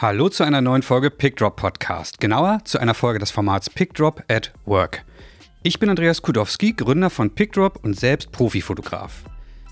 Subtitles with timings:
[0.00, 2.20] Hallo zu einer neuen Folge PickDrop Podcast.
[2.20, 5.04] Genauer zu einer Folge des Formats PickDrop at Work.
[5.62, 9.24] Ich bin Andreas Kudowski, Gründer von PickDrop und selbst Profifotograf.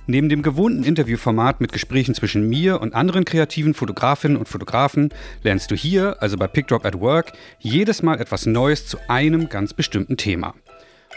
[0.06, 5.14] Neben dem gewohnten Interviewformat mit Gesprächen zwischen mir und anderen kreativen Fotografinnen und Fotografen
[5.44, 9.72] lernst du hier, also bei PickDrop at Work, jedes Mal etwas Neues zu einem ganz
[9.72, 10.52] bestimmten Thema.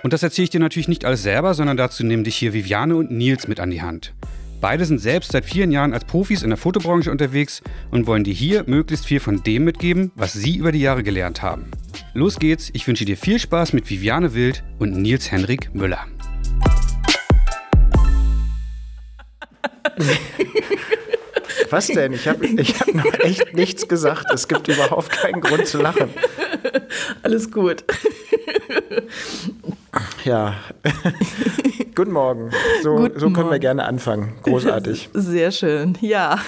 [0.04, 2.96] Und das erzähle ich dir natürlich nicht alles selber, sondern dazu nehmen dich hier Viviane
[2.96, 4.14] und Nils mit an die Hand.
[4.62, 8.34] Beide sind selbst seit vielen Jahren als Profis in der Fotobranche unterwegs und wollen dir
[8.34, 11.72] hier möglichst viel von dem mitgeben, was sie über die Jahre gelernt haben.
[12.14, 16.06] Los geht's, ich wünsche dir viel Spaß mit Viviane Wild und Nils Henrik Müller.
[21.70, 22.14] Was denn?
[22.14, 24.26] Ich habe ich hab noch echt nichts gesagt.
[24.34, 26.10] Es gibt überhaupt keinen Grund zu lachen.
[27.24, 27.84] Alles gut.
[30.24, 30.56] Ja.
[31.96, 32.52] Guten Morgen.
[32.84, 33.60] So, Guten so können wir Morgen.
[33.60, 34.34] gerne anfangen.
[34.44, 35.10] Großartig.
[35.14, 35.98] Sehr schön.
[36.02, 36.40] Ja.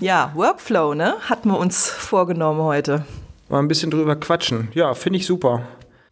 [0.00, 1.14] Ja, Workflow, ne?
[1.28, 3.04] Hatten wir uns vorgenommen heute.
[3.48, 4.68] Mal ein bisschen drüber quatschen.
[4.74, 5.62] Ja, finde ich super.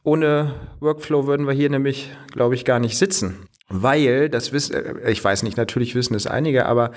[0.03, 3.47] Ohne Workflow würden wir hier nämlich, glaube ich, gar nicht sitzen.
[3.69, 6.93] Weil, das wissen, äh, ich weiß nicht, natürlich wissen es einige, aber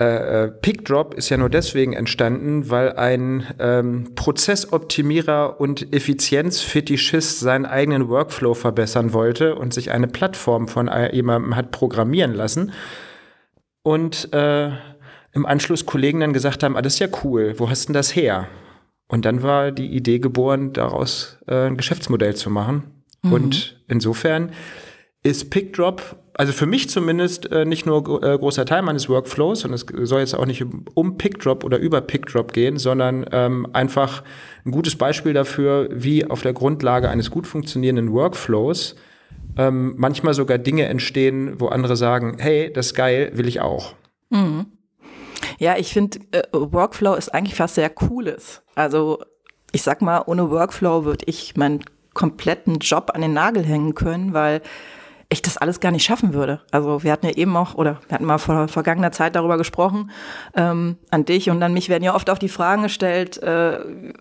[0.00, 7.66] äh, äh, PickDrop ist ja nur deswegen entstanden, weil ein ähm, Prozessoptimierer und Effizienzfetischist seinen
[7.66, 12.72] eigenen Workflow verbessern wollte und sich eine Plattform von äh, jemandem hat programmieren lassen.
[13.82, 14.70] Und äh,
[15.32, 18.16] im Anschluss Kollegen dann gesagt haben, ah, das ist ja cool, wo hast denn das
[18.16, 18.48] her?
[19.08, 23.04] Und dann war die Idee geboren, daraus äh, ein Geschäftsmodell zu machen.
[23.30, 24.50] Und insofern
[25.22, 29.72] ist PickDrop, also für mich zumindest, äh, nicht nur äh, großer Teil meines Workflows und
[29.72, 34.22] es soll jetzt auch nicht um, PickDrop oder über PickDrop gehen, sondern ähm, einfach
[34.64, 38.96] ein gutes Beispiel dafür, wie auf der Grundlage eines gut funktionierenden Workflows
[39.56, 43.94] ähm, manchmal sogar Dinge entstehen, wo andere sagen, hey, das ist geil, will ich auch.
[45.58, 48.62] Ja, ich finde, äh, Workflow ist eigentlich was sehr Cooles.
[48.74, 49.22] Also,
[49.72, 54.32] ich sag mal, ohne Workflow würde ich meinen kompletten Job an den Nagel hängen können,
[54.32, 54.60] weil
[55.32, 56.60] ich das alles gar nicht schaffen würde.
[56.70, 60.10] Also wir hatten ja eben auch, oder wir hatten mal vor vergangener Zeit darüber gesprochen,
[60.54, 63.78] ähm, an dich und an mich werden ja oft auch die Fragen gestellt, äh,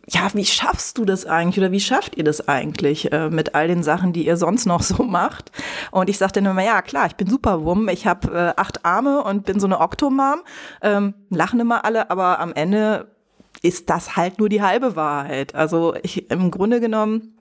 [0.09, 3.67] ja, wie schaffst du das eigentlich oder wie schafft ihr das eigentlich äh, mit all
[3.67, 5.51] den Sachen, die ihr sonst noch so macht?
[5.91, 9.23] Und ich sagte dann immer, ja klar, ich bin Superwum, ich habe äh, acht Arme
[9.23, 10.41] und bin so eine Oktomam,
[10.81, 13.07] ähm, lachen immer alle, aber am Ende
[13.61, 15.55] ist das halt nur die halbe Wahrheit.
[15.55, 17.37] Also ich im Grunde genommen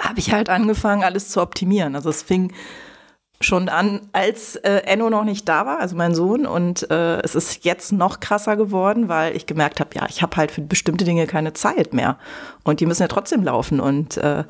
[0.00, 1.94] habe ich halt angefangen, alles zu optimieren.
[1.94, 2.52] Also es fing
[3.40, 6.46] schon an, als äh, Enno noch nicht da war, also mein Sohn.
[6.46, 10.36] Und äh, es ist jetzt noch krasser geworden, weil ich gemerkt habe, ja, ich habe
[10.36, 12.18] halt für bestimmte Dinge keine Zeit mehr.
[12.64, 13.80] Und die müssen ja trotzdem laufen.
[13.80, 14.44] Und äh,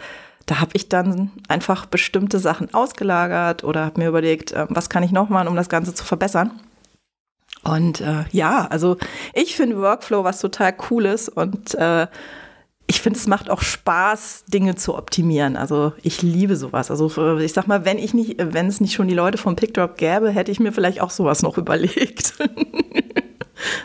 [0.47, 5.03] da habe ich dann einfach bestimmte Sachen ausgelagert oder habe mir überlegt, äh, was kann
[5.03, 6.53] ich noch machen, um das Ganze zu verbessern.
[7.65, 8.97] Und äh, ja, also
[9.35, 12.07] ich finde Workflow was total Cooles und äh,
[12.87, 15.57] ich finde, es macht auch Spaß, Dinge zu optimieren.
[15.57, 16.91] Also ich liebe sowas.
[16.91, 19.57] Also äh, ich sag mal, wenn ich nicht, wenn es nicht schon die Leute vom
[19.57, 22.35] PickDrop gäbe, hätte ich mir vielleicht auch sowas noch überlegt.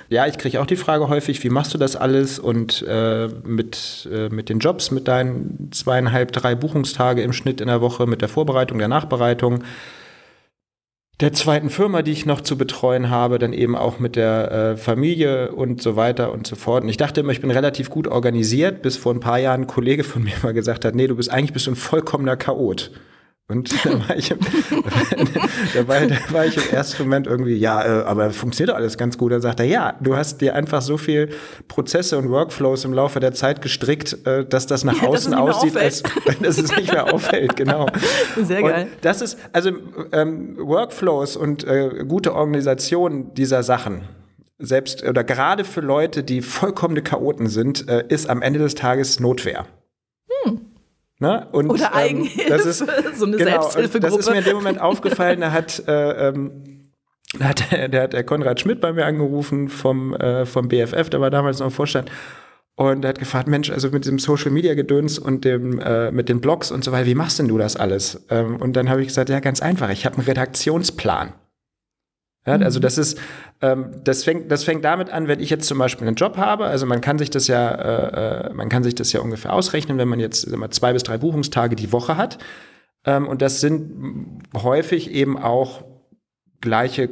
[0.09, 4.07] Ja, ich kriege auch die Frage häufig, wie machst du das alles und äh, mit,
[4.11, 8.21] äh, mit den Jobs, mit deinen zweieinhalb, drei Buchungstage im Schnitt in der Woche, mit
[8.21, 9.63] der Vorbereitung, der Nachbereitung,
[11.21, 14.77] der zweiten Firma, die ich noch zu betreuen habe, dann eben auch mit der äh,
[14.77, 16.83] Familie und so weiter und so fort.
[16.83, 19.67] Und ich dachte immer, ich bin relativ gut organisiert, bis vor ein paar Jahren ein
[19.67, 22.91] Kollege von mir mal gesagt hat, nee, du bist eigentlich bist du ein vollkommener Chaot.
[23.47, 24.39] Und da war ich, im,
[25.73, 28.97] da war, da war ich im ersten Moment irgendwie, ja, äh, aber funktioniert doch alles
[28.97, 29.33] ganz gut.
[29.33, 31.29] Dann sagt er, ja, du hast dir einfach so viel
[31.67, 35.41] Prozesse und Workflows im Laufe der Zeit gestrickt, äh, dass das nach Ja, außen mehr
[35.41, 36.01] aussieht, als
[36.41, 37.87] dass es nicht mehr auffällt, genau.
[38.41, 38.87] Sehr und geil.
[39.01, 39.71] Das ist, also
[40.13, 44.03] ähm, Workflows und äh, gute Organisation dieser Sachen,
[44.59, 49.19] selbst oder gerade für Leute, die vollkommene Chaoten sind, äh, ist am Ende des Tages
[49.19, 49.65] Notwehr.
[51.21, 51.47] Ne?
[51.51, 51.69] Und.
[51.69, 52.79] Oder Eigenhilfe, das ist,
[53.15, 54.17] so eine genau, Selbsthilfegruppe.
[54.17, 56.89] Das ist mir in dem Moment aufgefallen, da hat, äh, ähm,
[57.37, 61.21] da hat, der hat der Konrad Schmidt bei mir angerufen vom, äh, vom BFF, der
[61.21, 62.09] war damals noch im Vorstand.
[62.73, 66.27] Und er hat gefragt, Mensch, also mit diesem Social Media Gedöns und dem, äh, mit
[66.27, 68.25] den Blogs und so weiter, wie machst denn du das alles?
[68.31, 71.33] Ähm, und dann habe ich gesagt, ja, ganz einfach, ich habe einen Redaktionsplan.
[72.45, 73.19] Ja, also das ist,
[73.61, 76.65] ähm, das fängt, das fängt damit an, wenn ich jetzt zum Beispiel einen Job habe.
[76.65, 79.99] Also man kann sich das ja, äh, äh, man kann sich das ja ungefähr ausrechnen,
[79.99, 82.39] wenn man jetzt sagen wir, zwei bis drei Buchungstage die Woche hat.
[83.05, 85.83] Ähm, und das sind häufig eben auch
[86.61, 87.09] gleiche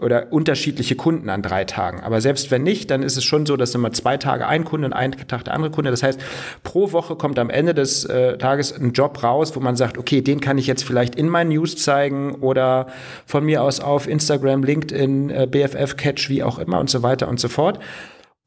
[0.00, 2.00] oder unterschiedliche Kunden an drei Tagen.
[2.00, 4.86] Aber selbst wenn nicht, dann ist es schon so, dass immer zwei Tage ein Kunde
[4.86, 5.90] und ein Tag der andere Kunde.
[5.90, 6.20] Das heißt,
[6.62, 10.22] pro Woche kommt am Ende des äh, Tages ein Job raus, wo man sagt, okay,
[10.22, 12.86] den kann ich jetzt vielleicht in meinen News zeigen oder
[13.26, 17.28] von mir aus auf Instagram, LinkedIn, äh, BFF Catch, wie auch immer und so weiter
[17.28, 17.78] und so fort.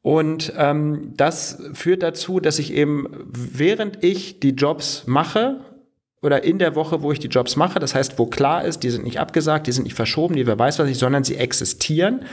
[0.01, 5.61] Und ähm, das führt dazu, dass ich eben, während ich die Jobs mache,
[6.25, 8.89] oder in der Woche, wo ich die Jobs mache, das heißt, wo klar ist, die
[8.89, 12.25] sind nicht abgesagt, die sind nicht verschoben, die wer weiß was ich, sondern sie existieren,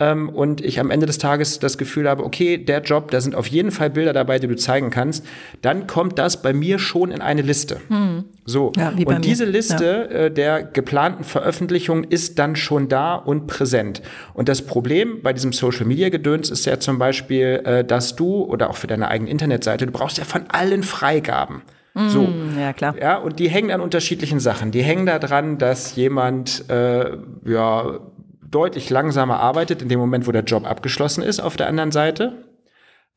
[0.00, 3.36] ähm, und ich am Ende des Tages das Gefühl habe, okay, der Job, da sind
[3.36, 5.24] auf jeden Fall Bilder dabei, die du zeigen kannst,
[5.62, 7.80] dann kommt das bei mir schon in eine Liste.
[7.88, 8.24] Hm.
[8.44, 10.16] So, ja, und diese Liste ja.
[10.16, 14.02] äh, der geplanten Veröffentlichung ist dann schon da und präsent.
[14.34, 18.42] Und das Problem bei diesem Social Media Gedöns ist ja zum Beispiel, äh, dass du
[18.42, 21.62] oder auch für deine eigene Internetseite, du brauchst ja von allen Freigaben.
[21.94, 22.22] So.
[22.22, 22.96] Mm, ja, klar.
[22.98, 24.72] Ja, und die hängen an unterschiedlichen Sachen.
[24.72, 28.00] Die hängen daran, dass jemand, äh, ja,
[28.42, 32.44] deutlich langsamer arbeitet in dem Moment, wo der Job abgeschlossen ist auf der anderen Seite.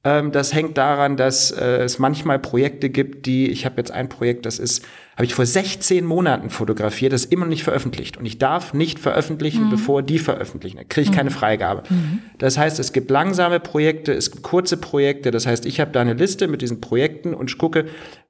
[0.03, 4.09] Ähm, das hängt daran, dass äh, es manchmal Projekte gibt, die, ich habe jetzt ein
[4.09, 4.85] Projekt, das ist,
[5.17, 8.15] habe ich vor 16 Monaten fotografiert, das ist immer noch nicht veröffentlicht.
[8.15, 9.71] Und ich darf nicht veröffentlichen, mhm.
[9.71, 10.77] bevor die veröffentlichen.
[10.77, 11.15] Da kriege ich mhm.
[11.15, 11.83] keine Freigabe.
[11.89, 12.19] Mhm.
[12.37, 15.31] Das heißt, es gibt langsame Projekte, es gibt kurze Projekte.
[15.31, 17.87] Das heißt, ich habe da eine Liste mit diesen Projekten und ich gucke,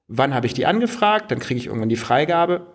[0.07, 2.65] wann habe ich die angefragt, dann kriege ich irgendwann die Freigabe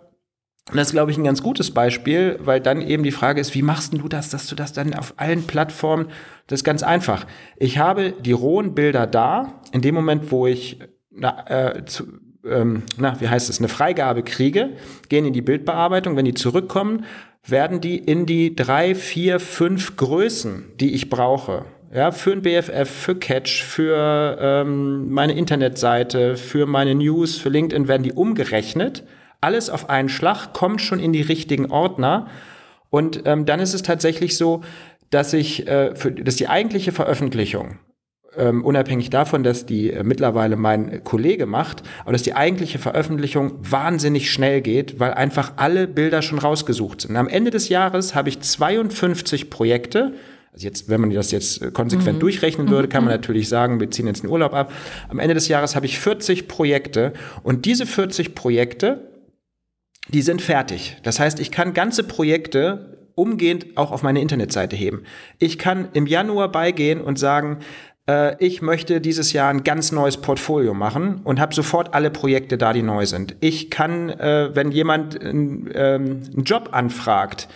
[0.69, 3.53] und das ist, glaube ich, ein ganz gutes Beispiel, weil dann eben die Frage ist,
[3.53, 6.07] wie machst du das, dass du das dann auf allen Plattformen,
[6.47, 7.27] das ist ganz einfach.
[7.57, 10.79] Ich habe die rohen Bilder da, in dem Moment, wo ich,
[11.11, 12.07] na, äh, zu,
[12.45, 14.71] ähm, na, wie heißt es, eine Freigabe kriege,
[15.09, 17.05] gehen in die Bildbearbeitung, wenn die zurückkommen,
[17.45, 22.89] werden die in die drei, vier, fünf Größen, die ich brauche, ja, für ein BFF,
[22.89, 29.03] für Catch, für ähm, meine Internetseite, für meine News, für LinkedIn werden die umgerechnet
[29.43, 32.27] alles auf einen Schlag, kommt schon in die richtigen Ordner.
[32.89, 34.61] Und ähm, dann ist es tatsächlich so,
[35.09, 37.77] dass ich, äh, für, dass die eigentliche Veröffentlichung,
[38.37, 43.53] ähm, unabhängig davon, dass die äh, mittlerweile mein Kollege macht, aber dass die eigentliche Veröffentlichung
[43.61, 47.15] wahnsinnig schnell geht, weil einfach alle Bilder schon rausgesucht sind.
[47.15, 50.13] am Ende des Jahres habe ich 52 Projekte,
[50.51, 52.21] also jetzt, wenn man das jetzt äh, konsequent mhm.
[52.21, 53.19] durchrechnen würde, kann man mhm.
[53.19, 54.71] natürlich sagen, wir ziehen jetzt den Urlaub ab.
[55.09, 59.09] Am Ende des Jahres habe ich 40 Projekte und diese 40 Projekte
[60.09, 60.97] die sind fertig.
[61.03, 65.03] Das heißt, ich kann ganze Projekte umgehend auch auf meine Internetseite heben.
[65.39, 67.59] Ich kann im Januar beigehen und sagen,
[68.07, 72.57] äh, ich möchte dieses Jahr ein ganz neues Portfolio machen und habe sofort alle Projekte
[72.57, 73.35] da, die neu sind.
[73.39, 77.47] Ich kann, äh, wenn jemand ähm, einen Job anfragt,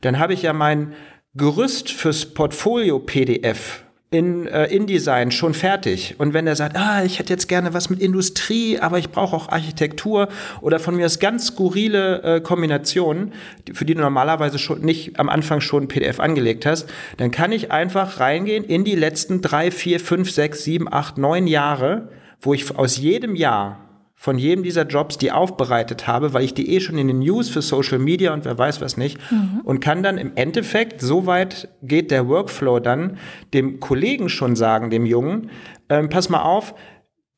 [0.00, 0.92] dann habe ich ja mein
[1.34, 6.14] Gerüst fürs Portfolio PDF in äh, InDesign schon fertig.
[6.18, 9.34] Und wenn er sagt, ah, ich hätte jetzt gerne was mit Industrie, aber ich brauche
[9.34, 10.28] auch Architektur
[10.60, 13.32] oder von mir aus ganz skurrile äh, Kombinationen,
[13.72, 17.50] für die du normalerweise schon nicht am Anfang schon ein PDF angelegt hast, dann kann
[17.50, 22.08] ich einfach reingehen in die letzten drei, vier, fünf, sechs, sieben, acht, neun Jahre,
[22.40, 23.85] wo ich aus jedem Jahr
[24.18, 27.50] von jedem dieser Jobs die aufbereitet habe, weil ich die eh schon in den News
[27.50, 29.60] für Social Media und wer weiß was nicht mhm.
[29.62, 33.18] und kann dann im Endeffekt, soweit geht der Workflow dann,
[33.52, 35.50] dem Kollegen schon sagen, dem Jungen,
[35.90, 36.74] ähm, pass mal auf,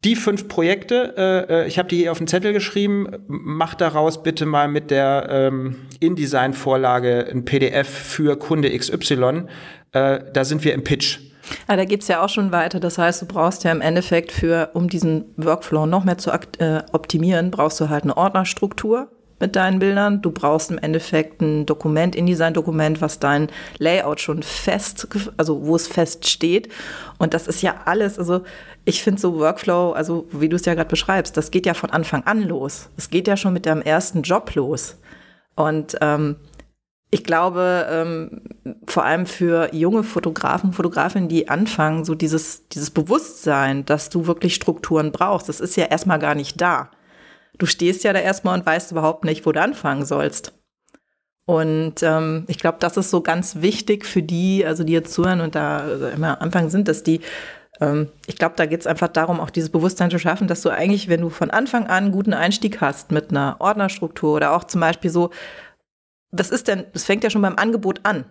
[0.05, 4.23] die fünf Projekte, äh, äh ich habe die hier auf den Zettel geschrieben, mach daraus
[4.23, 9.47] bitte mal mit der ähm, InDesign-Vorlage ein PDF für Kunde XY.
[9.91, 11.19] Äh, da sind wir im Pitch.
[11.69, 12.81] Ja, da geht es ja auch schon weiter.
[12.81, 16.83] Das heißt, du brauchst ja im Endeffekt für, um diesen Workflow noch mehr zu äh,
[16.93, 19.09] optimieren, brauchst du halt eine Ordnerstruktur
[19.41, 20.23] mit deinen Bildern.
[20.23, 23.49] Du brauchst im Endeffekt ein Dokument, InDesign-Dokument, was dein
[23.79, 26.69] Layout schon fest, also wo es fest steht.
[27.19, 28.43] Und das ist ja alles, also
[28.85, 31.91] ich finde so Workflow, also wie du es ja gerade beschreibst, das geht ja von
[31.91, 32.89] Anfang an los.
[32.97, 34.97] Es geht ja schon mit deinem ersten Job los.
[35.55, 36.37] Und ähm,
[37.11, 38.43] ich glaube, ähm,
[38.87, 44.55] vor allem für junge Fotografen, Fotografinnen, die anfangen, so dieses, dieses Bewusstsein, dass du wirklich
[44.55, 46.91] Strukturen brauchst, das ist ja erstmal gar nicht da.
[47.57, 50.53] Du stehst ja da erstmal und weißt überhaupt nicht, wo du anfangen sollst.
[51.47, 55.41] Und ähm, ich glaube, das ist so ganz wichtig für die, also die jetzt zuhören
[55.41, 57.23] und da also immer am Anfang sind, dass die,
[57.81, 60.69] ähm, ich glaube, da geht es einfach darum, auch dieses Bewusstsein zu schaffen, dass du
[60.69, 64.65] eigentlich, wenn du von Anfang an einen guten Einstieg hast mit einer Ordnerstruktur oder auch
[64.65, 65.31] zum Beispiel so,
[66.31, 68.25] was ist denn, das fängt ja schon beim Angebot an.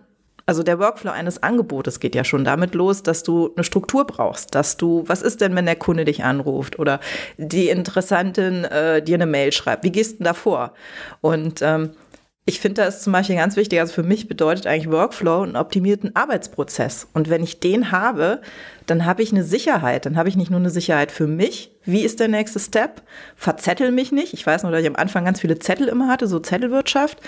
[0.48, 4.54] Also der Workflow eines Angebotes geht ja schon damit los, dass du eine Struktur brauchst,
[4.54, 7.00] dass du, was ist denn, wenn der Kunde dich anruft oder
[7.36, 9.84] die Interessantin äh, dir eine Mail schreibt?
[9.84, 10.72] Wie gehst du da vor?
[11.20, 11.90] Und ähm,
[12.48, 13.78] ich finde, das ist zum Beispiel ganz wichtig.
[13.78, 17.06] Also für mich bedeutet eigentlich Workflow einen optimierten Arbeitsprozess.
[17.12, 18.40] Und wenn ich den habe,
[18.86, 20.06] dann habe ich eine Sicherheit.
[20.06, 21.72] Dann habe ich nicht nur eine Sicherheit für mich.
[21.84, 23.02] Wie ist der nächste Step?
[23.36, 24.32] Verzettel mich nicht.
[24.32, 27.18] Ich weiß nur, dass ich am Anfang ganz viele Zettel immer hatte, so Zettelwirtschaft.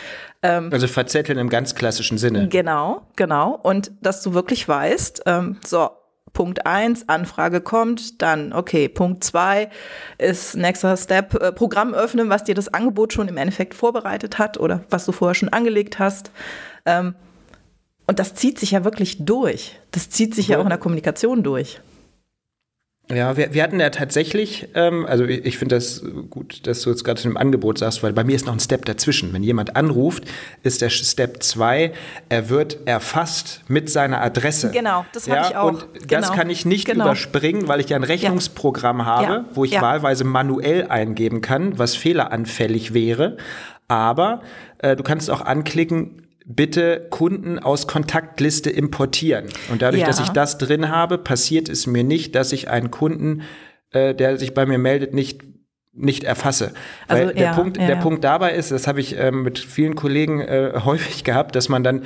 [0.43, 2.49] Ähm, also verzetteln im ganz klassischen Sinne.
[2.49, 3.61] Genau, genau.
[3.63, 5.91] Und dass du wirklich weißt, ähm, so,
[6.33, 9.71] Punkt eins Anfrage kommt, dann, okay, Punkt zwei
[10.19, 14.59] ist nächster Step, äh, Programm öffnen, was dir das Angebot schon im Endeffekt vorbereitet hat
[14.59, 16.31] oder was du vorher schon angelegt hast.
[16.87, 17.15] Ähm,
[18.07, 19.79] und das zieht sich ja wirklich durch.
[19.93, 21.81] Das zieht sich ja auch in der Kommunikation durch.
[23.15, 26.91] Ja, wir, wir hatten ja tatsächlich, ähm, also ich, ich finde das gut, dass du
[26.91, 29.33] jetzt gerade zu dem Angebot sagst, weil bei mir ist noch ein Step dazwischen.
[29.33, 30.25] Wenn jemand anruft,
[30.63, 31.93] ist der Step 2,
[32.29, 34.71] er wird erfasst mit seiner Adresse.
[34.71, 35.69] Genau, das habe ja, ich auch.
[35.69, 36.33] Und das genau.
[36.33, 37.05] kann ich nicht genau.
[37.05, 39.45] überspringen, weil ich ja ein Rechnungsprogramm habe, Ja.
[39.55, 39.83] wo ich Ja.
[39.83, 43.37] wahlweise manuell eingeben kann, was fehleranfällig wäre.
[43.89, 44.43] Aber
[44.79, 49.47] äh, du kannst auch anklicken, bitte Kunden aus Kontaktliste importieren.
[49.71, 50.07] Und dadurch, Ja.
[50.07, 53.43] dass ich das drin habe, passiert es mir nicht, dass ich einen Kunden,
[53.93, 55.43] äh, der sich bei mir meldet, nicht
[55.93, 56.73] nicht erfasse.
[57.09, 57.97] Weil Also, der, ja, Punkt, ja, der.
[57.97, 61.83] Punkt dabei ist, das habe ich ähm, mit vielen Kollegen äh, häufig gehabt, dass man
[61.83, 62.05] dann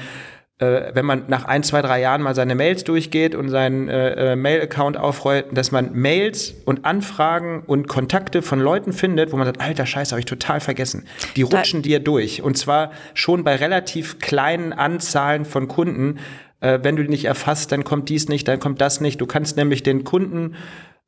[0.59, 4.33] äh, wenn man nach ein, zwei, drei Jahren mal seine Mails durchgeht und seinen äh,
[4.33, 9.47] äh, Mail-Account aufrollt, dass man Mails und Anfragen und Kontakte von Leuten findet, wo man
[9.47, 11.07] sagt, alter Scheiße, habe ich total vergessen.
[11.35, 12.43] Die Da- rutschen dir durch.
[12.43, 16.21] Und zwar schon bei relativ kleinen Anzahlen von Kunden.
[16.61, 19.21] Äh, wenn du die nicht erfasst, dann kommt dies nicht, dann kommt das nicht.
[19.21, 20.55] Du kannst nämlich den Kunden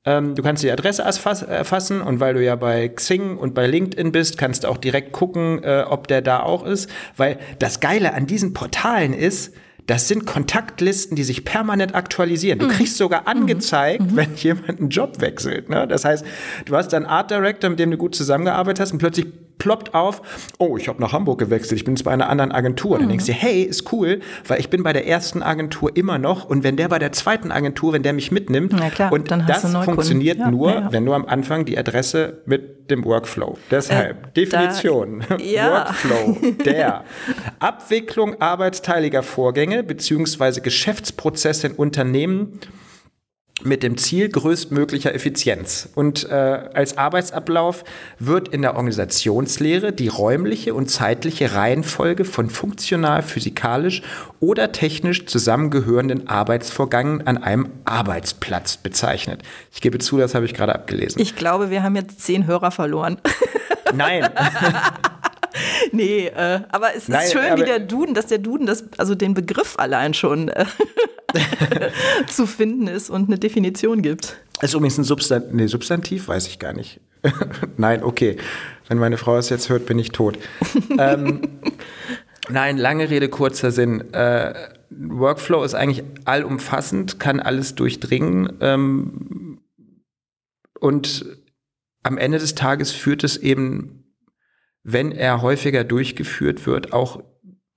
[0.06, 4.12] du kannst die Adresse erfass- erfassen und weil du ja bei Xing und bei LinkedIn
[4.12, 6.88] bist, kannst du auch direkt gucken, äh, ob der da auch ist.
[7.16, 9.52] Weil das Geile an diesen Portalen ist,
[9.87, 12.59] das sind Kontaktlisten, die sich permanent aktualisieren.
[12.59, 15.69] Du kriegst sogar angezeigt, wenn jemand einen Job wechselt.
[15.69, 15.87] Ne?
[15.87, 16.25] Das heißt,
[16.64, 19.26] du hast einen Art Director, mit dem du gut zusammengearbeitet hast und plötzlich
[19.59, 20.21] ploppt auf,
[20.59, 22.99] oh, ich habe nach Hamburg gewechselt, ich bin jetzt bei einer anderen Agentur.
[22.99, 26.19] Dann denkst du dir, hey, ist cool, weil ich bin bei der ersten Agentur immer
[26.19, 29.62] noch und wenn der bei der zweiten Agentur, wenn der mich mitnimmt, klar, und das
[29.85, 33.57] funktioniert Ja, nur, ja, wenn du am Anfang die Adresse mit dem Workflow.
[33.71, 35.71] Deshalb, Äh, Definition, da- ja.
[35.87, 37.05] Workflow, der
[37.59, 42.61] Abwicklung arbeitsteiliger Vorgänge beziehungsweise Geschäftsprozesse in Unternehmen
[43.62, 45.88] mit dem Ziel größtmöglicher Effizienz.
[45.95, 47.85] Und äh, als Arbeitsablauf
[48.18, 54.02] wird in der Organisationslehre die räumliche und zeitliche Reihenfolge von funktional, physikalisch
[54.40, 59.42] oder technisch zusammengehörenden Arbeitsvorgängen an einem Arbeitsplatz bezeichnet.
[59.73, 61.21] Ich gebe zu, das habe ich gerade abgelesen.
[61.21, 63.18] Ich glaube, wir haben jetzt zehn Hörer verloren.
[63.95, 64.28] Nein,
[65.92, 68.84] nee, äh, aber es ist Nein, schön, aber- wie der Duden, dass der Duden das,
[68.98, 70.64] also den Begriff allein schon äh,
[72.28, 74.36] zu finden ist und eine Definition gibt.
[74.62, 77.00] ist übrigens ein Substan nee, Substantiv, weiß ich gar nicht.
[77.76, 78.36] Nein, okay.
[78.88, 80.38] Wenn meine Frau es jetzt hört, bin ich tot.
[80.98, 81.40] ähm,
[82.48, 84.12] nein, lange Rede, kurzer Sinn.
[84.14, 84.54] Äh,
[84.90, 88.52] Workflow ist eigentlich allumfassend, kann alles durchdringen.
[88.60, 89.58] Ähm,
[90.78, 91.26] und
[92.04, 94.05] am Ende des Tages führt es eben,
[94.88, 97.21] wenn er häufiger durchgeführt wird, auch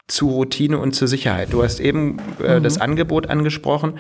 [0.08, 1.52] zu Routine und zur Sicherheit.
[1.52, 3.98] Du hast eben äh, das Angebot angesprochen.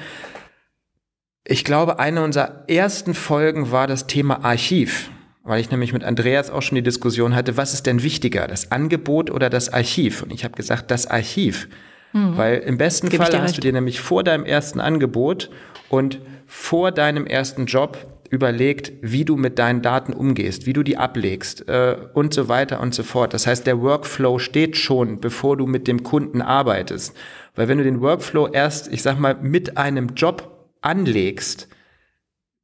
[1.43, 5.09] Ich glaube, eine unserer ersten Folgen war das Thema Archiv,
[5.43, 8.71] weil ich nämlich mit Andreas auch schon die Diskussion hatte, was ist denn wichtiger, das
[8.71, 10.21] Angebot oder das Archiv?
[10.21, 11.67] Und ich habe gesagt, das Archiv.
[12.11, 13.57] Weil im besten Fall hast recht.
[13.57, 15.49] du dir nämlich vor deinem ersten Angebot
[15.89, 20.97] und vor deinem ersten Job überlegt, wie du mit deinen Daten umgehst, wie du die
[20.97, 23.33] ablegst äh, und so weiter und so fort.
[23.33, 27.15] Das heißt, der Workflow steht schon, bevor du mit dem Kunden arbeitest.
[27.55, 31.67] Weil wenn du den Workflow erst, ich sag mal, mit einem Job anlegst,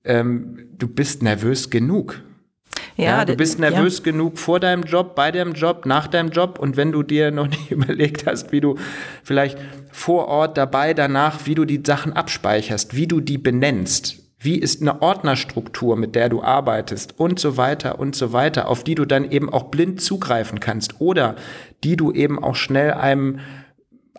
[0.03, 2.21] ähm, du bist nervös genug.
[2.97, 6.59] Ja, du d- bist nervös genug vor deinem Job, bei deinem Job, nach deinem Job
[6.59, 8.75] und wenn du dir noch nicht überlegt hast, wie du
[9.23, 9.57] vielleicht
[9.91, 14.81] vor Ort dabei, danach, wie du die Sachen abspeicherst, wie du die benennst, wie ist
[14.81, 19.05] eine Ordnerstruktur, mit der du arbeitest und so weiter und so weiter, auf die du
[19.05, 21.35] dann eben auch blind zugreifen kannst oder
[21.83, 23.39] die du eben auch schnell einem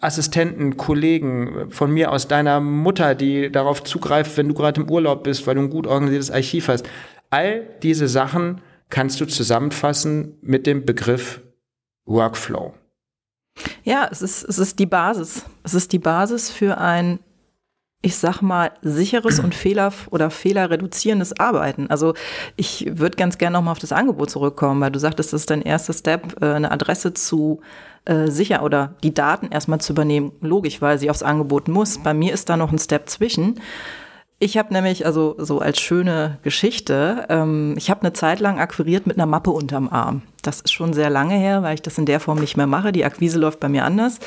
[0.00, 5.24] Assistenten, Kollegen, von mir aus deiner Mutter, die darauf zugreift, wenn du gerade im Urlaub
[5.24, 6.86] bist, weil du ein gut organisiertes Archiv hast.
[7.30, 11.40] All diese Sachen kannst du zusammenfassen mit dem Begriff
[12.04, 12.74] Workflow.
[13.84, 15.44] Ja, es ist, es ist die Basis.
[15.62, 17.18] Es ist die Basis für ein,
[18.06, 21.90] ich sag mal, sicheres und fehler- oder fehlerreduzierendes Arbeiten.
[21.90, 22.14] Also
[22.54, 25.60] ich würde ganz gerne nochmal auf das Angebot zurückkommen, weil du sagtest, das ist dein
[25.60, 27.62] erster Step, äh, eine Adresse zu
[28.04, 30.30] äh, sicher oder die Daten erstmal zu übernehmen.
[30.40, 31.98] Logisch, weil sie aufs Angebot muss.
[31.98, 33.60] Bei mir ist da noch ein Step zwischen.
[34.38, 39.08] Ich habe nämlich, also so als schöne Geschichte, ähm, ich habe eine Zeit lang akquiriert
[39.08, 40.22] mit einer Mappe unterm Arm.
[40.42, 42.92] Das ist schon sehr lange her, weil ich das in der Form nicht mehr mache.
[42.92, 44.20] Die Akquise läuft bei mir anders.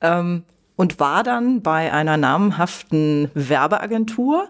[0.00, 0.44] Ähm,
[0.80, 4.48] und war dann bei einer namhaften Werbeagentur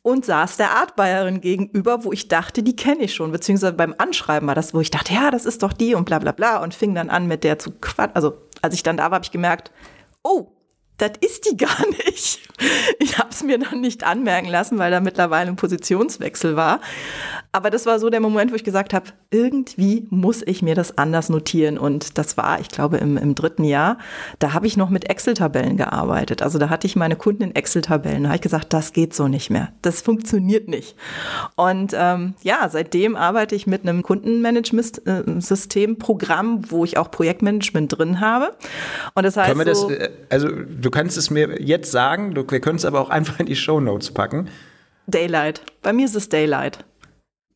[0.00, 3.30] und saß der Artbayerin gegenüber, wo ich dachte, die kenne ich schon.
[3.30, 6.18] Beziehungsweise beim Anschreiben war das, wo ich dachte, ja, das ist doch die und bla
[6.18, 8.16] bla bla und fing dann an mit der zu quatschen.
[8.16, 9.70] Also als ich dann da war, habe ich gemerkt,
[10.22, 10.46] oh,
[10.96, 12.40] das ist die gar nicht.
[12.98, 16.80] Ich habe es mir dann nicht anmerken lassen, weil da mittlerweile ein Positionswechsel war.
[17.54, 20.98] Aber das war so der Moment, wo ich gesagt habe, irgendwie muss ich mir das
[20.98, 21.78] anders notieren.
[21.78, 23.98] Und das war, ich glaube, im, im dritten Jahr,
[24.40, 26.42] da habe ich noch mit Excel-Tabellen gearbeitet.
[26.42, 28.24] Also da hatte ich meine Kunden in Excel-Tabellen.
[28.24, 29.68] Da habe ich gesagt, das geht so nicht mehr.
[29.82, 30.96] Das funktioniert nicht.
[31.54, 38.56] Und ähm, ja, seitdem arbeite ich mit einem Kundenmanagement-System-Programm, wo ich auch Projektmanagement drin habe.
[39.14, 39.50] Und das heißt.
[39.50, 43.00] Können wir das, äh, also du kannst es mir jetzt sagen, wir können es aber
[43.00, 44.48] auch einfach in die Show Notes packen.
[45.06, 45.62] Daylight.
[45.82, 46.84] Bei mir ist es Daylight.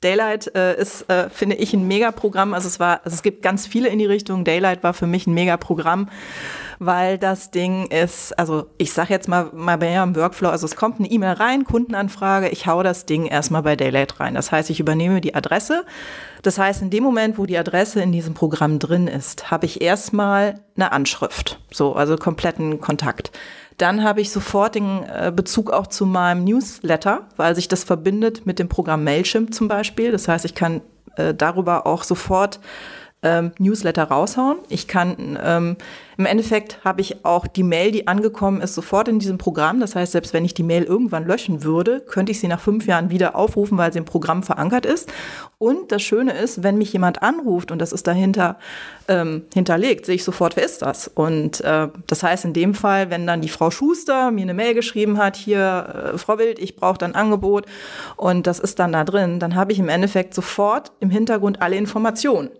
[0.01, 2.55] Daylight äh, ist, äh, finde ich, ein Megaprogramm.
[2.55, 4.45] Also es war, also es gibt ganz viele in die Richtung.
[4.45, 6.09] Daylight war für mich ein Megaprogramm,
[6.79, 10.77] weil das Ding ist, also ich sage jetzt mal, mal mehr im Workflow, also es
[10.77, 14.35] kommt eine E-Mail rein, Kundenanfrage, ich hau das Ding erstmal bei Daylight rein.
[14.35, 15.85] Das heißt, ich übernehme die Adresse.
[16.43, 19.81] Das heißt, in dem Moment, wo die Adresse in diesem Programm drin ist, habe ich
[19.81, 21.59] erstmal eine Anschrift.
[21.73, 23.33] So, also kompletten Kontakt.
[23.79, 28.45] Dann habe ich sofort den äh, Bezug auch zu meinem Newsletter, weil sich das verbindet
[28.45, 30.13] mit dem Programm Mailchimp zum Beispiel.
[30.13, 30.83] Das heißt, ich kann
[31.17, 32.61] äh, darüber auch sofort
[33.23, 34.59] ähm, Newsletter raushauen.
[34.69, 35.77] Ich kann ähm,
[36.19, 39.79] im Endeffekt habe ich auch die Mail, die angekommen ist, sofort in diesem Programm.
[39.79, 42.87] Das heißt, selbst wenn ich die Mail irgendwann löschen würde, könnte ich sie nach fünf
[42.87, 45.13] Jahren wieder aufrufen, weil sie im Programm verankert ist.
[45.59, 48.59] Und das Schöne ist, wenn mich jemand anruft und das ist dahinter
[49.07, 51.07] ähm, hinterlegt, sehe ich sofort, wer ist das?
[51.07, 54.75] Und äh, das heißt in dem Fall, wenn dann die Frau Schuster mir eine Mail
[54.75, 57.67] geschrieben hat, hier, äh, Frau Wild, ich brauche dann Angebot
[58.17, 61.77] und das ist dann da drin, dann habe ich im Endeffekt sofort im Hintergrund alle
[61.77, 62.51] Informationen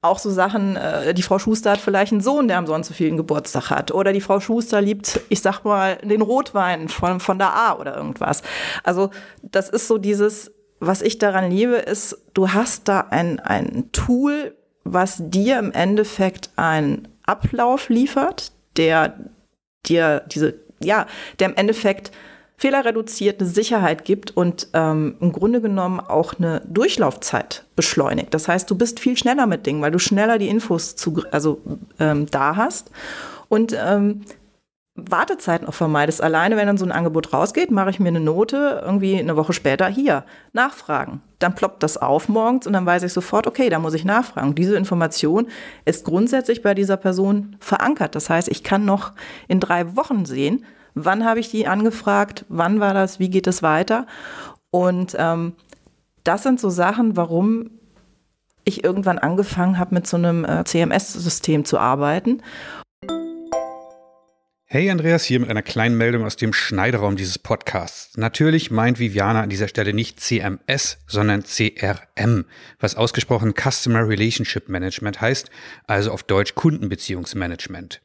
[0.00, 2.94] auch so Sachen, äh, die Frau Schuster hat vielleicht einen Sohn, der am sonst so
[2.94, 3.90] vielen Geburtstag hat.
[3.90, 7.96] Oder die Frau Schuster liebt, ich sag mal, den Rotwein von, von der A oder
[7.96, 8.42] irgendwas.
[8.84, 9.10] Also
[9.42, 14.56] das ist so dieses, was ich daran liebe, ist, du hast da ein, ein Tool,
[14.84, 19.18] was dir im Endeffekt einen Ablauf liefert, der
[19.86, 21.06] dir diese, ja,
[21.40, 22.12] der im Endeffekt
[22.58, 28.34] fehlerreduziert eine Sicherheit gibt und ähm, im Grunde genommen auch eine Durchlaufzeit beschleunigt.
[28.34, 31.60] Das heißt, du bist viel schneller mit Dingen, weil du schneller die Infos zu, also,
[32.00, 32.90] ähm, da hast.
[33.48, 34.22] Und ähm,
[34.96, 36.20] Wartezeiten auch vermeidest.
[36.20, 39.52] Alleine, wenn dann so ein Angebot rausgeht, mache ich mir eine Note, irgendwie eine Woche
[39.52, 41.22] später, hier, nachfragen.
[41.38, 44.56] Dann ploppt das auf morgens und dann weiß ich sofort, okay, da muss ich nachfragen.
[44.56, 45.46] Diese Information
[45.84, 48.16] ist grundsätzlich bei dieser Person verankert.
[48.16, 49.12] Das heißt, ich kann noch
[49.46, 50.64] in drei Wochen sehen,
[51.04, 54.06] wann habe ich die angefragt, wann war das, wie geht es weiter.
[54.70, 55.54] Und ähm,
[56.24, 57.70] das sind so Sachen, warum
[58.64, 62.42] ich irgendwann angefangen habe, mit so einem äh, CMS-System zu arbeiten.
[64.70, 68.18] Hey Andreas, hier mit einer kleinen Meldung aus dem Schneideraum dieses Podcasts.
[68.18, 72.44] Natürlich meint Viviana an dieser Stelle nicht CMS, sondern CRM,
[72.78, 75.48] was ausgesprochen Customer Relationship Management heißt,
[75.86, 78.02] also auf Deutsch Kundenbeziehungsmanagement.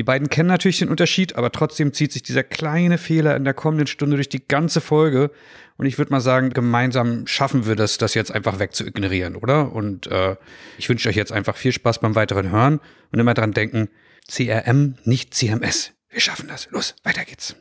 [0.00, 3.52] Die beiden kennen natürlich den Unterschied, aber trotzdem zieht sich dieser kleine Fehler in der
[3.52, 5.30] kommenden Stunde durch die ganze Folge.
[5.76, 9.36] Und ich würde mal sagen, gemeinsam schaffen wir das, das jetzt einfach weg zu ignorieren,
[9.36, 9.74] oder?
[9.74, 10.36] Und äh,
[10.78, 12.80] ich wünsche euch jetzt einfach viel Spaß beim weiteren Hören
[13.12, 13.90] und immer dran denken,
[14.26, 15.92] CRM, nicht CMS.
[16.08, 16.70] Wir schaffen das.
[16.70, 17.54] Los, weiter geht's.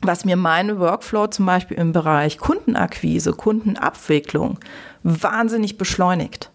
[0.00, 4.60] Was mir meine Workflow zum Beispiel im Bereich Kundenakquise, Kundenabwicklung
[5.02, 6.52] wahnsinnig beschleunigt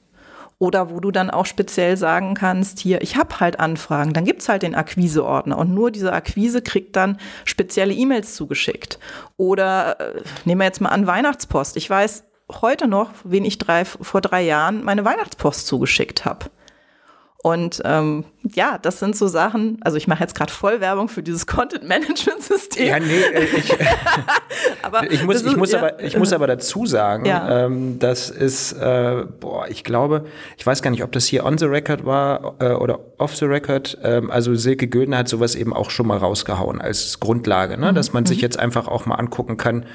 [0.62, 4.48] oder wo du dann auch speziell sagen kannst, hier, ich habe halt Anfragen, dann gibt's
[4.48, 9.00] halt den Akquiseordner und nur diese Akquise kriegt dann spezielle E-Mails zugeschickt.
[9.38, 11.78] Oder äh, nehmen wir jetzt mal an Weihnachtspost.
[11.78, 12.26] Ich weiß
[12.62, 16.52] heute noch, wen ich drei, vor drei Jahren meine Weihnachtspost zugeschickt habe.
[17.44, 21.24] Und ähm, ja, das sind so Sachen, also ich mache jetzt gerade voll Werbung für
[21.24, 22.88] dieses Content-Management-System.
[22.88, 23.76] Ja, nee, äh, ich,
[24.84, 25.80] aber ich, muss, ich, muss ja.
[25.80, 27.66] aber, ich muss aber dazu sagen, ja.
[27.66, 30.26] ähm, das ist, äh, boah, ich glaube,
[30.58, 33.46] ich weiß gar nicht, ob das hier on the record war äh, oder off the
[33.46, 33.98] record.
[34.04, 37.92] Ähm, also Silke Gödner hat sowas eben auch schon mal rausgehauen als Grundlage, ne?
[37.92, 37.96] Mhm.
[37.96, 38.44] dass man sich mhm.
[38.44, 39.86] jetzt einfach auch mal angucken kann,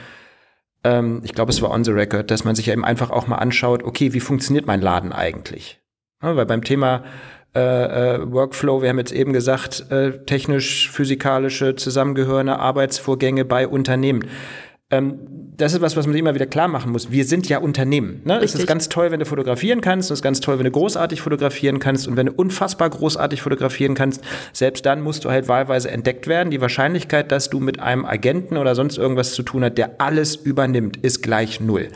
[0.83, 3.37] ähm, ich glaube, es war on the record, dass man sich eben einfach auch mal
[3.37, 5.81] anschaut, okay, wie funktioniert mein Laden eigentlich?
[6.23, 7.05] Ja, weil beim Thema
[7.55, 14.25] äh, äh, Workflow, wir haben jetzt eben gesagt, äh, technisch-physikalische zusammengehörende Arbeitsvorgänge bei Unternehmen.
[14.91, 15.19] Ähm,
[15.57, 17.11] das ist was, was man sich immer wieder klar machen muss.
[17.11, 18.21] Wir sind ja Unternehmen.
[18.25, 18.39] Ne?
[18.43, 20.11] Es ist ganz toll, wenn du fotografieren kannst.
[20.11, 22.07] Es ist ganz toll, wenn du großartig fotografieren kannst.
[22.07, 26.51] Und wenn du unfassbar großartig fotografieren kannst, selbst dann musst du halt wahlweise entdeckt werden.
[26.51, 30.37] Die Wahrscheinlichkeit, dass du mit einem Agenten oder sonst irgendwas zu tun hast, der alles
[30.37, 31.89] übernimmt, ist gleich null.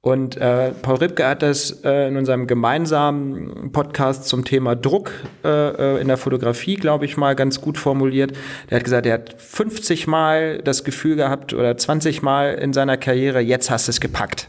[0.00, 5.10] Und äh, Paul Ripke hat das äh, in unserem gemeinsamen Podcast zum Thema Druck
[5.44, 8.32] äh, äh in der Fotografie, glaube ich, mal ganz gut formuliert.
[8.70, 12.96] Der hat gesagt, er hat 50 Mal das Gefühl gehabt oder 20 Mal in seiner
[12.96, 14.48] Karriere, jetzt hast du es gepackt.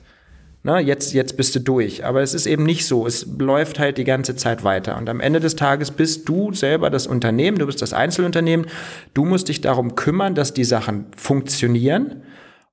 [0.61, 2.05] Na, jetzt, jetzt bist du durch.
[2.05, 3.07] Aber es ist eben nicht so.
[3.07, 4.97] Es läuft halt die ganze Zeit weiter.
[4.97, 8.67] Und am Ende des Tages bist du selber das Unternehmen, du bist das Einzelunternehmen.
[9.13, 12.23] Du musst dich darum kümmern, dass die Sachen funktionieren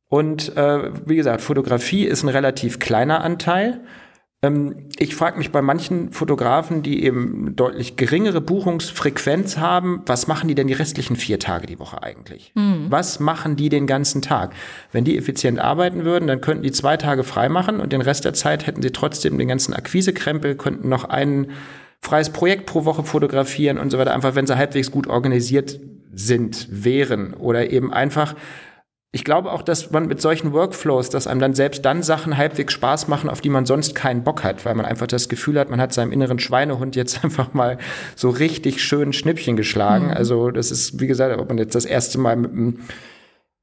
[0.09, 3.81] Und äh, wie gesagt, Fotografie ist ein relativ kleiner Anteil.
[4.43, 10.49] Ähm, ich frage mich bei manchen Fotografen, die eben deutlich geringere Buchungsfrequenz haben, was machen
[10.49, 12.53] die denn die restlichen vier Tage die Woche eigentlich?
[12.55, 12.87] Mhm.
[12.89, 14.55] Was machen die den ganzen Tag?
[14.93, 18.25] Wenn die effizient arbeiten würden, dann könnten die zwei Tage frei machen und den Rest
[18.25, 21.49] der Zeit hätten sie trotzdem den ganzen Akquisekrempel, könnten noch ein
[22.01, 25.81] freies Projekt pro Woche fotografieren und so weiter, einfach wenn sie halbwegs gut organisiert
[26.13, 28.35] sind, wären oder eben einfach
[29.17, 32.75] ich glaube auch, dass man mit solchen Workflows, dass einem dann selbst dann Sachen halbwegs
[32.75, 35.71] Spaß machen, auf die man sonst keinen Bock hat, weil man einfach das Gefühl hat,
[35.71, 37.79] man hat seinem inneren Schweinehund jetzt einfach mal
[38.15, 40.09] so richtig schön Schnippchen geschlagen.
[40.09, 40.13] Mhm.
[40.13, 42.81] Also das ist, wie gesagt, ob man jetzt das erste Mal mit einem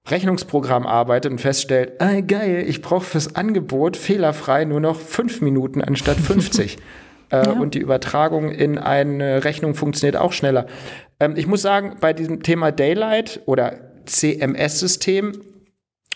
[0.09, 5.83] Rechnungsprogramm arbeitet und feststellt, ah, geil, ich brauche fürs Angebot fehlerfrei nur noch fünf Minuten
[5.83, 6.79] anstatt 50.
[7.29, 7.51] äh, ja.
[7.51, 10.65] Und die Übertragung in eine Rechnung funktioniert auch schneller.
[11.19, 15.41] Ähm, ich muss sagen, bei diesem Thema Daylight oder CMS-System,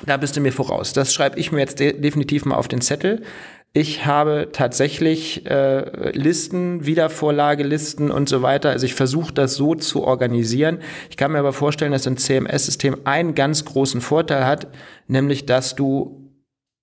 [0.06, 0.94] da bist du mir voraus.
[0.94, 3.24] Das schreibe ich mir jetzt de definitiv mal auf den Zettel.
[3.74, 8.70] Ich habe tatsächlich äh, Listen, Wiedervorlagelisten und so weiter.
[8.70, 10.80] Also ich versuche das so zu organisieren.
[11.10, 14.68] Ich kann mir aber vorstellen, dass ein CMS-System einen ganz großen Vorteil hat,
[15.08, 16.32] nämlich dass du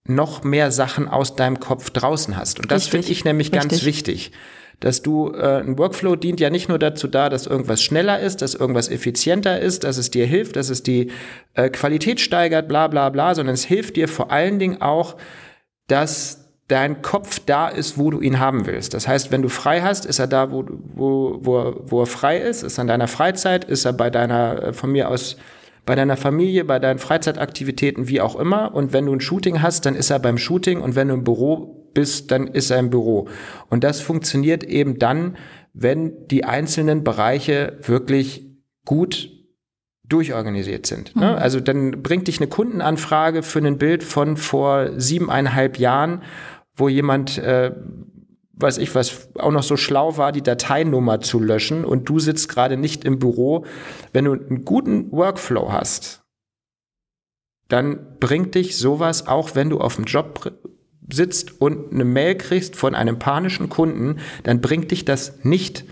[0.06, 2.60] noch mehr Sachen aus deinem Kopf draußen hast.
[2.60, 3.70] Und das finde ich nämlich Richtig.
[3.70, 4.32] ganz wichtig
[4.80, 8.42] dass du äh, ein Workflow dient ja nicht nur dazu da, dass irgendwas schneller ist,
[8.42, 11.10] dass irgendwas effizienter ist, dass es dir hilft, dass es die
[11.54, 15.16] äh, Qualität steigert, bla bla bla, sondern es hilft dir vor allen Dingen auch,
[15.86, 18.94] dass dein Kopf da ist, wo du ihn haben willst.
[18.94, 22.38] Das heißt, wenn du frei hast, ist er da, wo, wo, wo, wo er frei
[22.38, 25.36] ist, ist an deiner Freizeit, ist er bei deiner, äh, von mir aus,
[25.84, 28.74] bei deiner Familie, bei deinen Freizeitaktivitäten, wie auch immer.
[28.74, 30.80] Und wenn du ein Shooting hast, dann ist er beim Shooting.
[30.80, 33.28] Und wenn du im Büro bist, dann ist er im Büro.
[33.70, 35.36] Und das funktioniert eben dann,
[35.72, 38.46] wenn die einzelnen Bereiche wirklich
[38.84, 39.30] gut
[40.06, 41.16] durchorganisiert sind.
[41.16, 41.30] Ne?
[41.30, 41.36] Mhm.
[41.38, 46.22] Also dann bringt dich eine Kundenanfrage für ein Bild von vor siebeneinhalb Jahren,
[46.76, 47.72] wo jemand, äh,
[48.52, 52.48] weiß ich was, auch noch so schlau war, die Dateinummer zu löschen und du sitzt
[52.48, 53.64] gerade nicht im Büro.
[54.12, 56.22] Wenn du einen guten Workflow hast,
[57.68, 60.52] dann bringt dich sowas, auch wenn du auf dem Job
[61.12, 65.84] sitzt und eine Mail kriegst von einem panischen Kunden, dann bringt dich das nicht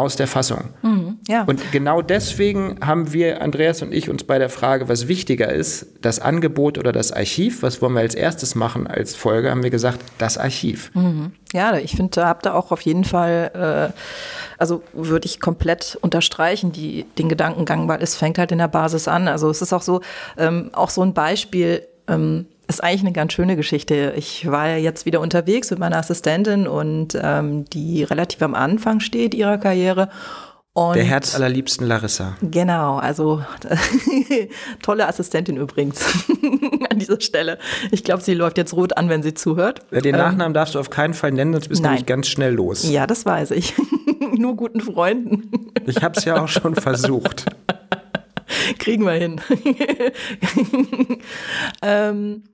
[0.00, 0.70] aus der Fassung.
[0.80, 1.44] Mhm, ja.
[1.44, 5.88] Und genau deswegen haben wir, Andreas und ich, uns bei der Frage, was wichtiger ist,
[6.00, 9.68] das Angebot oder das Archiv, was wollen wir als erstes machen als Folge, haben wir
[9.68, 10.90] gesagt, das Archiv.
[10.94, 11.32] Mhm.
[11.52, 14.00] Ja, ich finde, da habt ihr auch auf jeden Fall, äh,
[14.56, 19.06] also würde ich komplett unterstreichen, die, den Gedankengang, weil es fängt halt in der Basis
[19.06, 19.28] an.
[19.28, 20.00] Also es ist auch so,
[20.38, 24.14] ähm, auch so ein Beispiel, ähm, ist eigentlich eine ganz schöne Geschichte.
[24.16, 29.00] Ich war ja jetzt wieder unterwegs mit meiner Assistentin und ähm, die relativ am Anfang
[29.00, 30.08] steht ihrer Karriere.
[30.72, 32.36] Und Der Herz allerliebsten Larissa.
[32.42, 33.42] Genau, also
[34.82, 36.00] tolle Assistentin übrigens
[36.90, 37.58] an dieser Stelle.
[37.90, 39.82] Ich glaube, sie läuft jetzt rot an, wenn sie zuhört.
[39.90, 42.28] Den ähm, Nachnamen ähm, darfst du auf keinen Fall nennen, sonst bist du nämlich ganz
[42.28, 42.88] schnell los.
[42.88, 43.74] Ja, das weiß ich.
[44.38, 45.50] Nur guten Freunden.
[45.86, 47.46] ich habe es ja auch schon versucht.
[48.78, 49.40] Kriegen wir hin.
[51.82, 52.44] ähm,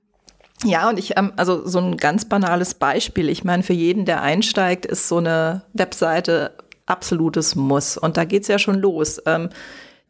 [0.63, 3.29] ja, und ich, ähm, also so ein ganz banales Beispiel.
[3.29, 6.53] Ich meine, für jeden, der einsteigt, ist so eine Webseite
[6.87, 7.97] absolutes Muss.
[7.97, 9.21] Und da geht's ja schon los.
[9.25, 9.49] Ähm,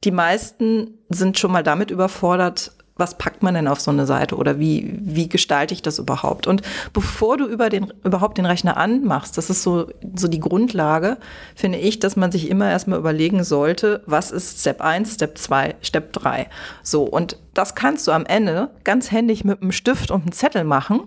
[0.03, 4.36] die meisten sind schon mal damit überfordert, was packt man denn auf so eine Seite
[4.36, 6.47] oder wie, wie gestalte ich das überhaupt?
[6.47, 6.62] Und
[6.93, 11.17] bevor du über den, überhaupt den Rechner anmachst, das ist so, so die Grundlage,
[11.55, 15.75] finde ich, dass man sich immer erstmal überlegen sollte, was ist Step 1, Step 2,
[15.81, 16.47] Step 3.
[16.83, 20.63] So, und das kannst du am Ende ganz händig mit einem Stift und einem Zettel
[20.63, 21.01] machen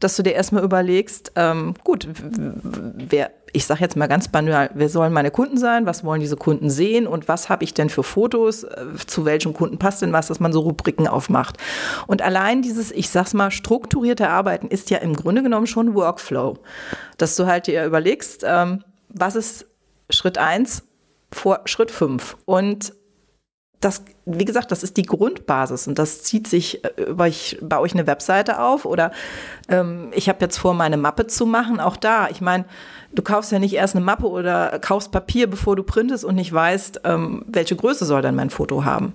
[0.00, 4.88] dass du dir erstmal überlegst, ähm, gut, wer, ich sage jetzt mal ganz banal, wer
[4.88, 7.06] sollen meine Kunden sein, was wollen diese Kunden sehen?
[7.06, 10.40] Und was habe ich denn für Fotos, äh, zu welchem Kunden passt denn was, dass
[10.40, 11.56] man so Rubriken aufmacht.
[12.08, 16.58] Und allein dieses, ich sag's mal, strukturierte Arbeiten ist ja im Grunde genommen schon Workflow,
[17.16, 19.66] dass du halt dir überlegst, ähm, was ist
[20.10, 20.82] Schritt eins
[21.30, 22.36] vor Schritt fünf?
[22.46, 22.92] Und
[23.84, 27.78] das, wie gesagt, das ist die Grundbasis und das zieht sich äh, bei euch, bei
[27.78, 29.12] euch eine Webseite auf oder
[29.68, 31.80] ähm, ich habe jetzt vor, meine Mappe zu machen.
[31.80, 32.64] Auch da, ich meine,
[33.12, 36.52] du kaufst ja nicht erst eine Mappe oder kaufst Papier, bevor du printest und nicht
[36.52, 39.12] weißt, ähm, welche Größe soll dann mein Foto haben.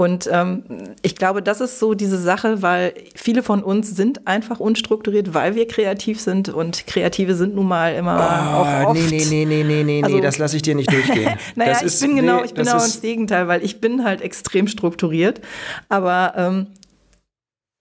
[0.00, 0.64] Und ähm,
[1.02, 5.56] ich glaube, das ist so diese Sache, weil viele von uns sind einfach unstrukturiert, weil
[5.56, 9.10] wir kreativ sind und Kreative sind nun mal immer oh, auch oft.
[9.10, 11.36] Nee, nee, nee, nee, nee, also, nee, das lasse ich dir nicht durchgehen.
[11.54, 14.02] naja, das ich ist, bin genau, nee, ich bin genau das Gegenteil, weil ich bin
[14.02, 15.42] halt extrem strukturiert,
[15.90, 16.68] aber ähm,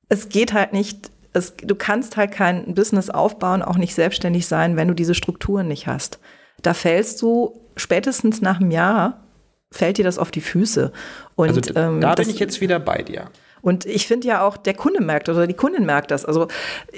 [0.10, 4.75] es geht halt nicht es, du kannst halt kein Business aufbauen, auch nicht selbstständig sein,
[4.75, 6.19] wenn du diese Strukturen nicht hast.
[6.63, 9.23] Da fällst du spätestens nach einem Jahr
[9.71, 10.91] fällt dir das auf die Füße.
[11.36, 13.29] Und, also, ähm, da bin ich jetzt wieder bei dir.
[13.62, 16.25] Und ich finde ja auch, der Kunde merkt oder die Kundin merkt das.
[16.25, 16.47] Also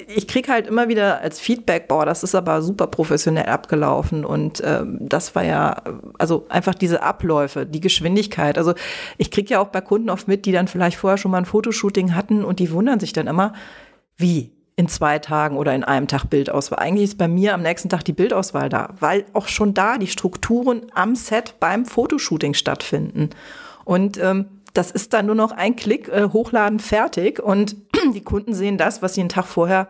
[0.08, 4.26] ich kriege halt immer wieder als Feedback, boah, das ist aber super professionell abgelaufen.
[4.26, 5.82] Und ähm, das war ja,
[6.20, 8.58] also einfach diese Abläufe, die Geschwindigkeit.
[8.58, 8.74] Also
[9.18, 11.46] ich kriege ja auch bei Kunden oft mit, die dann vielleicht vorher schon mal ein
[11.46, 13.54] Fotoshooting hatten und die wundern sich dann immer,
[14.18, 14.52] wie?
[14.82, 16.80] In zwei Tagen oder in einem Tag Bildauswahl.
[16.80, 20.08] Eigentlich ist bei mir am nächsten Tag die Bildauswahl da, weil auch schon da die
[20.08, 23.30] Strukturen am Set beim Fotoshooting stattfinden.
[23.86, 27.40] Und ähm, das ist dann nur noch ein Klick, äh, hochladen, fertig.
[27.40, 27.76] Und
[28.16, 29.88] die Kunden sehen das, was sie einen Tag vorher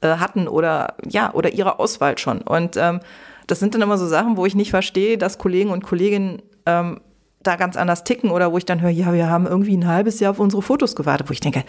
[0.00, 2.40] äh, hatten oder ja, oder ihre Auswahl schon.
[2.40, 3.00] Und ähm,
[3.46, 7.02] das sind dann immer so Sachen, wo ich nicht verstehe, dass Kollegen und Kolleginnen ähm,
[7.42, 10.18] da ganz anders ticken oder wo ich dann höre, ja, wir haben irgendwie ein halbes
[10.18, 11.64] Jahr auf unsere Fotos gewartet, wo ich denke,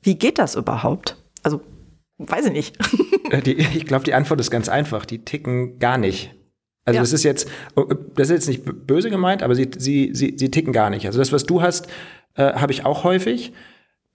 [0.00, 1.18] wie geht das überhaupt?
[1.42, 1.60] Also
[2.18, 2.78] Weiß ich nicht.
[3.28, 5.04] Äh, die, ich glaube, die Antwort ist ganz einfach.
[5.04, 6.32] Die ticken gar nicht.
[6.84, 7.02] Also ja.
[7.02, 7.82] das ist jetzt, oh,
[8.14, 11.06] das ist jetzt nicht böse gemeint, aber sie, sie, sie, sie ticken gar nicht.
[11.06, 11.88] Also das, was du hast,
[12.36, 13.52] äh, habe ich auch häufig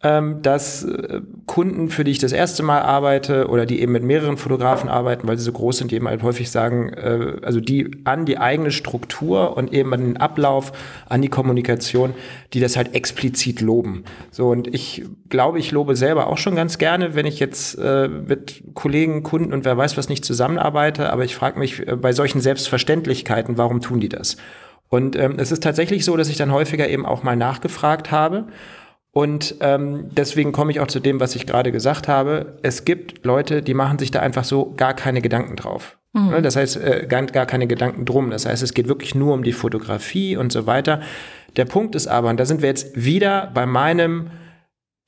[0.03, 4.03] ähm, dass äh, Kunden, für die ich das erste Mal arbeite oder die eben mit
[4.03, 7.59] mehreren Fotografen arbeiten, weil sie so groß sind, die eben halt häufig sagen, äh, also
[7.59, 10.71] die an die eigene Struktur und eben an den Ablauf,
[11.07, 12.15] an die Kommunikation,
[12.53, 14.03] die das halt explizit loben.
[14.31, 18.07] So und ich glaube, ich lobe selber auch schon ganz gerne, wenn ich jetzt äh,
[18.07, 22.11] mit Kollegen, Kunden und wer weiß was nicht zusammenarbeite, aber ich frage mich äh, bei
[22.11, 24.37] solchen Selbstverständlichkeiten, warum tun die das?
[24.89, 28.47] Und ähm, es ist tatsächlich so, dass ich dann häufiger eben auch mal nachgefragt habe
[29.13, 32.58] und ähm, deswegen komme ich auch zu dem, was ich gerade gesagt habe.
[32.62, 35.97] Es gibt Leute, die machen sich da einfach so gar keine Gedanken drauf.
[36.13, 36.30] Mhm.
[36.30, 38.30] Ne, das heißt, äh, gar, gar keine Gedanken drum.
[38.32, 41.02] Das heißt, es geht wirklich nur um die Fotografie und so weiter.
[41.58, 44.32] Der Punkt ist aber, und da sind wir jetzt wieder bei meinem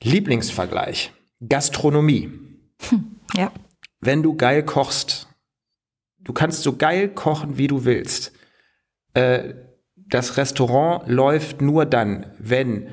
[0.04, 1.14] Lieblingsvergleich,
[1.48, 2.30] Gastronomie.
[2.90, 3.52] Hm, ja.
[4.02, 5.30] Wenn du geil kochst,
[6.20, 8.34] du kannst so geil kochen, wie du willst.
[9.14, 9.54] Äh,
[9.96, 12.90] das Restaurant läuft nur dann, wenn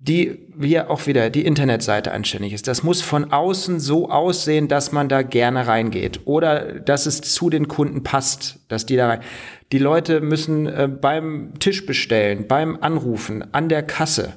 [0.00, 2.68] die wir auch wieder die Internetseite anständig ist.
[2.68, 7.50] Das muss von außen so aussehen, dass man da gerne reingeht oder dass es zu
[7.50, 9.20] den Kunden passt, dass die da rein.
[9.72, 14.34] Die Leute müssen äh, beim Tisch bestellen, beim Anrufen, an der Kasse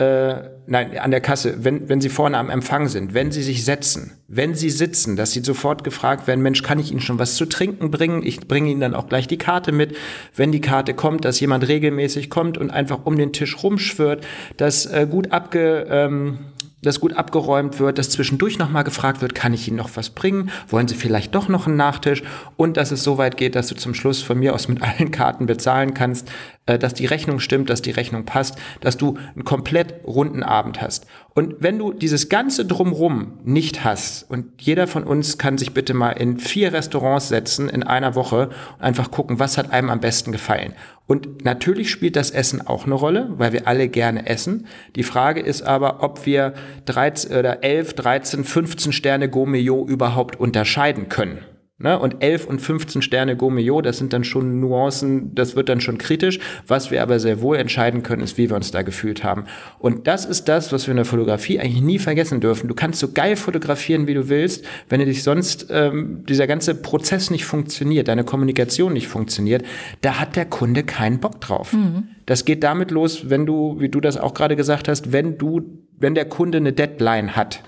[0.00, 3.64] äh, nein, an der Kasse, wenn, wenn Sie vorne am Empfang sind, wenn Sie sich
[3.64, 7.34] setzen, wenn Sie sitzen, dass Sie sofort gefragt werden, Mensch, kann ich Ihnen schon was
[7.34, 8.24] zu trinken bringen?
[8.24, 9.96] Ich bringe Ihnen dann auch gleich die Karte mit.
[10.34, 14.24] Wenn die Karte kommt, dass jemand regelmäßig kommt und einfach um den Tisch rumschwirrt,
[14.56, 16.38] dass äh, gut abge, ähm,
[16.82, 20.50] dass gut abgeräumt wird, dass zwischendurch nochmal gefragt wird, kann ich Ihnen noch was bringen?
[20.68, 22.22] Wollen Sie vielleicht doch noch einen Nachtisch?
[22.56, 25.10] Und dass es so weit geht, dass du zum Schluss von mir aus mit allen
[25.10, 26.30] Karten bezahlen kannst,
[26.78, 31.06] dass die Rechnung stimmt, dass die Rechnung passt, dass du einen komplett runden Abend hast.
[31.34, 35.94] Und wenn du dieses ganze Drumrum nicht hast, und jeder von uns kann sich bitte
[35.94, 40.00] mal in vier Restaurants setzen in einer Woche und einfach gucken, was hat einem am
[40.00, 40.74] besten gefallen.
[41.06, 44.66] Und natürlich spielt das Essen auch eine Rolle, weil wir alle gerne essen.
[44.96, 46.54] Die Frage ist aber, ob wir
[46.84, 51.38] 13 oder 11, 13, 15 Sterne Gourmet überhaupt unterscheiden können.
[51.82, 51.98] Ne?
[51.98, 55.96] Und 11 und 15 Sterne Gourmet, das sind dann schon Nuancen, das wird dann schon
[55.96, 56.38] kritisch.
[56.66, 59.44] Was wir aber sehr wohl entscheiden können, ist, wie wir uns da gefühlt haben.
[59.78, 62.68] Und das ist das, was wir in der Fotografie eigentlich nie vergessen dürfen.
[62.68, 66.74] Du kannst so geil fotografieren, wie du willst, wenn du dich sonst ähm, dieser ganze
[66.74, 69.64] Prozess nicht funktioniert, deine Kommunikation nicht funktioniert,
[70.02, 71.72] da hat der Kunde keinen Bock drauf.
[71.72, 72.08] Mhm.
[72.26, 75.62] Das geht damit los, wenn du, wie du das auch gerade gesagt hast, wenn du,
[75.96, 77.62] wenn der Kunde eine Deadline hat,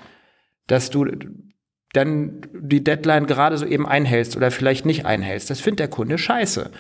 [0.66, 1.07] dass du
[1.93, 5.51] dann die Deadline gerade so eben einhältst oder vielleicht nicht einhältst.
[5.51, 6.71] Das findet der Kunde scheiße.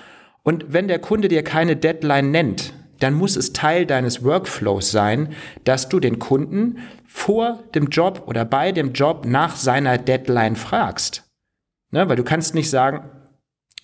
[0.42, 5.34] Und wenn der Kunde dir keine Deadline nennt, dann muss es Teil deines Workflows sein,
[5.64, 11.24] dass du den Kunden vor dem Job oder bei dem Job nach seiner Deadline fragst.
[11.90, 13.10] Ne, weil du kannst nicht sagen,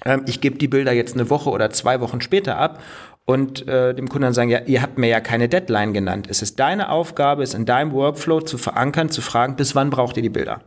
[0.04, 2.80] ähm, ich gebe die Bilder jetzt eine Woche oder zwei Wochen später ab
[3.26, 6.28] und äh, dem Kunden dann sagen, ja, ihr habt mir ja keine Deadline genannt.
[6.30, 10.16] Es ist deine Aufgabe, es in deinem Workflow zu verankern, zu fragen, bis wann braucht
[10.16, 10.62] ihr die Bilder?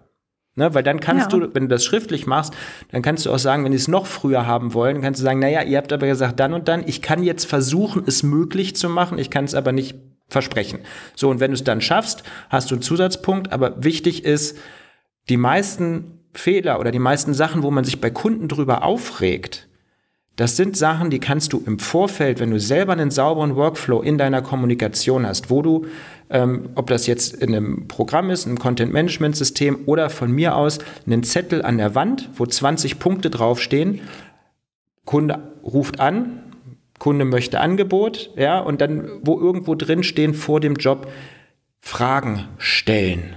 [0.56, 1.40] Ne, weil dann kannst ja.
[1.40, 2.54] du, wenn du das schriftlich machst,
[2.92, 5.24] dann kannst du auch sagen, wenn die es noch früher haben wollen, dann kannst du
[5.24, 8.76] sagen, naja, ihr habt aber gesagt, dann und dann, ich kann jetzt versuchen, es möglich
[8.76, 9.96] zu machen, ich kann es aber nicht
[10.28, 10.80] versprechen.
[11.16, 14.58] So, und wenn du es dann schaffst, hast du einen Zusatzpunkt, aber wichtig ist,
[15.30, 19.70] die meisten Fehler oder die meisten Sachen, wo man sich bei Kunden drüber aufregt,
[20.42, 24.18] das sind Sachen, die kannst du im Vorfeld, wenn du selber einen sauberen Workflow in
[24.18, 25.86] deiner Kommunikation hast, wo du,
[26.32, 31.22] ähm, ob das jetzt in einem Programm ist, einem Content-Management-System oder von mir aus einen
[31.22, 34.02] Zettel an der Wand, wo 20 Punkte draufstehen,
[35.06, 36.40] Kunde ruft an,
[36.98, 41.08] Kunde möchte Angebot, ja, und dann, wo irgendwo drin stehen vor dem Job,
[41.82, 43.36] Fragen stellen.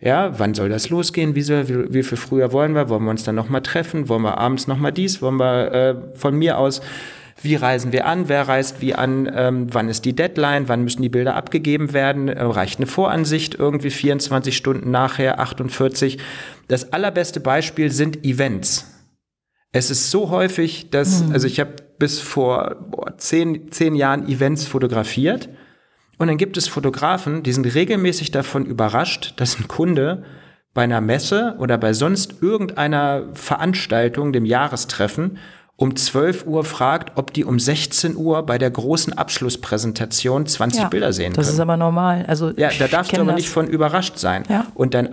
[0.00, 1.34] Ja, wann soll das losgehen?
[1.34, 2.88] Wie, soll, wie, wie viel früher wollen wir?
[2.88, 4.08] Wollen wir uns dann nochmal treffen?
[4.08, 5.20] Wollen wir abends nochmal dies?
[5.22, 6.80] Wollen wir äh, von mir aus
[7.42, 11.02] wie reisen wir an, wer reist wie an, ähm, wann ist die Deadline, wann müssen
[11.02, 16.18] die Bilder abgegeben werden, äh, reicht eine Voransicht irgendwie 24 Stunden nachher, 48.
[16.66, 18.92] Das allerbeste Beispiel sind Events.
[19.70, 21.32] Es ist so häufig, dass, mhm.
[21.32, 25.48] also ich habe bis vor boah, zehn, zehn Jahren Events fotografiert.
[26.18, 30.24] Und dann gibt es Fotografen, die sind regelmäßig davon überrascht, dass ein Kunde
[30.74, 35.38] bei einer Messe oder bei sonst irgendeiner Veranstaltung, dem Jahrestreffen,
[35.76, 40.88] um 12 Uhr fragt, ob die um 16 Uhr bei der großen Abschlusspräsentation 20 ja,
[40.88, 41.46] Bilder sehen das können.
[41.46, 42.24] Das ist aber normal.
[42.26, 43.36] Also ja, da darfst du aber das.
[43.36, 44.42] nicht von überrascht sein.
[44.48, 44.66] Ja.
[44.74, 45.08] Und dein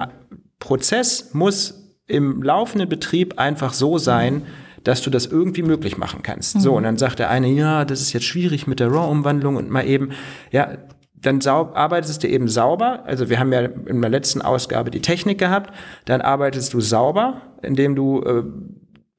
[0.58, 4.41] Prozess muss im laufenden Betrieb einfach so sein,
[4.86, 6.56] dass du das irgendwie möglich machen kannst.
[6.56, 6.60] Mhm.
[6.62, 9.69] So, und dann sagt der eine, ja, das ist jetzt schwierig mit der RAW-Umwandlung und
[9.69, 10.12] mal eben,
[10.52, 10.78] ja,
[11.13, 13.04] dann arbeitest du eben sauber.
[13.06, 15.74] Also wir haben ja in der letzten Ausgabe die Technik gehabt.
[16.06, 18.43] Dann arbeitest du sauber, indem du äh,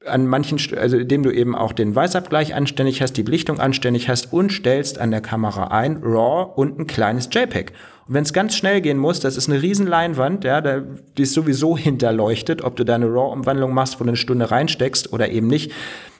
[0.07, 4.31] an manchen, also indem du eben auch den Weißabgleich anständig hast, die Belichtung anständig hast
[4.31, 7.73] und stellst an der Kamera ein RAW und ein kleines JPEG.
[8.07, 11.33] Und wenn es ganz schnell gehen muss, das ist eine riesen Leinwand, ja, die ist
[11.33, 15.47] sowieso hinterleuchtet, ob du da eine RAW-Umwandlung machst, wo du eine Stunde reinsteckst oder eben
[15.47, 15.71] nicht.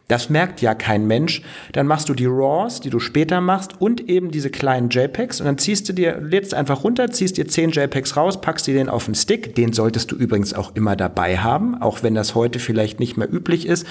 [0.08, 1.41] Das merkt ja kein Mensch.
[1.73, 5.47] Dann machst du die RAWs, die du später machst und eben diese kleinen JPEGs und
[5.47, 8.88] dann ziehst du dir, lädst einfach runter, ziehst dir zehn JPEGs raus, packst dir den
[8.88, 9.56] auf den Stick.
[9.56, 13.32] Den solltest du übrigens auch immer dabei haben, auch wenn das heute vielleicht nicht mehr
[13.32, 13.86] üblich ist.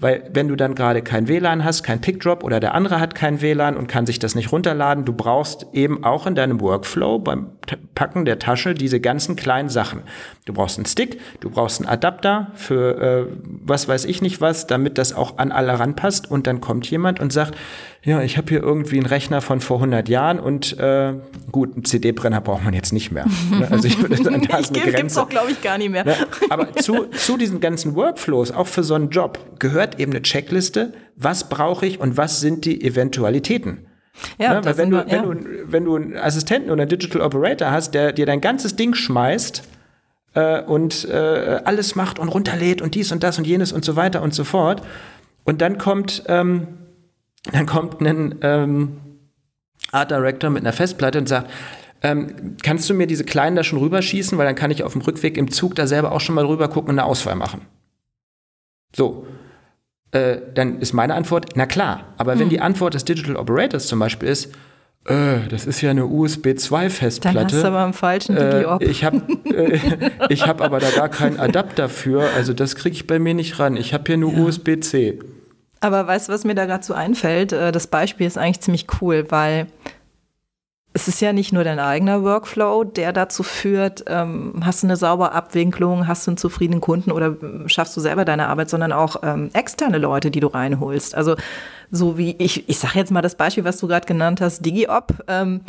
[0.00, 3.42] Weil wenn du dann gerade kein WLAN hast, kein Pickdrop oder der andere hat kein
[3.42, 7.52] WLAN und kann sich das nicht runterladen, du brauchst eben auch in deinem Workflow beim
[7.94, 10.02] Packen der Tasche diese ganzen kleinen Sachen.
[10.46, 14.66] Du brauchst einen Stick, du brauchst einen Adapter für äh, was weiß ich nicht was,
[14.66, 17.54] damit das auch an alle ranpasst und dann kommt jemand und sagt,
[18.02, 21.14] ja, ich habe hier irgendwie einen Rechner von vor 100 Jahren und äh,
[21.52, 23.26] gut, einen CD-Brenner braucht man jetzt nicht mehr.
[23.50, 23.68] Ne?
[23.70, 24.96] Also ich würde sagen, da ist eine Grenze.
[24.96, 26.04] Gibt's auch, glaube ich, gar nicht mehr.
[26.04, 26.14] Ne?
[26.48, 30.94] Aber zu, zu diesen ganzen Workflows, auch für so einen Job, gehört eben eine Checkliste,
[31.16, 33.86] was brauche ich und was sind die Eventualitäten.
[34.38, 34.64] Ja, ne?
[34.64, 35.28] Weil wenn du, wir, ja.
[35.28, 38.76] wenn, du, wenn du einen Assistenten oder einen Digital Operator hast, der dir dein ganzes
[38.76, 39.62] Ding schmeißt,
[40.34, 43.96] äh, und äh, alles macht und runterlädt und dies und das und jenes und so
[43.96, 44.82] weiter und so fort.
[45.44, 46.68] Und dann kommt ähm,
[47.52, 48.96] dann kommt ein ähm,
[49.92, 51.50] Art Director mit einer Festplatte und sagt,
[52.02, 55.02] ähm, kannst du mir diese kleinen da schon rüberschießen, weil dann kann ich auf dem
[55.02, 57.62] Rückweg im Zug da selber auch schon mal rüber gucken und eine Auswahl machen.
[58.94, 59.26] So.
[60.12, 62.14] Äh, dann ist meine Antwort, na klar.
[62.16, 62.40] Aber hm.
[62.40, 64.52] wenn die Antwort des Digital Operators zum Beispiel ist,
[65.06, 67.36] äh, das ist ja eine USB 2 Festplatte.
[67.36, 68.82] Dann hast du aber im falschen Digi-Op.
[68.82, 69.22] Äh, ich habe
[69.54, 73.58] äh, hab aber da gar keinen Adapter für, also das kriege ich bei mir nicht
[73.58, 73.76] ran.
[73.76, 74.40] Ich habe hier nur ja.
[74.40, 75.20] USB-C.
[75.80, 77.52] Aber weißt du, was mir da so einfällt?
[77.52, 79.66] Äh, das Beispiel ist eigentlich ziemlich cool, weil
[80.92, 84.96] es ist ja nicht nur dein eigener Workflow, der dazu führt, ähm, hast du eine
[84.96, 88.92] saubere Abwinklung, hast du einen zufriedenen Kunden oder ähm, schaffst du selber deine Arbeit, sondern
[88.92, 91.14] auch ähm, externe Leute, die du reinholst.
[91.14, 91.36] Also
[91.92, 95.24] so wie ich, ich sage jetzt mal das Beispiel, was du gerade genannt hast, DigiOp.
[95.28, 95.60] Ähm,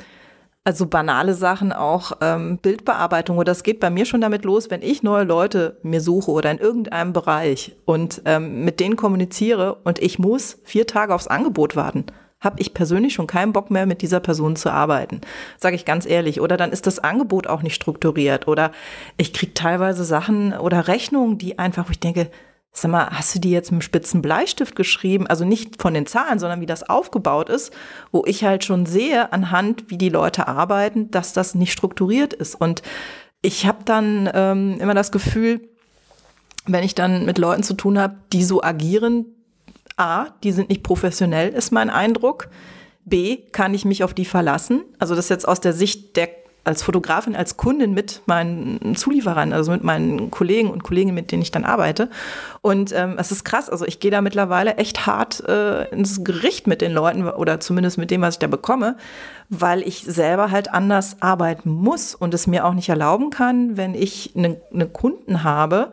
[0.63, 3.37] also banale Sachen auch ähm, Bildbearbeitung.
[3.37, 6.51] Oder das geht bei mir schon damit los, wenn ich neue Leute mir suche oder
[6.51, 11.75] in irgendeinem Bereich und ähm, mit denen kommuniziere und ich muss vier Tage aufs Angebot
[11.75, 12.05] warten,
[12.39, 15.21] habe ich persönlich schon keinen Bock mehr mit dieser Person zu arbeiten,
[15.57, 16.41] sage ich ganz ehrlich.
[16.41, 18.47] Oder dann ist das Angebot auch nicht strukturiert.
[18.47, 18.71] Oder
[19.17, 22.29] ich kriege teilweise Sachen oder Rechnungen, die einfach, wo ich denke,
[22.73, 25.27] Sag mal, hast du die jetzt mit einem spitzen Bleistift geschrieben?
[25.27, 27.73] Also nicht von den Zahlen, sondern wie das aufgebaut ist,
[28.11, 32.55] wo ich halt schon sehe anhand, wie die Leute arbeiten, dass das nicht strukturiert ist.
[32.55, 32.81] Und
[33.41, 35.67] ich habe dann ähm, immer das Gefühl,
[36.65, 39.25] wenn ich dann mit Leuten zu tun habe, die so agieren,
[39.97, 42.47] a, die sind nicht professionell, ist mein Eindruck.
[43.03, 44.83] B, kann ich mich auf die verlassen?
[44.97, 49.71] Also das jetzt aus der Sicht der als Fotografin, als Kundin mit meinen Zulieferern, also
[49.71, 52.09] mit meinen Kollegen und Kolleginnen, mit denen ich dann arbeite.
[52.61, 56.67] Und ähm, es ist krass, also ich gehe da mittlerweile echt hart äh, ins Gericht
[56.67, 58.95] mit den Leuten oder zumindest mit dem, was ich da bekomme,
[59.49, 63.95] weil ich selber halt anders arbeiten muss und es mir auch nicht erlauben kann, wenn
[63.95, 65.91] ich einen ne Kunden habe,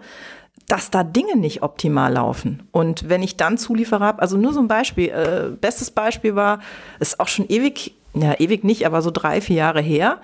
[0.69, 2.69] dass da Dinge nicht optimal laufen.
[2.73, 6.61] Und wenn ich dann Zulieferer habe, also nur so ein Beispiel, äh, bestes Beispiel war,
[7.01, 10.19] ist auch schon ewig, ja ewig nicht, aber so drei, vier Jahre her,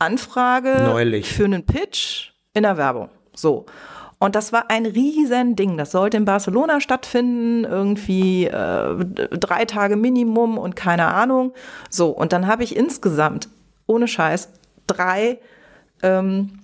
[0.00, 1.32] Anfrage Neulich.
[1.32, 3.10] für einen Pitch in der Werbung.
[3.34, 3.66] So.
[4.18, 5.78] Und das war ein riesen Ding.
[5.78, 8.96] Das sollte in Barcelona stattfinden, irgendwie äh,
[9.30, 11.54] drei Tage Minimum und keine Ahnung.
[11.88, 13.48] So, und dann habe ich insgesamt,
[13.86, 14.50] ohne Scheiß,
[14.86, 15.38] drei
[16.02, 16.60] ähm,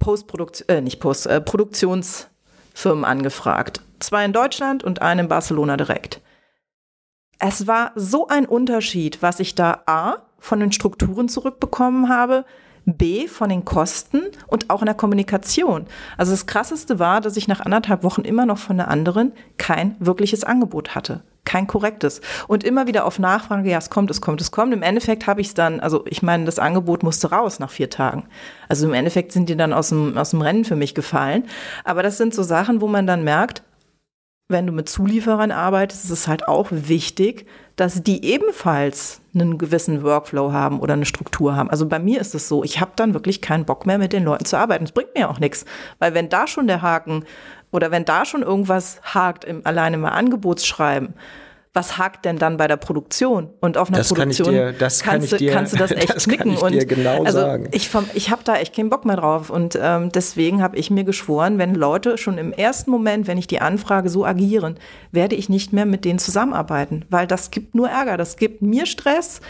[0.00, 3.80] Postproduktion, äh, nicht Post, äh, Produktionsfirmen angefragt.
[4.00, 6.20] Zwei in Deutschland und eine in Barcelona direkt.
[7.38, 12.44] Es war so ein Unterschied, was ich da A von den Strukturen zurückbekommen habe,
[12.96, 15.86] B von den Kosten und auch in der Kommunikation.
[16.16, 19.96] Also das Krasseste war, dass ich nach anderthalb Wochen immer noch von der anderen kein
[19.98, 21.22] wirkliches Angebot hatte.
[21.48, 22.20] kein korrektes.
[22.46, 24.74] Und immer wieder auf Nachfrage, ja, es kommt, es kommt, es kommt.
[24.74, 27.88] Im Endeffekt habe ich es dann, also ich meine, das Angebot musste raus nach vier
[27.88, 28.24] Tagen.
[28.68, 31.44] Also im Endeffekt sind die dann aus dem, aus dem Rennen für mich gefallen.
[31.84, 33.62] Aber das sind so Sachen, wo man dann merkt,
[34.48, 37.46] wenn du mit Zulieferern arbeitest, ist es halt auch wichtig,
[37.76, 41.68] dass die ebenfalls einen gewissen Workflow haben oder eine Struktur haben.
[41.68, 44.24] Also bei mir ist es so, ich habe dann wirklich keinen Bock mehr mit den
[44.24, 44.84] Leuten zu arbeiten.
[44.84, 45.66] Das bringt mir auch nichts,
[45.98, 47.24] weil wenn da schon der Haken
[47.70, 51.12] oder wenn da schon irgendwas hakt im alleine im Angebotsschreiben,
[51.78, 53.50] was hakt denn dann bei der Produktion?
[53.60, 56.16] Und auf einer das Produktion dir, das kannst, kann dir, du, kannst du das echt
[56.16, 56.56] das knicken.
[56.56, 57.68] Dir genau also sagen.
[57.70, 59.48] ich, vom, ich habe da echt keinen Bock mehr drauf.
[59.48, 63.46] Und ähm, deswegen habe ich mir geschworen, wenn Leute schon im ersten Moment, wenn ich
[63.46, 64.74] die Anfrage so agieren,
[65.12, 67.04] werde ich nicht mehr mit denen zusammenarbeiten.
[67.10, 69.40] Weil das gibt nur Ärger, das gibt mir Stress,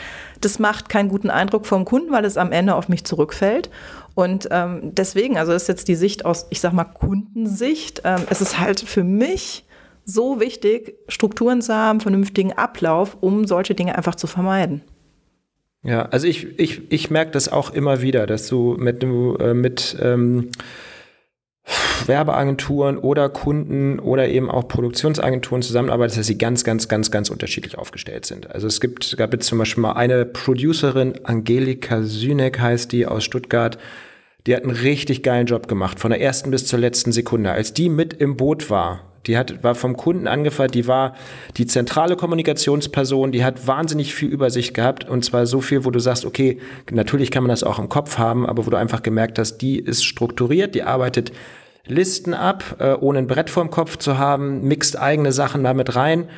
[0.42, 3.70] das macht keinen guten Eindruck vom Kunden, weil es am Ende auf mich zurückfällt.
[4.14, 8.02] Und ähm, deswegen, also ist jetzt die Sicht aus, ich sag mal, Kundensicht.
[8.04, 9.64] Ähm, es ist halt für mich
[10.08, 14.80] so wichtig, Strukturen zu haben, vernünftigen Ablauf, um solche Dinge einfach zu vermeiden.
[15.82, 19.96] Ja, also ich, ich, ich merke das auch immer wieder, dass du mit, äh, mit
[20.00, 20.48] ähm,
[22.06, 27.76] Werbeagenturen oder Kunden oder eben auch Produktionsagenturen zusammenarbeitest, dass sie ganz, ganz, ganz, ganz unterschiedlich
[27.76, 28.50] aufgestellt sind.
[28.50, 33.24] Also es gibt, gab jetzt zum Beispiel mal eine Producerin, Angelika Sünek heißt die aus
[33.24, 33.76] Stuttgart,
[34.46, 37.52] die hat einen richtig geilen Job gemacht, von der ersten bis zur letzten Sekunde.
[37.52, 41.14] Als die mit im Boot war, die hat, war vom Kunden angefragt, die war
[41.56, 45.98] die zentrale Kommunikationsperson, die hat wahnsinnig viel Übersicht gehabt und zwar so viel, wo du
[45.98, 46.58] sagst, okay,
[46.90, 49.78] natürlich kann man das auch im Kopf haben, aber wo du einfach gemerkt hast, die
[49.78, 51.32] ist strukturiert, die arbeitet
[51.86, 56.28] Listen ab, äh, ohne ein Brett vorm Kopf zu haben, mixt eigene Sachen damit rein.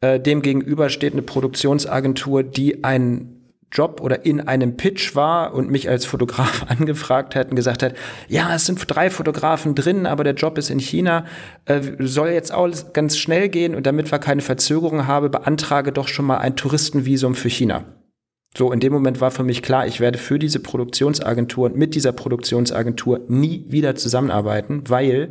[0.00, 3.35] Äh, dem gegenüber steht eine Produktionsagentur, die einen
[3.72, 7.94] Job oder in einem Pitch war und mich als Fotograf angefragt hat und gesagt hat,
[8.28, 11.24] ja, es sind drei Fotografen drin, aber der Job ist in China,
[11.64, 16.08] äh, soll jetzt auch ganz schnell gehen und damit wir keine Verzögerung haben, beantrage doch
[16.08, 17.84] schon mal ein Touristenvisum für China.
[18.56, 21.94] So, in dem Moment war für mich klar, ich werde für diese Produktionsagentur und mit
[21.94, 25.30] dieser Produktionsagentur nie wieder zusammenarbeiten, weil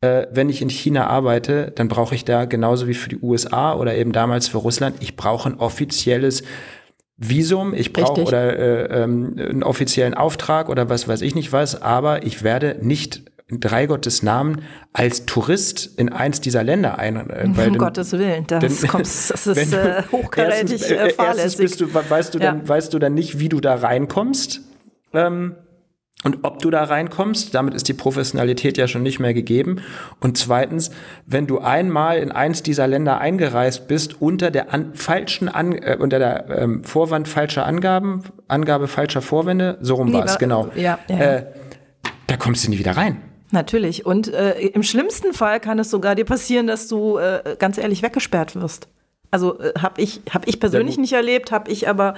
[0.00, 3.74] äh, wenn ich in China arbeite, dann brauche ich da genauso wie für die USA
[3.74, 6.44] oder eben damals für Russland, ich brauche ein offizielles
[7.18, 11.80] Visum, ich brauche oder äh, ähm, einen offiziellen Auftrag oder was weiß ich nicht was,
[11.80, 14.62] aber ich werde nicht in drei Gottes Namen
[14.92, 17.16] als Tourist in eins dieser Länder ein.
[17.16, 21.10] Äh, um denn, Gottes Willen, das, denn, kommst, das ist du, äh, hochkarätig erstens, äh,
[21.10, 21.58] fahrlässig.
[21.58, 22.68] Bist du, weißt, du dann, ja.
[22.68, 24.60] weißt du dann nicht, wie du da reinkommst.
[25.14, 25.54] Ähm,
[26.24, 29.82] und ob du da reinkommst, damit ist die Professionalität ja schon nicht mehr gegeben.
[30.18, 30.90] Und zweitens,
[31.26, 35.96] wenn du einmal in eins dieser Länder eingereist bist unter der an, falschen an, äh,
[36.00, 40.68] unter der ähm, Vorwand falscher Angaben, Angabe falscher Vorwände, so rum war es genau.
[40.74, 41.16] Ja, ja.
[41.16, 41.46] Äh,
[42.26, 43.20] da kommst du nie wieder rein.
[43.52, 44.04] Natürlich.
[44.04, 48.02] Und äh, im schlimmsten Fall kann es sogar dir passieren, dass du äh, ganz ehrlich
[48.02, 48.88] weggesperrt wirst.
[49.30, 52.14] Also äh, habe ich, hab ich persönlich nicht erlebt, habe ich aber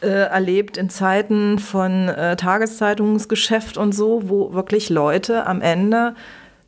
[0.00, 6.14] äh, erlebt in Zeiten von äh, Tageszeitungsgeschäft und so, wo wirklich Leute am Ende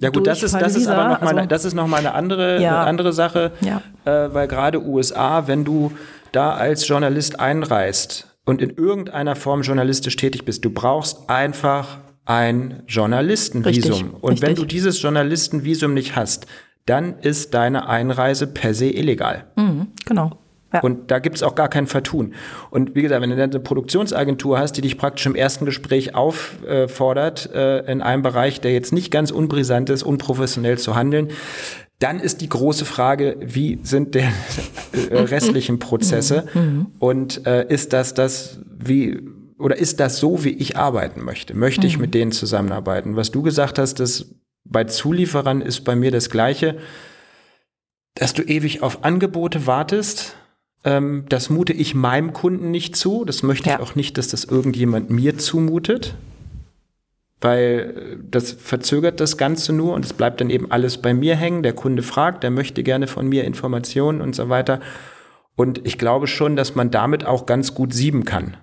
[0.01, 2.15] ja gut, das ist, das ist aber noch mal, also, das ist noch mal eine
[2.15, 3.83] andere, ja, eine andere Sache, ja.
[4.07, 5.93] äh, weil gerade USA, wenn du
[6.33, 12.83] da als Journalist einreist und in irgendeiner Form journalistisch tätig bist, du brauchst einfach ein
[12.87, 13.93] Journalistenvisum.
[13.93, 14.49] Richtig, und richtig.
[14.49, 16.47] wenn du dieses Journalistenvisum nicht hast,
[16.91, 19.45] dann ist deine Einreise per se illegal.
[19.55, 20.33] Mhm, genau.
[20.73, 20.81] Ja.
[20.81, 22.35] Und da gibt es auch gar kein Vertun.
[22.71, 26.15] Und wie gesagt, wenn du dann eine Produktionsagentur hast, die dich praktisch im ersten Gespräch
[26.15, 31.29] auffordert, äh, in einem Bereich, der jetzt nicht ganz unbrisant ist, unprofessionell zu handeln,
[32.01, 34.33] dann ist die große Frage, wie sind der
[34.93, 36.61] äh, restlichen Prozesse mhm.
[36.61, 36.87] Mhm.
[36.99, 39.21] und äh, ist das das, wie
[39.59, 41.55] oder ist das so, wie ich arbeiten möchte?
[41.55, 43.15] Möchte ich mit denen zusammenarbeiten?
[43.17, 44.27] Was du gesagt hast, das
[44.65, 46.79] bei Zulieferern ist bei mir das Gleiche,
[48.15, 50.37] dass du ewig auf Angebote wartest.
[50.85, 53.25] Ähm, das mute ich meinem Kunden nicht zu.
[53.25, 53.77] Das möchte ja.
[53.77, 56.15] ich auch nicht, dass das irgendjemand mir zumutet.
[57.41, 61.37] Weil äh, das verzögert das Ganze nur und es bleibt dann eben alles bei mir
[61.37, 61.63] hängen.
[61.63, 64.81] Der Kunde fragt, der möchte gerne von mir Informationen und so weiter.
[65.57, 68.57] Und ich glaube schon, dass man damit auch ganz gut sieben kann.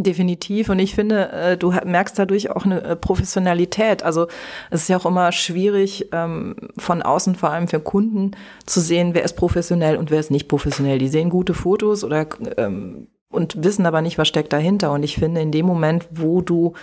[0.00, 0.68] Definitiv.
[0.68, 4.04] Und ich finde, äh, du merkst dadurch auch eine äh, Professionalität.
[4.04, 4.28] Also
[4.70, 8.30] es ist ja auch immer schwierig, ähm, von außen vor allem für Kunden
[8.64, 11.00] zu sehen, wer ist professionell und wer ist nicht professionell.
[11.00, 12.26] Die sehen gute Fotos oder
[12.58, 14.92] ähm, und wissen aber nicht, was steckt dahinter.
[14.92, 16.74] Und ich finde, in dem Moment, wo du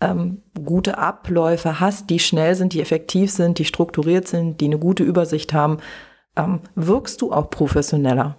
[0.00, 4.78] ähm, gute Abläufe hast, die schnell sind, die effektiv sind, die strukturiert sind, die eine
[4.78, 5.78] gute Übersicht haben,
[6.74, 8.36] wirkst du auch professioneller.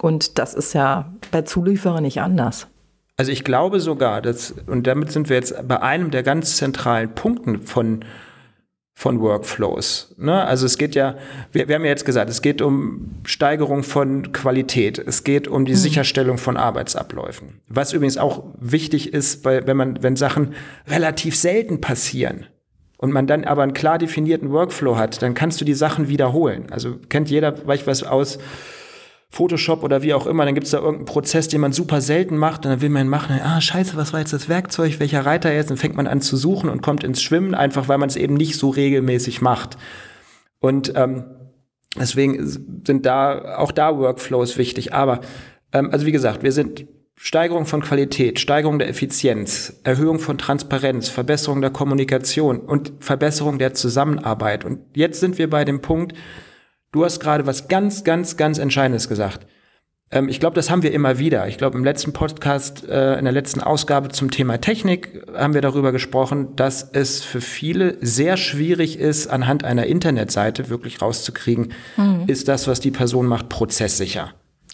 [0.00, 2.68] Und das ist ja bei Zulieferern nicht anders.
[3.16, 7.14] Also ich glaube sogar, dass, und damit sind wir jetzt bei einem der ganz zentralen
[7.14, 8.04] Punkten von
[8.96, 10.14] von Workflows.
[10.18, 10.44] Ne?
[10.44, 11.16] Also es geht ja,
[11.50, 15.64] wir, wir haben ja jetzt gesagt, es geht um Steigerung von Qualität, es geht um
[15.64, 15.78] die mhm.
[15.78, 17.60] Sicherstellung von Arbeitsabläufen.
[17.68, 20.54] Was übrigens auch wichtig ist, weil, wenn man, wenn Sachen
[20.86, 22.46] relativ selten passieren
[22.96, 26.66] und man dann aber einen klar definierten Workflow hat, dann kannst du die Sachen wiederholen.
[26.70, 28.38] Also kennt jeder, weiß ich was aus
[29.34, 32.36] Photoshop oder wie auch immer, dann gibt es da irgendeinen Prozess, den man super selten
[32.36, 35.52] macht und dann will man machen, ah scheiße, was war jetzt das Werkzeug, welcher Reiter
[35.52, 35.70] jetzt?
[35.70, 38.34] Dann fängt man an zu suchen und kommt ins Schwimmen, einfach weil man es eben
[38.34, 39.76] nicht so regelmäßig macht.
[40.60, 41.24] Und ähm,
[41.98, 42.46] deswegen
[42.86, 44.94] sind da auch da Workflows wichtig.
[44.94, 45.20] Aber
[45.72, 51.08] ähm, also wie gesagt, wir sind Steigerung von Qualität, Steigerung der Effizienz, Erhöhung von Transparenz,
[51.08, 54.64] Verbesserung der Kommunikation und Verbesserung der Zusammenarbeit.
[54.64, 56.14] Und jetzt sind wir bei dem Punkt,
[56.94, 59.48] Du hast gerade was ganz, ganz, ganz Entscheidendes gesagt.
[60.12, 61.48] Ähm, ich glaube, das haben wir immer wieder.
[61.48, 65.60] Ich glaube, im letzten Podcast, äh, in der letzten Ausgabe zum Thema Technik haben wir
[65.60, 72.26] darüber gesprochen, dass es für viele sehr schwierig ist, anhand einer Internetseite wirklich rauszukriegen, mhm.
[72.28, 74.32] ist das, was die Person macht, prozesssicher.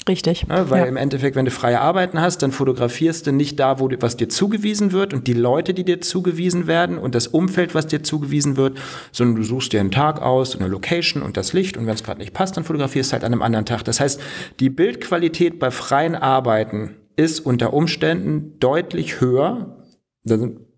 [0.08, 0.46] Richtig.
[0.46, 0.86] Ne, weil ja.
[0.86, 4.16] im Endeffekt, wenn du freie Arbeiten hast, dann fotografierst du nicht da, wo du, was
[4.16, 8.02] dir zugewiesen wird und die Leute, die dir zugewiesen werden und das Umfeld, was dir
[8.02, 8.78] zugewiesen wird,
[9.12, 12.04] sondern du suchst dir einen Tag aus, eine Location und das Licht und wenn es
[12.04, 13.84] gerade nicht passt, dann fotografierst du halt an einem anderen Tag.
[13.84, 14.20] Das heißt,
[14.58, 19.76] die Bildqualität bei freien Arbeiten ist unter Umständen deutlich höher,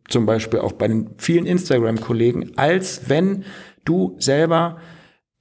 [0.08, 3.44] zum Beispiel auch bei den vielen Instagram-Kollegen, als wenn
[3.84, 4.78] du selber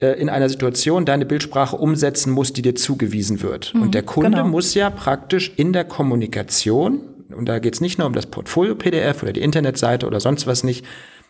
[0.07, 3.73] in einer Situation deine Bildsprache umsetzen musst, die dir zugewiesen wird.
[3.73, 4.47] Mhm, und der Kunde genau.
[4.47, 7.01] muss ja praktisch in der Kommunikation,
[7.35, 10.63] und da geht es nicht nur um das Portfolio-PDF oder die Internetseite oder sonst was
[10.63, 10.85] nicht,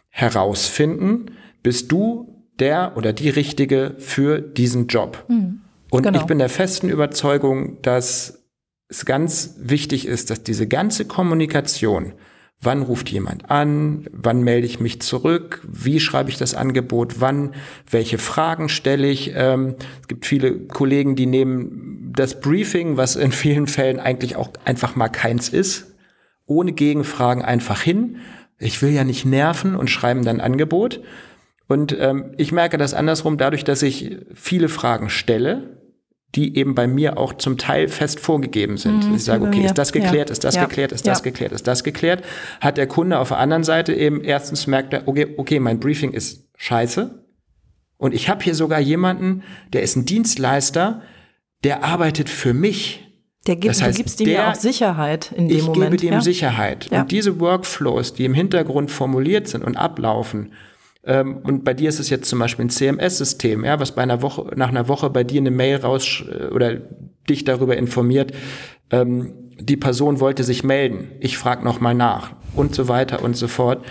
[0.09, 1.31] herausfinden,
[1.63, 5.25] bist du der oder die Richtige für diesen Job.
[5.27, 6.19] Mhm, und genau.
[6.19, 8.45] ich bin der festen Überzeugung, dass
[8.87, 12.13] es ganz wichtig ist, dass diese ganze Kommunikation
[12.63, 14.05] Wann ruft jemand an?
[14.11, 15.61] Wann melde ich mich zurück?
[15.67, 17.19] Wie schreibe ich das Angebot?
[17.19, 17.55] Wann?
[17.89, 19.31] Welche Fragen stelle ich?
[19.35, 24.49] Ähm, es gibt viele Kollegen, die nehmen das Briefing, was in vielen Fällen eigentlich auch
[24.63, 25.95] einfach mal keins ist,
[26.45, 28.17] ohne Gegenfragen einfach hin.
[28.59, 31.01] Ich will ja nicht nerven und schreiben dann Angebot.
[31.67, 35.80] Und ähm, ich merke das andersrum, dadurch, dass ich viele Fragen stelle,
[36.35, 39.07] die eben bei mir auch zum Teil fest vorgegeben sind.
[39.07, 40.33] Mhm, ich sage, okay, ist das geklärt, ja.
[40.33, 40.65] ist das ja.
[40.65, 41.23] geklärt, ist das ja.
[41.23, 42.23] geklärt, ist das geklärt,
[42.61, 46.11] hat der Kunde auf der anderen Seite eben erstens merkt er, okay, okay mein Briefing
[46.11, 47.25] ist scheiße.
[47.97, 51.01] Und ich habe hier sogar jemanden, der ist ein Dienstleister,
[51.63, 53.07] der arbeitet für mich.
[53.47, 55.95] Der gibt, das heißt, du gibst ihm ja auch Sicherheit in dem ich Moment.
[55.95, 56.91] Ich gebe dem Sicherheit.
[56.91, 60.53] Und diese Workflows, die im Hintergrund formuliert sind und ablaufen,
[61.03, 64.21] ähm, und bei dir ist es jetzt zum Beispiel ein CMS-System, ja, was bei einer
[64.21, 66.75] Woche, nach einer Woche bei dir eine Mail raus äh, oder
[67.29, 68.33] dich darüber informiert,
[68.91, 73.47] ähm, die Person wollte sich melden, ich frage nochmal nach und so weiter und so
[73.47, 73.85] fort.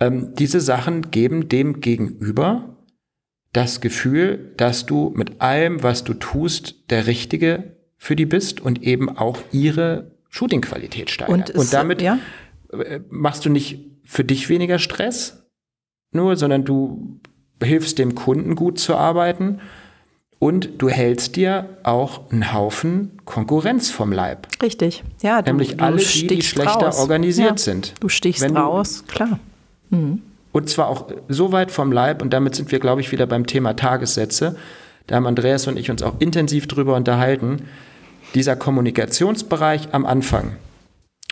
[0.00, 2.76] Ähm, diese Sachen geben dem Gegenüber
[3.52, 8.82] das Gefühl, dass du mit allem, was du tust, der Richtige für die bist und
[8.82, 11.50] eben auch ihre Shooting-Qualität steigert.
[11.50, 12.18] Und, und damit ja?
[12.72, 15.45] Äh, machst du nicht für dich weniger Stress,
[16.16, 17.18] nur, sondern du
[17.62, 19.60] hilfst dem Kunden gut zu arbeiten
[20.38, 24.48] und du hältst dir auch einen Haufen Konkurrenz vom Leib.
[24.62, 25.42] Richtig, ja.
[25.42, 26.98] Du, Nämlich alle, die, die schlechter raus.
[26.98, 27.94] organisiert ja, sind.
[28.00, 29.38] Du stichst Wenn raus, du, klar.
[29.90, 30.22] Mhm.
[30.52, 33.46] Und zwar auch so weit vom Leib, und damit sind wir, glaube ich, wieder beim
[33.46, 34.56] Thema Tagessätze.
[35.06, 37.62] Da haben Andreas und ich uns auch intensiv drüber unterhalten.
[38.34, 40.56] Dieser Kommunikationsbereich am Anfang,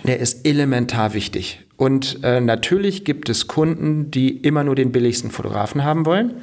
[0.04, 1.63] der ist elementar wichtig.
[1.76, 6.34] Und äh, natürlich gibt es Kunden, die immer nur den billigsten Fotografen haben wollen.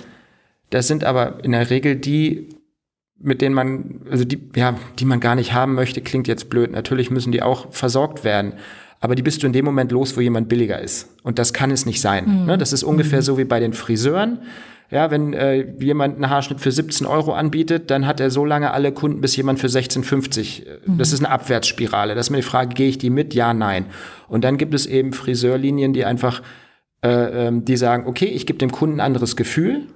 [0.70, 2.50] Das sind aber in der Regel die,
[3.18, 6.72] mit denen man, also die, ja, die man gar nicht haben möchte, klingt jetzt blöd.
[6.72, 8.54] Natürlich müssen die auch versorgt werden.
[9.00, 11.10] Aber die bist du in dem Moment los, wo jemand billiger ist.
[11.24, 12.42] Und das kann es nicht sein.
[12.42, 12.46] Mhm.
[12.46, 12.58] Ne?
[12.58, 13.24] Das ist ungefähr mhm.
[13.24, 14.40] so wie bei den Friseuren.
[14.92, 18.72] Ja, wenn äh, jemand einen Haarschnitt für 17 Euro anbietet, dann hat er so lange
[18.72, 20.64] alle Kunden, bis jemand für 16,50.
[20.86, 20.98] Mhm.
[20.98, 22.14] Das ist eine Abwärtsspirale.
[22.14, 23.34] Das ist mir die Frage, gehe ich die mit?
[23.34, 23.86] Ja, nein.
[24.28, 26.42] Und dann gibt es eben Friseurlinien, die einfach,
[27.06, 29.88] äh, ähm, die sagen, okay, ich gebe dem Kunden ein anderes Gefühl.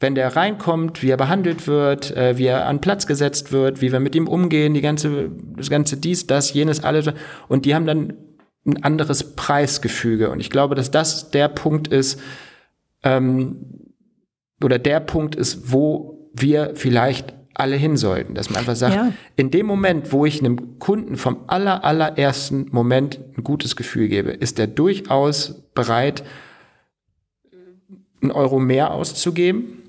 [0.00, 3.90] Wenn der reinkommt, wie er behandelt wird, äh, wie er an Platz gesetzt wird, wie
[3.90, 7.10] wir mit ihm umgehen, die ganze, das ganze dies, das, jenes, alles.
[7.48, 8.12] Und die haben dann
[8.66, 10.28] ein anderes Preisgefüge.
[10.28, 12.20] Und ich glaube, dass das der Punkt ist,
[13.02, 13.85] ähm,
[14.62, 18.34] oder der Punkt ist, wo wir vielleicht alle hin sollten.
[18.34, 19.12] Dass man einfach sagt, ja.
[19.36, 24.30] in dem Moment, wo ich einem Kunden vom aller, allerersten Moment ein gutes Gefühl gebe,
[24.30, 26.24] ist er durchaus bereit,
[28.20, 29.82] einen Euro mehr auszugeben.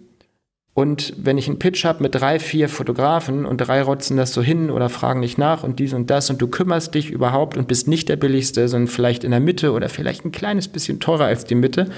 [0.74, 4.44] Und wenn ich einen Pitch habe mit drei, vier Fotografen und drei rotzen das so
[4.44, 7.68] hin oder fragen nicht nach und dies und das und du kümmerst dich überhaupt und
[7.68, 11.26] bist nicht der billigste, sondern vielleicht in der Mitte oder vielleicht ein kleines bisschen teurer
[11.26, 11.90] als die Mitte,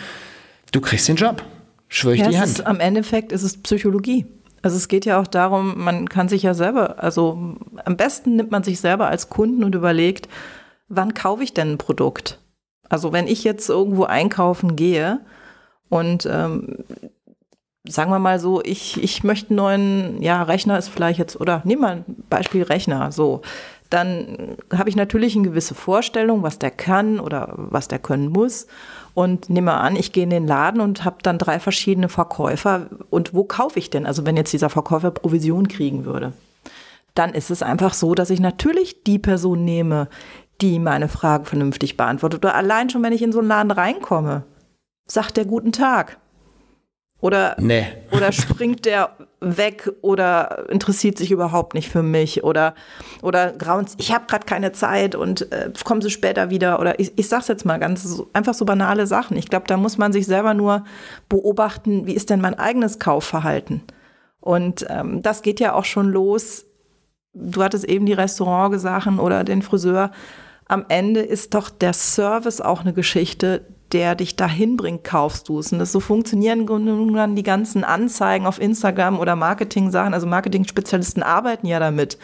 [0.71, 1.43] du kriegst den Job.
[1.89, 2.49] Schwöre ich ja, die Hand.
[2.49, 4.25] Ist, am Endeffekt ist es Psychologie.
[4.61, 8.51] Also es geht ja auch darum, man kann sich ja selber, also am besten nimmt
[8.51, 10.27] man sich selber als Kunden und überlegt,
[10.89, 12.39] wann kaufe ich denn ein Produkt?
[12.89, 15.19] Also wenn ich jetzt irgendwo einkaufen gehe
[15.87, 16.83] und ähm,
[17.87, 21.61] sagen wir mal so, ich, ich möchte einen neuen, ja, Rechner ist vielleicht jetzt, oder
[21.63, 23.41] nehmen wir ein Beispiel Rechner, so.
[23.89, 28.67] Dann habe ich natürlich eine gewisse Vorstellung, was der kann oder was der können muss.
[29.13, 32.87] Und nehme an, ich gehe in den Laden und habe dann drei verschiedene Verkäufer.
[33.09, 34.05] Und wo kaufe ich denn?
[34.05, 36.33] Also wenn jetzt dieser Verkäufer Provision kriegen würde,
[37.15, 40.07] dann ist es einfach so, dass ich natürlich die Person nehme,
[40.61, 42.45] die meine Fragen vernünftig beantwortet.
[42.45, 44.43] Oder allein schon, wenn ich in so einen Laden reinkomme,
[45.05, 46.17] sagt der guten Tag.
[47.21, 47.85] Oder, Nee.
[48.11, 49.11] oder springt der
[49.41, 52.75] weg oder interessiert sich überhaupt nicht für mich oder,
[53.21, 57.17] oder grauens, ich habe gerade keine Zeit und äh, kommen Sie später wieder oder ich,
[57.17, 59.37] ich sag's jetzt mal ganz so, einfach so banale Sachen.
[59.37, 60.85] Ich glaube, da muss man sich selber nur
[61.29, 63.83] beobachten, wie ist denn mein eigenes Kaufverhalten?
[64.41, 66.65] Und ähm, das geht ja auch schon los.
[67.33, 70.11] Du hattest eben die Restaurantsachen oder den Friseur.
[70.65, 75.59] Am Ende ist doch der Service auch eine Geschichte, der dich dahin bringt, kaufst du
[75.59, 75.71] es.
[75.71, 76.65] Und das so funktionieren
[77.15, 80.13] dann die ganzen Anzeigen auf Instagram oder Marketing-Sachen.
[80.13, 82.17] Also Marketing-Spezialisten arbeiten ja damit,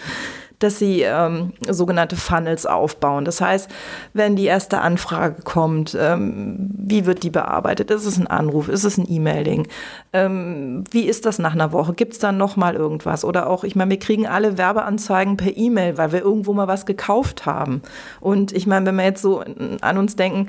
[0.59, 3.25] dass sie ähm, sogenannte Funnels aufbauen.
[3.25, 3.69] Das heißt,
[4.13, 7.91] wenn die erste Anfrage kommt, ähm, wie wird die bearbeitet?
[7.91, 8.69] Ist es ein Anruf?
[8.69, 9.67] Ist es ein E-Mailing?
[10.13, 11.93] Ähm, wie ist das nach einer Woche?
[11.93, 13.25] Gibt es dann noch mal irgendwas?
[13.25, 16.85] Oder auch, ich meine, wir kriegen alle Werbeanzeigen per E-Mail, weil wir irgendwo mal was
[16.85, 17.81] gekauft haben.
[18.21, 19.43] Und ich meine, wenn wir jetzt so
[19.81, 20.47] an uns denken,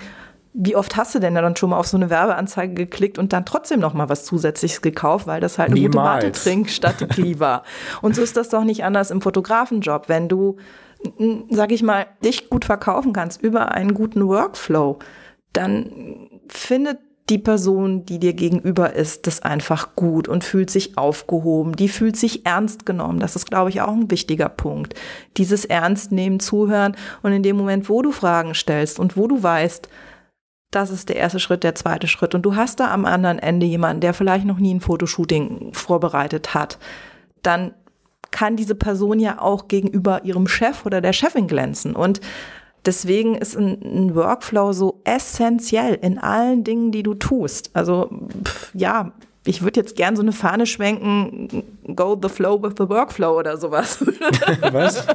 [0.58, 3.44] wie oft hast du denn dann schon mal auf so eine Werbeanzeige geklickt und dann
[3.44, 6.24] trotzdem noch mal was zusätzliches gekauft, weil das halt eine gute Niemals.
[6.24, 7.62] Mate-Trinkstrategie war.
[8.00, 10.08] Und so ist das doch nicht anders im Fotografenjob.
[10.08, 10.56] Wenn du,
[11.50, 14.98] sag ich mal, dich gut verkaufen kannst über einen guten Workflow,
[15.52, 21.76] dann findet die Person, die dir gegenüber ist, das einfach gut und fühlt sich aufgehoben.
[21.76, 23.18] Die fühlt sich ernst genommen.
[23.18, 24.94] Das ist, glaube ich, auch ein wichtiger Punkt.
[25.36, 29.88] Dieses Ernstnehmen, Zuhören und in dem Moment, wo du Fragen stellst und wo du weißt,
[30.70, 32.34] das ist der erste Schritt, der zweite Schritt.
[32.34, 36.54] Und du hast da am anderen Ende jemanden, der vielleicht noch nie ein Fotoshooting vorbereitet
[36.54, 36.78] hat.
[37.42, 37.74] Dann
[38.30, 41.94] kann diese Person ja auch gegenüber ihrem Chef oder der Chefin glänzen.
[41.94, 42.20] Und
[42.84, 47.70] deswegen ist ein, ein Workflow so essentiell in allen Dingen, die du tust.
[47.72, 48.10] Also
[48.44, 49.12] pff, ja,
[49.46, 53.56] ich würde jetzt gern so eine Fahne schwenken, go the flow with the workflow oder
[53.56, 54.04] sowas.
[54.72, 55.06] Was?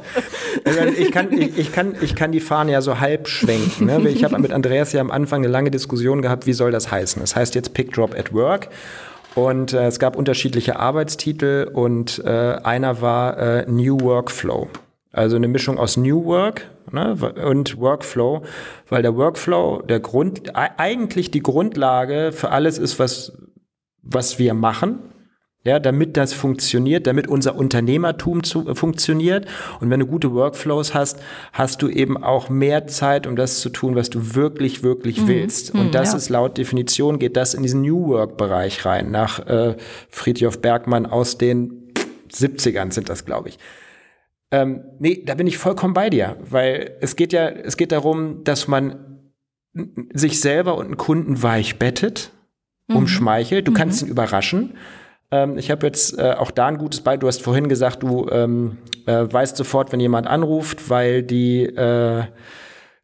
[0.96, 3.86] Ich, kann, ich, ich, kann, ich kann die Fahne ja so halb schwenken.
[3.86, 4.08] Ne?
[4.08, 7.20] Ich habe mit Andreas ja am Anfang eine lange Diskussion gehabt, wie soll das heißen?
[7.20, 8.68] Das heißt jetzt Pick Drop at Work.
[9.34, 14.68] Und äh, es gab unterschiedliche Arbeitstitel und äh, einer war äh, New Workflow.
[15.12, 17.16] Also eine Mischung aus New Work ne,
[17.46, 18.42] und Workflow,
[18.88, 23.32] weil der Workflow der Grund, e- eigentlich die Grundlage für alles ist, was,
[24.02, 24.98] was wir machen.
[25.64, 29.46] Ja, damit das funktioniert, damit unser Unternehmertum zu, äh, funktioniert.
[29.78, 31.20] Und wenn du gute Workflows hast,
[31.52, 35.72] hast du eben auch mehr Zeit, um das zu tun, was du wirklich, wirklich willst.
[35.72, 36.18] Und das ja.
[36.18, 39.12] ist laut Definition, geht das in diesen New Work-Bereich rein.
[39.12, 39.76] Nach äh,
[40.08, 41.92] Friedhof Bergmann aus den
[42.32, 43.58] 70ern sind das, glaube ich.
[44.50, 48.42] Ähm, nee, da bin ich vollkommen bei dir, weil es geht ja, es geht darum,
[48.42, 49.30] dass man
[50.12, 52.32] sich selber und einen Kunden weich bettet,
[52.88, 53.66] umschmeichelt.
[53.66, 54.74] Du kannst ihn überraschen.
[55.30, 57.20] Ähm, ich habe jetzt äh, auch da ein gutes Beispiel.
[57.20, 62.24] Du hast vorhin gesagt, du ähm, äh, weißt sofort, wenn jemand anruft, weil die äh,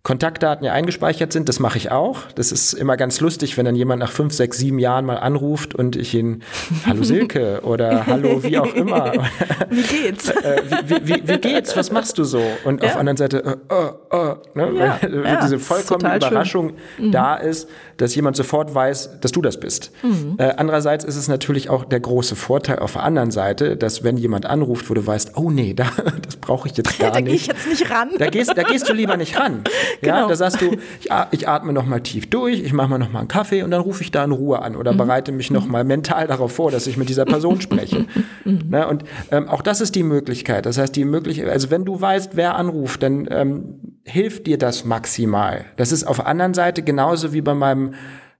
[0.08, 1.50] Kontaktdaten ja eingespeichert sind.
[1.50, 2.20] Das mache ich auch.
[2.34, 5.74] Das ist immer ganz lustig, wenn dann jemand nach fünf, sechs, sieben Jahren mal anruft
[5.74, 6.42] und ich ihn
[6.86, 9.12] Hallo Silke oder Hallo wie auch immer.
[9.68, 10.30] Wie geht's?
[10.30, 11.76] äh, wie, wie, wie, wie geht's?
[11.76, 12.40] Was machst du so?
[12.64, 14.78] Und auf der anderen Seite, äh, äh, äh, ne?
[14.78, 16.30] Ja, weil ja, diese vollkommene total schön.
[16.30, 16.72] Überraschung
[17.12, 19.90] da ist, dass jemand sofort weiß, dass du das bist.
[20.38, 24.16] Äh, andererseits ist es natürlich auch der große Vorteil auf der anderen Seite, dass wenn
[24.16, 25.90] jemand anruft, wo du weißt, oh nee, da,
[26.22, 27.42] das brauche ich jetzt gar da gehe nicht.
[27.42, 28.08] ich jetzt nicht ran.
[28.18, 29.64] Da gehst, da gehst du lieber nicht ran.
[30.02, 30.28] Ja, Genau.
[30.28, 33.18] da sagst du, ich, ich atme noch mal tief durch, ich mache mal noch mal
[33.20, 35.82] einen Kaffee und dann rufe ich da in Ruhe an oder bereite mich noch mal
[35.84, 38.06] mental darauf vor, dass ich mit dieser Person spreche.
[38.44, 40.66] Ne, und ähm, auch das ist die Möglichkeit.
[40.66, 44.84] Das heißt, die Möglichkeit, also wenn du weißt, wer anruft, dann ähm, hilft dir das
[44.84, 45.64] maximal.
[45.76, 47.94] Das ist auf der anderen Seite genauso wie bei meinem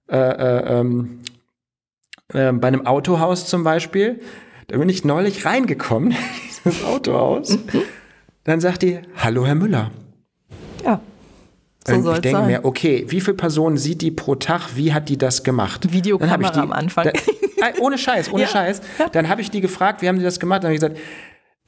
[0.09, 1.19] äh, äh, ähm,
[2.33, 4.21] äh, bei einem Autohaus zum Beispiel.
[4.67, 6.17] Da bin ich neulich reingekommen, in
[6.65, 7.57] dieses Autohaus.
[8.43, 9.91] Dann sagt die, hallo Herr Müller.
[10.83, 11.01] Ja.
[11.87, 12.47] So Und ich denke sein.
[12.47, 14.75] mir, okay, wie viele Personen sieht die pro Tag?
[14.75, 15.91] Wie hat die das gemacht?
[15.91, 17.05] Videokamera ich am Anfang.
[17.05, 17.11] Da,
[17.79, 18.81] ohne Scheiß, ohne Ja, Scheiß.
[19.13, 20.63] Dann habe ich die gefragt, wie haben die das gemacht?
[20.63, 20.99] Dann habe ich gesagt,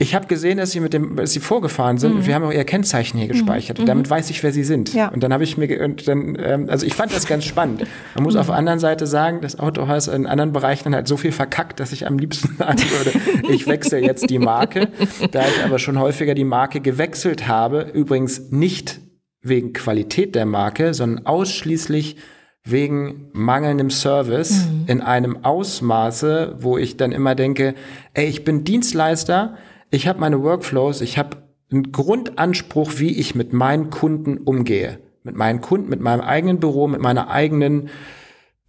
[0.01, 2.15] ich habe gesehen, dass sie mit dem, dass sie vorgefahren sind.
[2.15, 2.25] Mhm.
[2.25, 3.77] Wir haben auch ihr Kennzeichen hier gespeichert.
[3.77, 3.83] Mhm.
[3.83, 4.93] Und damit weiß ich, wer sie sind.
[4.93, 5.09] Ja.
[5.09, 7.85] Und dann habe ich mir, und dann, ähm, also ich fand das ganz spannend.
[8.15, 8.39] Man muss mhm.
[8.39, 11.91] auf der anderen Seite sagen, das Autohaus in anderen Bereichen halt so viel verkackt, dass
[11.91, 14.87] ich am liebsten sagen würde, ich wechsle jetzt die Marke.
[15.31, 19.00] Da ich aber schon häufiger die Marke gewechselt habe, übrigens nicht
[19.41, 22.17] wegen Qualität der Marke, sondern ausschließlich
[22.63, 24.83] wegen mangelndem Service mhm.
[24.87, 27.73] in einem Ausmaße, wo ich dann immer denke,
[28.13, 29.57] ey, ich bin Dienstleister,
[29.89, 31.37] ich habe meine Workflows, ich habe
[31.71, 34.99] einen Grundanspruch, wie ich mit meinen Kunden umgehe.
[35.23, 37.89] Mit meinen Kunden, mit meinem eigenen Büro, mit meiner eigenen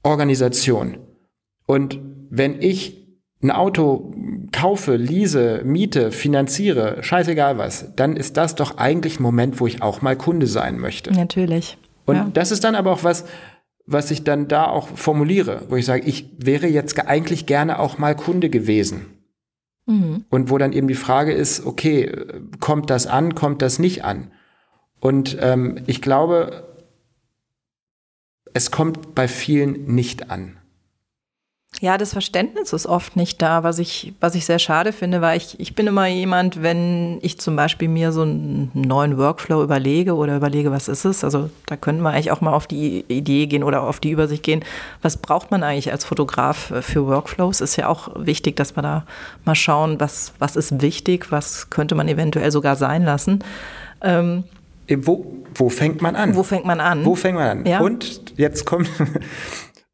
[0.02, 0.98] Organisation.
[1.66, 1.98] Und
[2.30, 3.01] wenn ich
[3.42, 4.14] ein Auto
[4.52, 9.82] kaufe, lease, miete, finanziere, scheißegal was, dann ist das doch eigentlich ein Moment, wo ich
[9.82, 11.12] auch mal Kunde sein möchte.
[11.12, 11.76] Natürlich.
[12.04, 12.30] Und ja.
[12.32, 13.24] das ist dann aber auch was,
[13.86, 17.98] was ich dann da auch formuliere, wo ich sage, ich wäre jetzt eigentlich gerne auch
[17.98, 19.06] mal Kunde gewesen.
[19.86, 20.24] Mhm.
[20.30, 22.12] Und wo dann eben die Frage ist, okay,
[22.60, 24.30] kommt das an, kommt das nicht an?
[25.00, 26.68] Und ähm, ich glaube,
[28.54, 30.58] es kommt bei vielen nicht an.
[31.80, 35.38] Ja, das Verständnis ist oft nicht da, was ich, was ich sehr schade finde, weil
[35.38, 40.14] ich, ich bin immer jemand, wenn ich zum Beispiel mir so einen neuen Workflow überlege
[40.14, 43.46] oder überlege, was ist es, also da könnten wir eigentlich auch mal auf die Idee
[43.46, 44.62] gehen oder auf die Übersicht gehen,
[45.00, 47.60] was braucht man eigentlich als Fotograf für Workflows?
[47.60, 49.04] Ist ja auch wichtig, dass wir da
[49.44, 53.42] mal schauen, was, was ist wichtig, was könnte man eventuell sogar sein lassen.
[54.02, 54.44] Ähm,
[54.88, 56.36] wo, wo fängt man an?
[56.36, 57.04] Wo fängt man an?
[57.04, 57.66] Wo fängt man an?
[57.66, 57.80] Ja.
[57.80, 58.88] Und jetzt kommt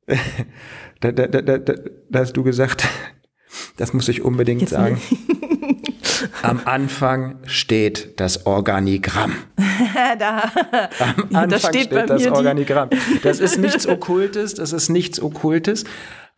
[1.01, 1.75] da, da, da, da,
[2.11, 2.87] da hast du gesagt,
[3.77, 5.01] das muss ich unbedingt Jetzt sagen.
[6.43, 9.35] Am Anfang steht das Organigramm.
[10.19, 10.51] da.
[10.99, 12.91] Am Anfang das steht, steht das Organigramm.
[13.23, 15.85] Das ist nichts Okkultes, das ist nichts Okkultes.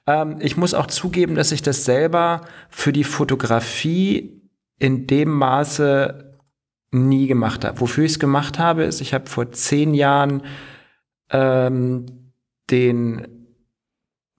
[0.06, 4.42] Ähm, ich muss auch zugeben, dass ich das selber für die Fotografie
[4.78, 6.38] in dem Maße
[6.90, 7.80] nie gemacht habe.
[7.80, 10.42] Wofür ich es gemacht habe, ist, ich habe vor zehn Jahren
[11.30, 12.32] ähm,
[12.70, 13.39] den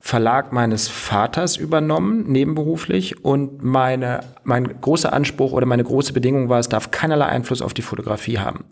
[0.04, 3.24] Verlag meines Vaters übernommen, nebenberuflich.
[3.24, 7.76] Und meine, mein großer Anspruch oder meine große Bedingung war, es darf keinerlei Einfluss auf
[7.76, 8.66] die Fotografie haben.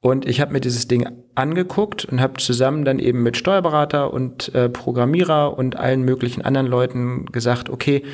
[0.00, 4.54] Und ich habe mir dieses Ding angeguckt und habe zusammen dann eben mit Steuerberater und
[4.54, 8.04] äh, Programmierer und allen möglichen anderen Leuten gesagt, okay,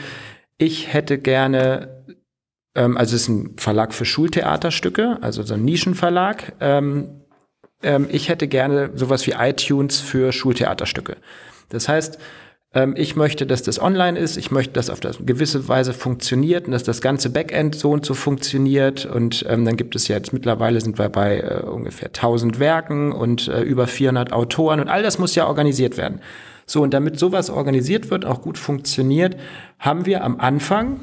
[0.57, 2.05] ich hätte gerne,
[2.75, 6.55] ähm, also es ist ein Verlag für Schultheaterstücke, also so ein Nischenverlag.
[6.61, 7.23] Ähm,
[7.83, 11.19] ähm, ich hätte gerne sowas wie iTunes für Schultheaterstücke.
[11.69, 12.19] Das heißt,
[12.75, 16.67] ähm, ich möchte, dass das online ist, ich möchte, dass auf das gewisse Weise funktioniert
[16.67, 19.07] und dass das ganze Backend so und so funktioniert.
[19.07, 23.13] Und ähm, dann gibt es ja jetzt mittlerweile sind wir bei äh, ungefähr 1000 Werken
[23.13, 26.21] und äh, über 400 Autoren und all das muss ja organisiert werden.
[26.67, 29.37] So, und damit sowas organisiert wird, auch gut funktioniert,
[29.79, 31.01] haben wir am Anfang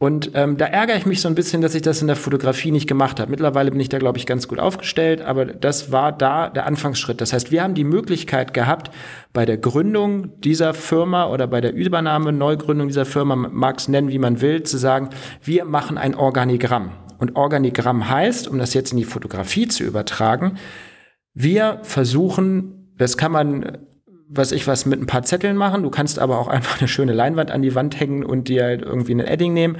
[0.00, 2.70] und ähm, da ärgere ich mich so ein bisschen, dass ich das in der Fotografie
[2.70, 3.32] nicht gemacht habe.
[3.32, 7.20] Mittlerweile bin ich da, glaube ich, ganz gut aufgestellt, aber das war da der Anfangsschritt.
[7.20, 8.92] Das heißt, wir haben die Möglichkeit gehabt,
[9.32, 14.10] bei der Gründung dieser Firma oder bei der Übernahme, Neugründung dieser Firma, mag es nennen,
[14.10, 15.10] wie man will, zu sagen,
[15.42, 16.92] wir machen ein Organigramm.
[17.18, 20.58] Und Organigramm heißt, um das jetzt in die Fotografie zu übertragen,
[21.34, 23.78] wir versuchen, das kann man
[24.28, 25.82] was ich was mit ein paar Zetteln machen.
[25.82, 28.82] Du kannst aber auch einfach eine schöne Leinwand an die Wand hängen und dir halt
[28.82, 29.78] irgendwie ein Edding nehmen.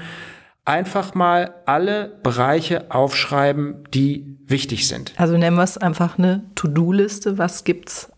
[0.65, 5.13] Einfach mal alle Bereiche aufschreiben, die wichtig sind.
[5.17, 7.39] Also nennen wir es einfach eine To-Do-Liste.
[7.39, 8.11] Was gibt's?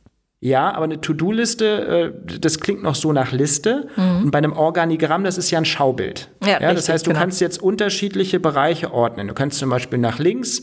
[0.43, 3.89] Ja, aber eine To-Do-Liste, äh, das klingt noch so nach Liste.
[3.97, 4.24] Mhm.
[4.24, 6.31] Und bei einem Organigramm, das ist ja ein Schaubild.
[6.43, 7.20] Ja, ja richtig, das heißt, du genau.
[7.20, 9.28] kannst jetzt unterschiedliche Bereiche ordnen.
[9.28, 10.62] Du kannst zum Beispiel nach links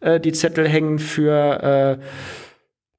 [0.00, 2.04] äh, die Zettel hängen für äh,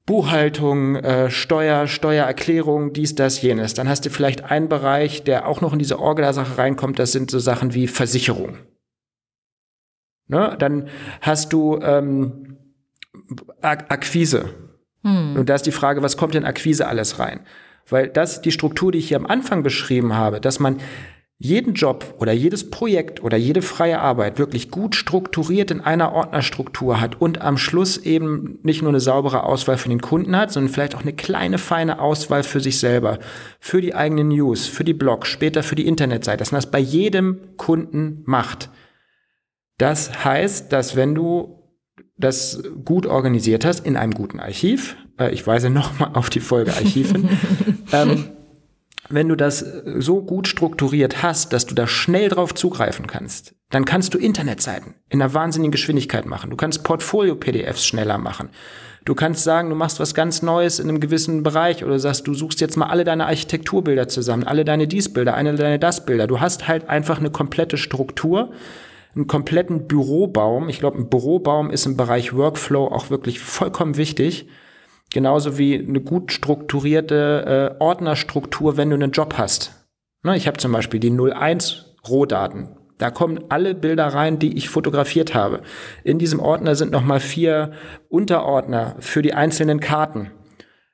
[0.05, 3.73] Buchhaltung, äh, Steuer, Steuererklärung, dies, das, jenes.
[3.73, 6.99] Dann hast du vielleicht einen Bereich, der auch noch in diese Orgel-Sache reinkommt.
[6.99, 8.59] Das sind so Sachen wie Versicherung.
[10.27, 10.55] Ne?
[10.59, 10.89] Dann
[11.21, 12.57] hast du ähm,
[13.61, 14.51] Ak Akquise.
[15.03, 15.37] Hm.
[15.37, 17.41] Und da ist die Frage, was kommt in Akquise alles rein?
[17.87, 20.77] Weil das die Struktur, die ich hier am Anfang beschrieben habe, dass man
[21.37, 27.01] jeden Job oder jedes Projekt oder jede freie Arbeit wirklich gut strukturiert in einer Ordnerstruktur
[27.01, 30.71] hat und am Schluss eben nicht nur eine saubere Auswahl für den Kunden hat, sondern
[30.71, 33.19] vielleicht auch eine kleine feine Auswahl für sich selber,
[33.59, 36.79] für die eigenen News, für die Blogs, später für die Internetseite, dass man das bei
[36.79, 38.69] jedem Kunden macht.
[39.77, 41.63] Das heißt, dass wenn du
[42.17, 46.73] das gut organisiert hast in einem guten Archiv, äh, ich weise nochmal auf die Folge
[46.73, 47.29] Archiv hin,
[47.91, 48.29] ähm,
[49.09, 49.59] wenn du das
[49.97, 54.95] so gut strukturiert hast, dass du da schnell drauf zugreifen kannst, dann kannst du Internetseiten
[55.09, 56.49] in einer wahnsinnigen Geschwindigkeit machen.
[56.49, 58.49] Du kannst Portfolio-PDFs schneller machen.
[59.05, 62.33] Du kannst sagen, du machst was ganz Neues in einem gewissen Bereich oder sagst, du
[62.33, 66.25] suchst jetzt mal alle deine Architekturbilder zusammen, alle deine Dies-Bilder, alle deine Das-Bilder.
[66.25, 68.51] Du hast halt einfach eine komplette Struktur.
[69.13, 70.67] einen kompletten Bürobaum.
[70.67, 74.47] Ich glaube, ein Bürobaum ist im Bereich Workflow auch wirklich vollkommen wichtig.
[75.15, 79.87] Genauso wie eine gut strukturierte äh, Ordnerstruktur, wenn du einen Job hast.
[80.23, 82.75] Ne, ich habe zum Beispiel die 01 Rohdaten.
[82.97, 85.61] Da kommen alle Bilder rein, die ich fotografiert habe.
[86.03, 87.71] In diesem Ordner sind nochmal vier
[88.09, 90.31] Unterordner für die einzelnen Karten.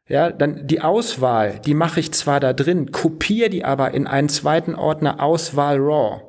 [0.08, 4.30] Ja, dann die Auswahl, die mache ich zwar da drin, kopiere die aber in einen
[4.30, 6.22] zweiten Ordner Auswahl RAW.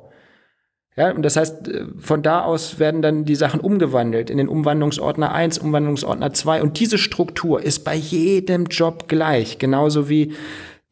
[0.95, 4.47] Ja, und das heißt, äh, von da aus werden dann die Sachen umgewandelt in den
[4.47, 6.61] Umwandlungsordner 1, Umwandlungsordner 2.
[6.61, 9.57] Und diese Struktur ist bei jedem Job gleich.
[9.57, 10.33] Genauso wie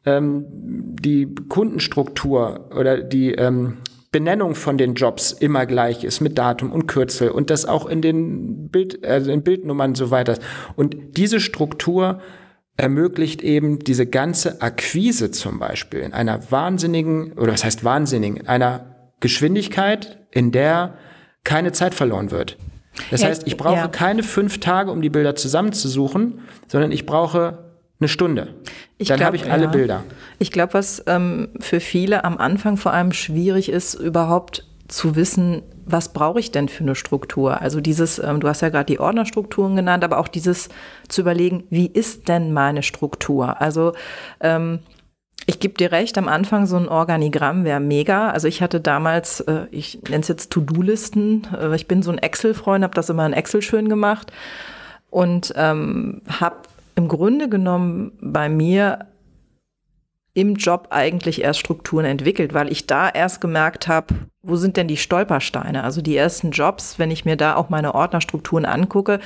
[0.04, 3.78] ähm, die Kundenstruktur oder die ähm,
[4.10, 8.02] Benennung von den Jobs immer gleich ist mit Datum und Kürzel und das auch in
[8.02, 10.38] den Bild, also in Bildnummern so weiter.
[10.76, 12.20] Und diese Struktur
[12.76, 18.91] ermöglicht eben diese ganze Akquise zum Beispiel in einer wahnsinnigen, oder was heißt wahnsinnigen, einer
[19.22, 20.98] Geschwindigkeit, in der
[21.44, 22.58] keine Zeit verloren wird.
[23.10, 23.88] Das ja, heißt, ich brauche ja.
[23.88, 28.54] keine fünf Tage, um die Bilder zusammenzusuchen, sondern ich brauche eine Stunde.
[28.98, 29.70] Ich Dann habe ich alle ja.
[29.70, 30.04] Bilder.
[30.38, 35.62] Ich glaube, was ähm, für viele am Anfang vor allem schwierig ist, überhaupt zu wissen,
[35.86, 37.60] was brauche ich denn für eine Struktur?
[37.60, 40.68] Also dieses, ähm, du hast ja gerade die Ordnerstrukturen genannt, aber auch dieses
[41.08, 43.60] zu überlegen, wie ist denn meine Struktur?
[43.60, 43.94] Also
[44.40, 44.80] ähm,
[45.46, 48.30] ich gebe dir recht, am Anfang so ein Organigramm wäre mega.
[48.30, 51.48] Also ich hatte damals, äh, ich nenne es jetzt To-Do-Listen.
[51.58, 54.32] Äh, ich bin so ein Excel-Freund, habe das immer in Excel schön gemacht
[55.10, 56.56] und ähm, habe
[56.94, 59.06] im Grunde genommen bei mir
[60.34, 64.88] im Job eigentlich erst Strukturen entwickelt, weil ich da erst gemerkt habe, wo sind denn
[64.88, 65.84] die Stolpersteine?
[65.84, 69.20] Also die ersten Jobs, wenn ich mir da auch meine Ordnerstrukturen angucke.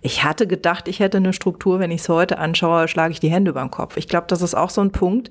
[0.00, 1.80] Ich hatte gedacht, ich hätte eine Struktur.
[1.80, 3.96] Wenn ich es heute anschaue, schlage ich die Hände über den Kopf.
[3.96, 5.30] Ich glaube, das ist auch so ein Punkt,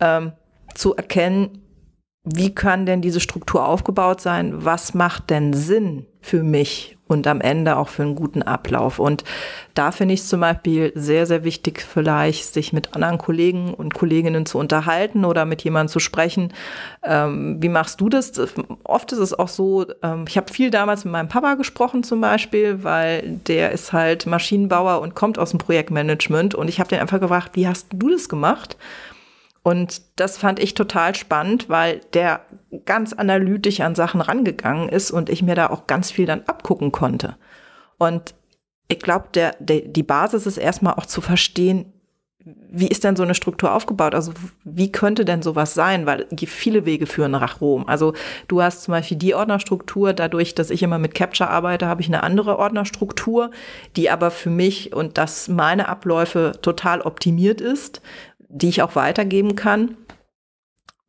[0.00, 0.32] ähm,
[0.74, 1.62] zu erkennen,
[2.24, 4.64] wie kann denn diese Struktur aufgebaut sein?
[4.64, 8.98] Was macht denn Sinn für mich und am Ende auch für einen guten Ablauf.
[8.98, 9.24] Und
[9.74, 13.94] da finde ich es zum Beispiel sehr, sehr wichtig, vielleicht sich mit anderen Kollegen und
[13.94, 16.52] Kolleginnen zu unterhalten oder mit jemandem zu sprechen.
[17.02, 18.32] Ähm, wie machst du das?
[18.84, 22.20] Oft ist es auch so, ähm, ich habe viel damals mit meinem Papa gesprochen zum
[22.20, 26.54] Beispiel, weil der ist halt Maschinenbauer und kommt aus dem Projektmanagement.
[26.54, 28.76] Und ich habe den einfach gefragt, wie hast du das gemacht?
[29.66, 32.42] Und das fand ich total spannend, weil der
[32.84, 36.92] ganz analytisch an Sachen rangegangen ist und ich mir da auch ganz viel dann abgucken
[36.92, 37.34] konnte.
[37.98, 38.36] Und
[38.86, 41.92] ich glaube, der, der, die Basis ist erstmal auch zu verstehen,
[42.46, 44.14] wie ist denn so eine Struktur aufgebaut?
[44.14, 46.06] Also wie könnte denn sowas sein?
[46.06, 47.88] Weil viele Wege führen nach Rom.
[47.88, 48.12] Also
[48.46, 52.06] du hast zum Beispiel die Ordnerstruktur, dadurch, dass ich immer mit Capture arbeite, habe ich
[52.06, 53.50] eine andere Ordnerstruktur,
[53.96, 58.00] die aber für mich und das meine Abläufe total optimiert ist,
[58.48, 59.96] die ich auch weitergeben kann.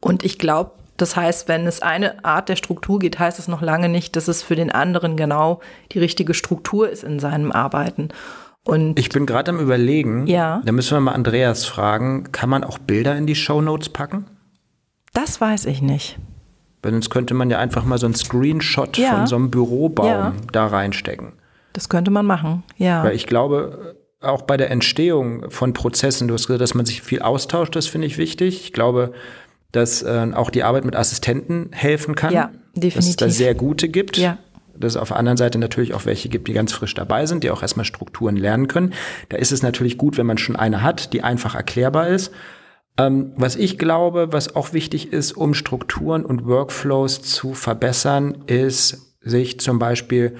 [0.01, 3.61] Und ich glaube, das heißt, wenn es eine Art der Struktur geht, heißt es noch
[3.61, 5.61] lange nicht, dass es für den anderen genau
[5.91, 8.09] die richtige Struktur ist in seinem Arbeiten.
[8.63, 10.61] Und ich bin gerade am überlegen, ja.
[10.65, 14.25] da müssen wir mal Andreas fragen, kann man auch Bilder in die Show Notes packen?
[15.13, 16.19] Das weiß ich nicht.
[16.81, 19.15] Weil sonst könnte man ja einfach mal so einen Screenshot ja.
[19.15, 20.33] von so einem Bürobaum ja.
[20.51, 21.33] da reinstecken.
[21.73, 23.03] Das könnte man machen, ja.
[23.03, 23.95] Weil ich glaube,
[24.27, 27.87] auch bei der Entstehung von Prozessen, du hast gesagt, dass man sich viel austauscht, das
[27.87, 28.61] finde ich wichtig.
[28.61, 29.13] Ich glaube,
[29.71, 32.33] dass äh, auch die Arbeit mit Assistenten helfen kann.
[32.33, 32.95] Ja, definitiv.
[32.95, 34.17] Dass es da sehr gute gibt.
[34.17, 34.37] Ja.
[34.75, 37.43] Dass es auf der anderen Seite natürlich auch welche gibt, die ganz frisch dabei sind,
[37.43, 38.93] die auch erstmal Strukturen lernen können.
[39.29, 42.31] Da ist es natürlich gut, wenn man schon eine hat, die einfach erklärbar ist.
[42.99, 49.07] Ähm, was ich glaube, was auch wichtig ist, um Strukturen und Workflows zu verbessern, ist,
[49.21, 50.35] sich zum Beispiel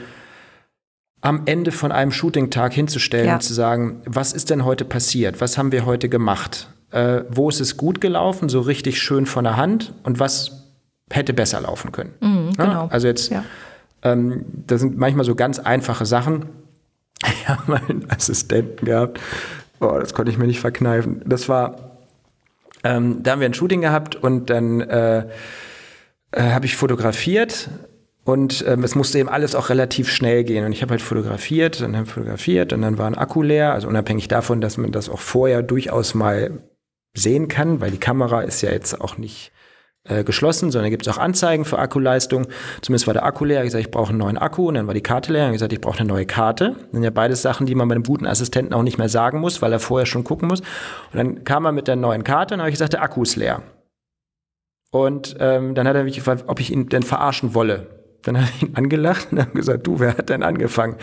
[1.21, 3.33] am Ende von einem Shooting-Tag hinzustellen ja.
[3.35, 5.41] und zu sagen, was ist denn heute passiert?
[5.41, 6.69] Was haben wir heute gemacht?
[6.91, 10.67] Äh, wo ist es gut gelaufen, so richtig schön von der Hand und was
[11.11, 12.13] hätte besser laufen können?
[12.21, 12.85] Mhm, genau.
[12.85, 12.87] Ja?
[12.89, 13.43] Also jetzt, ja.
[14.03, 16.45] ähm, das sind manchmal so ganz einfache Sachen.
[17.29, 19.21] Ich habe mal einen Assistenten gehabt,
[19.79, 21.21] oh, das konnte ich mir nicht verkneifen.
[21.25, 21.97] Das war,
[22.83, 25.27] ähm, da haben wir ein Shooting gehabt und dann äh,
[26.31, 27.69] äh, habe ich fotografiert
[28.27, 30.65] und ähm, es musste eben alles auch relativ schnell gehen.
[30.65, 33.71] Und ich habe halt fotografiert, dann habe fotografiert und dann war ein Akku leer.
[33.71, 36.59] Also unabhängig davon, dass man das auch vorher durchaus mal
[37.15, 39.53] sehen kann, weil die Kamera ist ja jetzt auch nicht
[40.03, 42.47] äh, geschlossen, sondern gibt es auch Anzeigen für Akkuleistung.
[42.81, 43.61] Zumindest war der Akku leer.
[43.61, 44.67] Ich gesagt, ich brauche einen neuen Akku.
[44.67, 45.45] Und dann war die Karte leer.
[45.45, 46.75] Ich gesagt, ich brauche eine neue Karte.
[46.77, 49.39] Das sind ja beides Sachen, die man bei einem guten Assistenten auch nicht mehr sagen
[49.39, 50.59] muss, weil er vorher schon gucken muss.
[50.59, 50.67] Und
[51.13, 53.61] dann kam er mit der neuen Karte und habe ich gesagt, der Akku ist leer.
[54.91, 57.96] Und ähm, dann hat er mich gefragt, ob ich ihn denn verarschen wolle.
[58.23, 60.97] Dann habe ich ihn angelacht und habe gesagt, du, wer hat denn angefangen?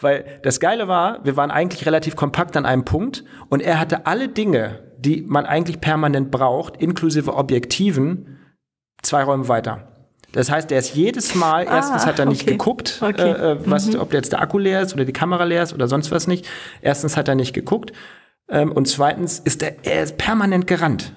[0.00, 4.06] Weil das Geile war, wir waren eigentlich relativ kompakt an einem Punkt und er hatte
[4.06, 8.38] alle Dinge, die man eigentlich permanent braucht, inklusive Objektiven,
[9.02, 9.86] zwei Räume weiter.
[10.32, 12.52] Das heißt, der ist jedes Mal, ah, erstens hat er nicht okay.
[12.52, 13.30] geguckt, okay.
[13.30, 14.00] Äh, äh, was, mhm.
[14.00, 16.48] ob jetzt der Akku leer ist oder die Kamera leer ist oder sonst was nicht.
[16.82, 17.92] Erstens hat er nicht geguckt.
[18.48, 21.12] Ähm, und zweitens ist er, er ist permanent gerannt.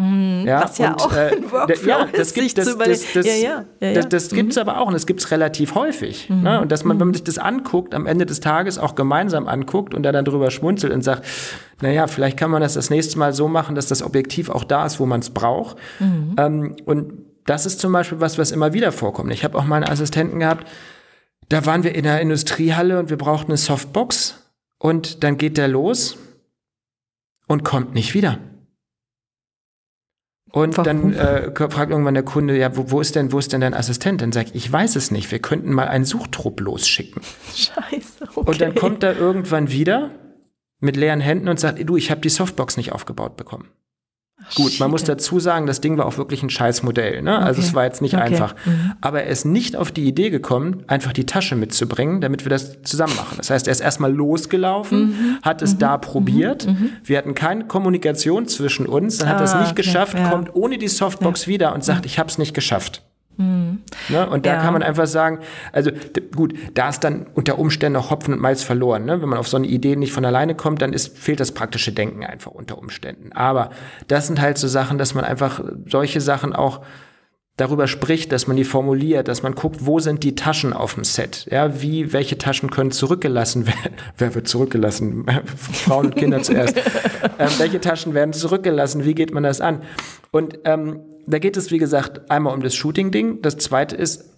[0.00, 3.12] Mhm, ja, was ja und, auch äh, ein Workflow ja, das gibt, das, das, das,
[3.14, 4.52] das, ja, ja, ja, das, das mhm.
[4.56, 6.30] aber auch und das gibt's relativ häufig.
[6.30, 6.42] Mhm.
[6.42, 6.60] Ne?
[6.60, 9.94] Und dass man, wenn man sich das anguckt, am Ende des Tages auch gemeinsam anguckt
[9.94, 11.26] und da dann drüber schmunzelt und sagt,
[11.82, 14.86] naja, vielleicht kann man das das nächste Mal so machen, dass das Objektiv auch da
[14.86, 15.76] ist, wo man es braucht.
[15.98, 16.36] Mhm.
[16.38, 17.12] Ähm, und
[17.44, 19.32] das ist zum Beispiel was, was immer wieder vorkommt.
[19.32, 20.68] Ich habe auch mal einen Assistenten gehabt,
[21.48, 25.66] da waren wir in der Industriehalle und wir brauchten eine Softbox und dann geht der
[25.66, 26.18] los
[27.48, 28.38] und kommt nicht wieder.
[30.50, 31.12] Und Warum?
[31.12, 33.74] dann äh, fragt irgendwann der Kunde, ja, wo, wo, ist denn, wo ist denn dein
[33.74, 34.22] Assistent?
[34.22, 37.22] Dann sage ich, ich weiß es nicht, wir könnten mal einen Suchtrupp losschicken.
[37.54, 38.50] Scheiße, okay.
[38.50, 40.10] Und dann kommt er irgendwann wieder
[40.80, 43.68] mit leeren Händen und sagt, du, ich habe die Softbox nicht aufgebaut bekommen.
[44.54, 44.80] Gut, Shit.
[44.80, 47.22] man muss dazu sagen, das Ding war auch wirklich ein Scheißmodell.
[47.22, 47.36] Ne?
[47.36, 47.44] Okay.
[47.44, 48.22] Also es war jetzt nicht okay.
[48.22, 48.54] einfach.
[48.64, 48.92] Mhm.
[49.00, 52.82] Aber er ist nicht auf die Idee gekommen, einfach die Tasche mitzubringen, damit wir das
[52.82, 53.34] zusammen machen.
[53.36, 55.38] Das heißt, er ist erstmal losgelaufen, mhm.
[55.42, 55.78] hat es mhm.
[55.80, 56.66] da probiert.
[56.66, 56.72] Mhm.
[56.72, 56.90] mhm.
[57.04, 59.18] Wir hatten keine Kommunikation zwischen uns.
[59.18, 59.82] Dann hat er es ah, nicht okay.
[59.82, 60.30] geschafft, ja.
[60.30, 61.48] kommt ohne die Softbox ja.
[61.48, 63.02] wieder und sagt, ich habe es nicht geschafft.
[63.38, 63.82] Mhm.
[64.08, 64.28] Ne?
[64.28, 64.60] Und da ja.
[64.60, 65.38] kann man einfach sagen,
[65.72, 65.90] also
[66.34, 69.04] gut, da ist dann unter Umständen auch Hopfen und Malz verloren.
[69.04, 69.22] Ne?
[69.22, 71.92] Wenn man auf so eine Idee nicht von alleine kommt, dann ist, fehlt das praktische
[71.92, 73.32] Denken einfach unter Umständen.
[73.32, 73.70] Aber
[74.08, 76.80] das sind halt so Sachen, dass man einfach solche Sachen auch
[77.58, 81.04] darüber spricht, dass man die formuliert, dass man guckt, wo sind die Taschen auf dem
[81.04, 81.46] Set?
[81.50, 83.94] Ja, wie, welche Taschen können zurückgelassen werden?
[84.16, 85.26] Wer wird zurückgelassen?
[85.56, 86.76] Frauen und Kinder zuerst.
[87.38, 89.04] ähm, welche Taschen werden zurückgelassen?
[89.04, 89.82] Wie geht man das an?
[90.30, 93.42] Und ähm, da geht es, wie gesagt, einmal um das Shooting-Ding.
[93.42, 94.34] Das zweite ist,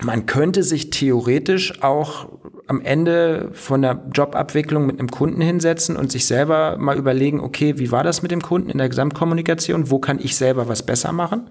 [0.00, 2.28] man könnte sich theoretisch auch
[2.66, 7.78] am Ende von der Jobabwicklung mit einem Kunden hinsetzen und sich selber mal überlegen, okay,
[7.78, 9.90] wie war das mit dem Kunden in der Gesamtkommunikation?
[9.90, 11.50] Wo kann ich selber was besser machen?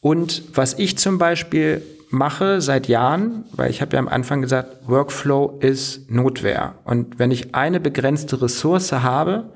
[0.00, 4.88] Und was ich zum Beispiel mache seit Jahren, weil ich habe ja am Anfang gesagt,
[4.88, 6.76] Workflow ist Notwehr.
[6.84, 9.52] Und wenn ich eine begrenzte Ressource habe,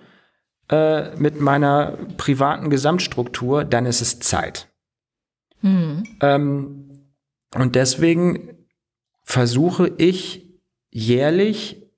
[0.70, 4.68] äh, mit meiner privaten Gesamtstruktur, dann ist es Zeit.
[5.62, 6.04] Mhm.
[6.20, 6.90] Ähm,
[7.54, 8.66] und deswegen
[9.24, 10.48] versuche ich
[10.90, 11.88] jährlich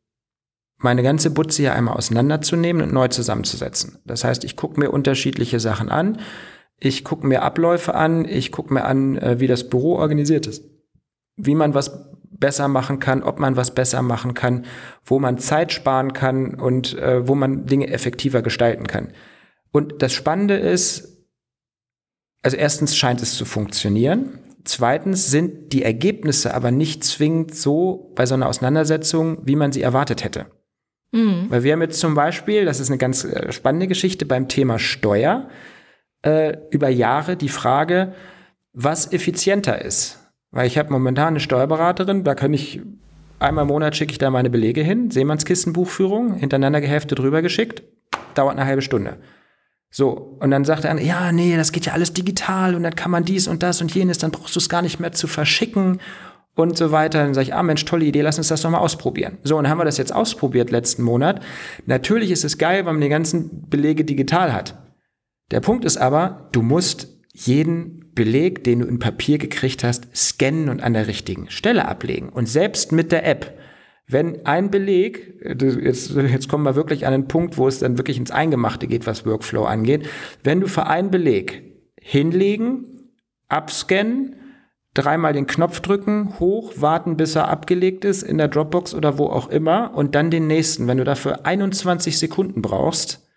[0.79, 3.99] meine ganze Butze hier einmal auseinanderzunehmen und neu zusammenzusetzen.
[4.05, 6.19] Das heißt, ich gucke mir unterschiedliche Sachen an,
[6.79, 10.65] ich gucke mir Abläufe an, ich gucke mir an, äh, wie das Büro organisiert ist,
[11.37, 14.65] wie man was besser machen kann, ob man was besser machen kann,
[15.05, 19.13] wo man Zeit sparen kann und äh, wo man Dinge effektiver gestalten kann.
[19.73, 21.27] Und das Spannende ist,
[22.43, 24.39] also erstens scheint es zu funktionieren.
[24.65, 29.83] Zweitens sind die Ergebnisse aber nicht zwingend so bei so einer Auseinandersetzung, wie man sie
[29.83, 30.47] erwartet hätte.
[31.13, 31.47] Mhm.
[31.49, 34.79] Weil wir haben jetzt zum Beispiel, das ist eine ganz äh, spannende Geschichte beim Thema
[34.79, 35.49] Steuer,
[36.23, 38.15] äh, über Jahre die Frage,
[38.73, 40.20] was effizienter ist.
[40.51, 42.81] Weil ich habe momentan eine Steuerberaterin, da kann ich
[43.39, 47.83] einmal im Monat schicke ich da meine Belege hin, Seemannskissenbuchführung, hintereinander geheftet drüber geschickt,
[48.35, 49.19] dauert eine halbe Stunde.
[49.93, 53.11] So, und dann sagt er, ja, nee, das geht ja alles digital und dann kann
[53.11, 56.01] man dies und das und jenes, dann brauchst du es gar nicht mehr zu verschicken
[56.55, 57.25] und so weiter.
[57.25, 59.39] Dann sage ich, ah Mensch, tolle Idee, lass uns das doch mal ausprobieren.
[59.43, 61.43] So, und dann haben wir das jetzt ausprobiert letzten Monat.
[61.87, 64.79] Natürlich ist es geil, weil man die ganzen Belege digital hat.
[65.51, 70.69] Der Punkt ist aber, du musst jeden Beleg, den du in Papier gekriegt hast, scannen
[70.69, 72.29] und an der richtigen Stelle ablegen.
[72.29, 73.59] Und selbst mit der App,
[74.07, 78.19] wenn ein Beleg, jetzt, jetzt kommen wir wirklich an den Punkt, wo es dann wirklich
[78.19, 80.09] ins Eingemachte geht, was Workflow angeht,
[80.43, 81.63] wenn du für einen Beleg
[82.01, 83.11] hinlegen,
[83.49, 84.37] abscannen,
[84.95, 89.27] dreimal den Knopf drücken, hoch, warten, bis er abgelegt ist, in der Dropbox oder wo
[89.27, 90.89] auch immer, und dann den nächsten.
[90.89, 93.29] Wenn du dafür 21 Sekunden brauchst,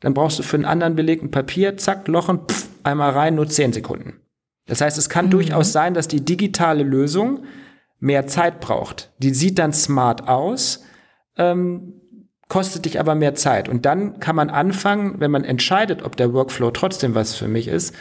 [0.00, 3.48] dann brauchst du für einen anderen Beleg ein Papier, zack, Lochen, pff, einmal rein, nur
[3.48, 4.20] 10 Sekunden.
[4.66, 5.30] Das heißt, es kann mhm.
[5.30, 7.44] durchaus sein, dass die digitale Lösung
[8.00, 9.10] mehr Zeit braucht.
[9.18, 10.84] Die sieht dann smart aus,
[11.36, 11.94] ähm,
[12.48, 13.68] kostet dich aber mehr Zeit.
[13.68, 17.68] Und dann kann man anfangen, wenn man entscheidet, ob der Workflow trotzdem was für mich
[17.68, 17.94] ist.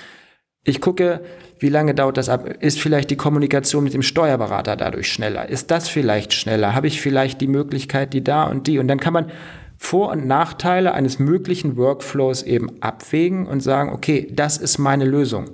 [0.63, 1.21] Ich gucke,
[1.59, 2.45] wie lange dauert das ab?
[2.59, 5.49] Ist vielleicht die Kommunikation mit dem Steuerberater dadurch schneller?
[5.49, 6.75] Ist das vielleicht schneller?
[6.75, 8.79] Habe ich vielleicht die Möglichkeit, die da und die?
[8.79, 9.31] Und dann kann man
[9.77, 15.51] vor- und Nachteile eines möglichen Workflows eben abwägen und sagen, okay, das ist meine Lösung.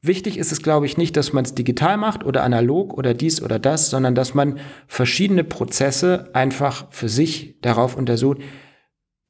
[0.00, 3.42] Wichtig ist es, glaube ich, nicht, dass man es digital macht oder analog oder dies
[3.42, 8.42] oder das, sondern dass man verschiedene Prozesse einfach für sich darauf untersucht.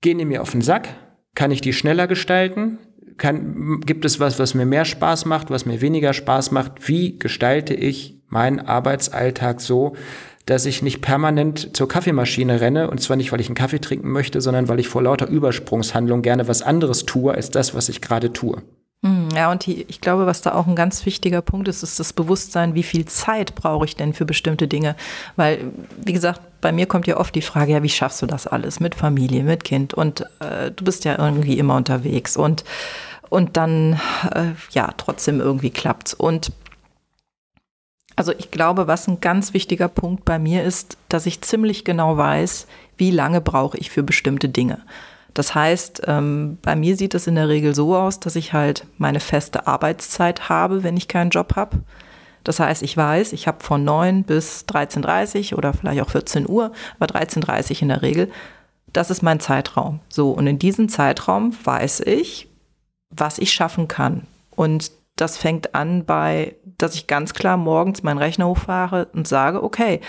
[0.00, 0.88] Gehen die mir auf den Sack?
[1.36, 2.78] Kann ich die schneller gestalten?
[3.18, 6.88] Kann, gibt es was, was mir mehr Spaß macht, was mir weniger Spaß macht?
[6.88, 9.94] Wie gestalte ich meinen Arbeitsalltag so,
[10.46, 14.10] dass ich nicht permanent zur Kaffeemaschine renne und zwar nicht, weil ich einen Kaffee trinken
[14.10, 18.00] möchte, sondern weil ich vor lauter Übersprungshandlung gerne was anderes tue als das, was ich
[18.00, 18.62] gerade tue.
[19.04, 19.28] Mhm.
[19.36, 22.14] Ja, und die, ich glaube, was da auch ein ganz wichtiger Punkt ist, ist das
[22.14, 24.96] Bewusstsein, wie viel Zeit brauche ich denn für bestimmte Dinge.
[25.36, 25.58] Weil,
[26.02, 28.80] wie gesagt, bei mir kommt ja oft die Frage, ja, wie schaffst du das alles
[28.80, 29.92] mit Familie, mit Kind?
[29.92, 32.64] Und äh, du bist ja irgendwie immer unterwegs und,
[33.28, 34.00] und dann,
[34.34, 36.14] äh, ja, trotzdem irgendwie klappt's.
[36.14, 36.50] Und
[38.16, 42.16] also ich glaube, was ein ganz wichtiger Punkt bei mir ist, dass ich ziemlich genau
[42.16, 44.82] weiß, wie lange brauche ich für bestimmte Dinge.
[45.34, 48.86] Das heißt, ähm, bei mir sieht es in der Regel so aus, dass ich halt
[48.98, 51.80] meine feste Arbeitszeit habe, wenn ich keinen Job habe.
[52.44, 56.72] Das heißt, ich weiß, ich habe von 9 bis 13.30 oder vielleicht auch 14 Uhr,
[56.98, 58.30] aber 13.30 in der Regel.
[58.92, 60.00] Das ist mein Zeitraum.
[60.08, 62.48] So, und in diesem Zeitraum weiß ich,
[63.10, 64.26] was ich schaffen kann.
[64.54, 66.54] Und das fängt an bei,
[66.84, 70.00] dass ich ganz klar morgens meinen Rechner hochfahre und sage, okay,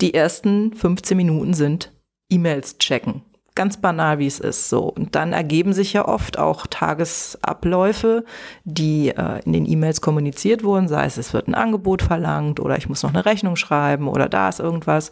[0.00, 1.92] die ersten 15 Minuten sind
[2.30, 3.22] E-Mails checken
[3.60, 4.70] ganz banal, wie es ist.
[4.70, 4.84] So.
[4.84, 8.24] Und dann ergeben sich ja oft auch Tagesabläufe,
[8.64, 12.78] die äh, in den E-Mails kommuniziert wurden, sei es, es wird ein Angebot verlangt oder
[12.78, 15.10] ich muss noch eine Rechnung schreiben oder da ist irgendwas.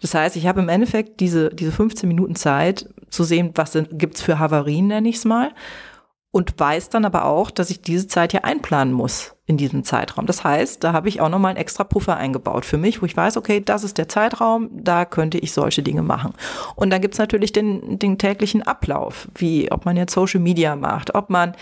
[0.00, 4.16] Das heißt, ich habe im Endeffekt diese, diese 15 Minuten Zeit zu sehen, was gibt
[4.16, 5.50] es für Havarien, nenne ich es mal
[6.32, 10.26] und weiß dann aber auch, dass ich diese Zeit hier einplanen muss in diesem Zeitraum.
[10.26, 13.16] Das heißt, da habe ich auch nochmal einen extra Puffer eingebaut für mich, wo ich
[13.16, 16.34] weiß, okay, das ist der Zeitraum, da könnte ich solche Dinge machen.
[16.76, 21.14] Und dann gibt's natürlich den, den täglichen Ablauf, wie ob man jetzt Social Media macht,
[21.16, 21.56] ob man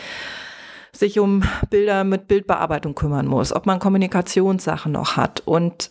[0.92, 5.42] sich um Bilder mit Bildbearbeitung kümmern muss, ob man Kommunikationssachen noch hat.
[5.46, 5.90] Und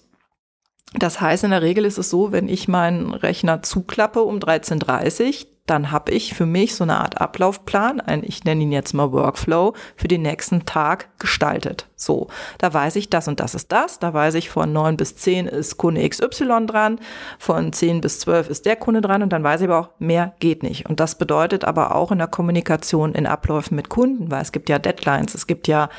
[0.93, 5.27] das heißt, in der Regel ist es so, wenn ich meinen Rechner zuklappe um 13.30
[5.27, 8.93] Uhr, dann habe ich für mich so eine Art Ablaufplan, ein, ich nenne ihn jetzt
[8.93, 11.87] mal Workflow, für den nächsten Tag gestaltet.
[11.97, 12.27] So,
[12.57, 13.99] da weiß ich, das und das ist das.
[13.99, 16.99] Da weiß ich, von 9 bis 10 ist Kunde XY dran,
[17.37, 20.33] von 10 bis 12 ist der Kunde dran und dann weiß ich aber auch, mehr
[20.39, 20.87] geht nicht.
[20.87, 24.69] Und das bedeutet aber auch in der Kommunikation in Abläufen mit Kunden, weil es gibt
[24.69, 25.89] ja Deadlines, es gibt ja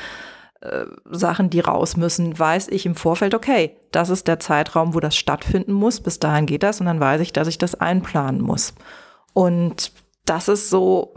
[0.60, 5.00] äh, Sachen, die raus müssen, weiß ich im Vorfeld, okay, das ist der Zeitraum, wo
[5.00, 8.40] das stattfinden muss, bis dahin geht das und dann weiß ich, dass ich das einplanen
[8.40, 8.74] muss.
[9.34, 9.92] Und
[10.24, 11.14] das ist so,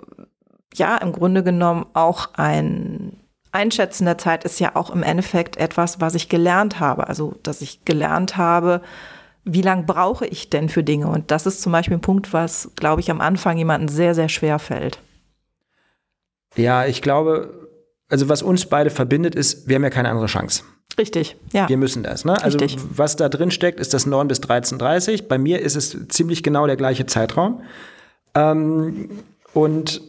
[0.73, 3.17] ja, im Grunde genommen auch ein
[3.51, 7.07] Einschätzen der Zeit ist ja auch im Endeffekt etwas, was ich gelernt habe.
[7.07, 8.81] Also, dass ich gelernt habe,
[9.43, 11.07] wie lange brauche ich denn für Dinge?
[11.07, 14.29] Und das ist zum Beispiel ein Punkt, was, glaube ich, am Anfang jemandem sehr, sehr
[14.29, 15.01] schwer fällt.
[16.55, 17.70] Ja, ich glaube,
[18.11, 20.63] also was uns beide verbindet, ist, wir haben ja keine andere Chance.
[20.97, 21.69] Richtig, ja.
[21.69, 22.25] Wir müssen das.
[22.25, 22.41] Ne?
[22.43, 22.81] Also Richtig.
[22.93, 26.67] was da drin steckt, ist das 9 bis 13.30 Bei mir ist es ziemlich genau
[26.67, 27.61] der gleiche Zeitraum.
[28.35, 29.09] Ähm,
[29.53, 30.01] und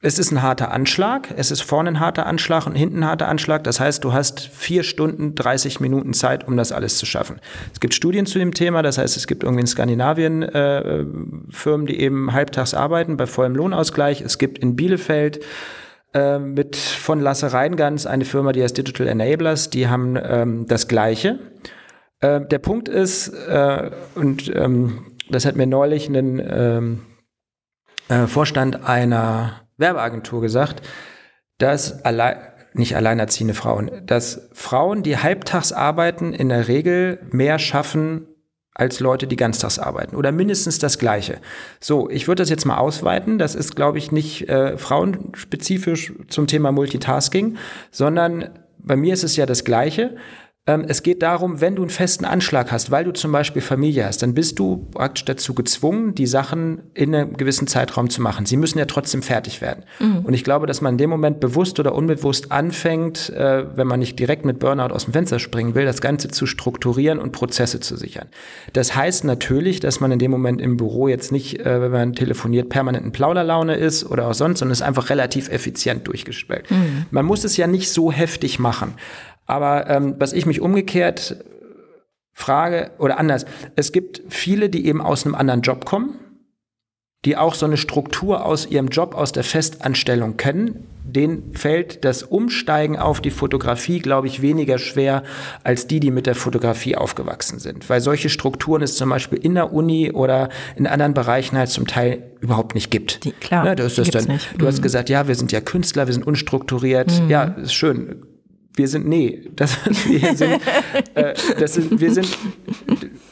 [0.00, 1.28] es ist ein harter Anschlag.
[1.36, 3.64] Es ist vorne ein harter Anschlag und hinten ein harter Anschlag.
[3.64, 7.40] Das heißt, du hast vier Stunden, 30 Minuten Zeit, um das alles zu schaffen.
[7.72, 8.82] Es gibt Studien zu dem Thema.
[8.82, 11.04] Das heißt, es gibt irgendwie in Skandinavien äh,
[11.50, 14.20] Firmen, die eben halbtags arbeiten bei vollem Lohnausgleich.
[14.20, 15.40] Es gibt in Bielefeld
[16.14, 19.70] äh, mit von Lasse Reingans eine Firma, die heißt Digital Enablers.
[19.70, 21.38] Die haben ähm, das Gleiche.
[22.20, 27.06] Äh, der Punkt ist, äh, und ähm, das hat mir neulich ein ähm,
[28.08, 30.82] äh, Vorstand einer Werbeagentur gesagt,
[31.58, 32.36] dass allein
[32.74, 38.27] nicht alleinerziehende Frauen, dass Frauen, die halbtags arbeiten, in der Regel mehr schaffen
[38.78, 41.38] als Leute, die ganztags arbeiten oder mindestens das Gleiche.
[41.80, 43.36] So, ich würde das jetzt mal ausweiten.
[43.38, 47.56] Das ist, glaube ich, nicht äh, frauenspezifisch zum Thema Multitasking,
[47.90, 48.48] sondern
[48.78, 50.16] bei mir ist es ja das Gleiche.
[50.68, 54.04] Ähm, es geht darum, wenn du einen festen Anschlag hast, weil du zum Beispiel Familie
[54.04, 58.44] hast, dann bist du praktisch dazu gezwungen, die Sachen in einem gewissen Zeitraum zu machen.
[58.44, 59.84] Sie müssen ja trotzdem fertig werden.
[59.98, 60.20] Mhm.
[60.24, 63.98] Und ich glaube, dass man in dem Moment bewusst oder unbewusst anfängt, äh, wenn man
[63.98, 67.80] nicht direkt mit Burnout aus dem Fenster springen will, das Ganze zu strukturieren und Prozesse
[67.80, 68.28] zu sichern.
[68.74, 72.12] Das heißt natürlich, dass man in dem Moment im Büro jetzt nicht, äh, wenn man
[72.12, 76.70] telefoniert, permanent in Plauderlaune ist oder auch sonst, sondern es ist einfach relativ effizient durchgestellt.
[76.70, 77.06] Mhm.
[77.10, 78.94] Man muss es ja nicht so heftig machen.
[79.48, 81.36] Aber ähm, was ich mich umgekehrt
[82.32, 86.14] frage, oder anders, es gibt viele, die eben aus einem anderen Job kommen,
[87.24, 90.86] die auch so eine Struktur aus ihrem Job, aus der Festanstellung kennen.
[91.02, 95.24] Denen fällt das Umsteigen auf die Fotografie, glaube ich, weniger schwer
[95.64, 97.88] als die, die mit der Fotografie aufgewachsen sind.
[97.88, 101.86] Weil solche Strukturen es zum Beispiel in der Uni oder in anderen Bereichen halt zum
[101.86, 103.24] Teil überhaupt nicht gibt.
[103.24, 104.50] Die, klar, ja, das ist dann, nicht.
[104.58, 104.68] Du mhm.
[104.68, 107.10] hast gesagt, ja, wir sind ja Künstler, wir sind unstrukturiert.
[107.22, 107.30] Mhm.
[107.30, 108.22] Ja, ist schön
[108.74, 109.76] wir sind, nee, das,
[110.06, 110.60] wir sind,
[111.14, 112.28] äh, das sind, wir sind,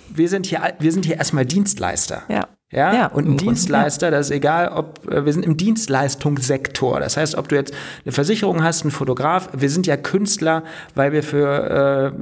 [0.09, 2.23] wir sind hier, wir sind hier erstmal Dienstleister.
[2.29, 2.49] Ja.
[2.73, 6.99] Ja, ja und ein Dienstleister, das ist egal, ob äh, wir sind im Dienstleistungssektor.
[6.99, 7.73] Das heißt, ob du jetzt
[8.05, 10.65] eine Versicherung hast, ein Fotograf, wir sind ja Künstler,
[10.95, 12.19] weil wir für, äh,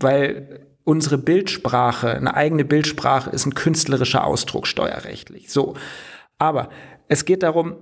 [0.00, 5.50] weil unsere Bildsprache, eine eigene Bildsprache ist ein künstlerischer Ausdruck steuerrechtlich.
[5.50, 5.74] So.
[6.38, 6.68] Aber
[7.08, 7.76] es geht darum,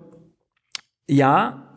[1.09, 1.70] ja,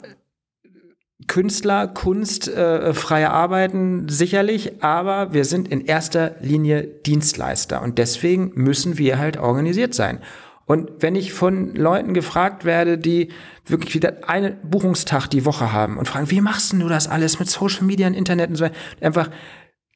[1.27, 8.51] Künstler, Kunst, äh, freie Arbeiten, sicherlich, aber wir sind in erster Linie Dienstleister und deswegen
[8.55, 10.19] müssen wir halt organisiert sein.
[10.65, 13.29] Und wenn ich von Leuten gefragt werde, die
[13.65, 17.49] wirklich wieder einen Buchungstag die Woche haben und fragen, wie machst du das alles mit
[17.49, 19.29] Social Media und Internet und so weiter, einfach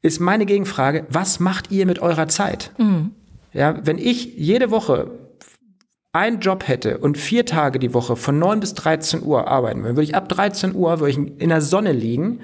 [0.01, 2.71] ist meine Gegenfrage, was macht ihr mit eurer Zeit?
[2.77, 3.11] Mhm.
[3.53, 5.11] Ja, wenn ich jede Woche
[6.13, 9.97] einen Job hätte und vier Tage die Woche von 9 bis 13 Uhr arbeiten würde,
[9.97, 12.41] würde ich ab 13 Uhr würde ich in der Sonne liegen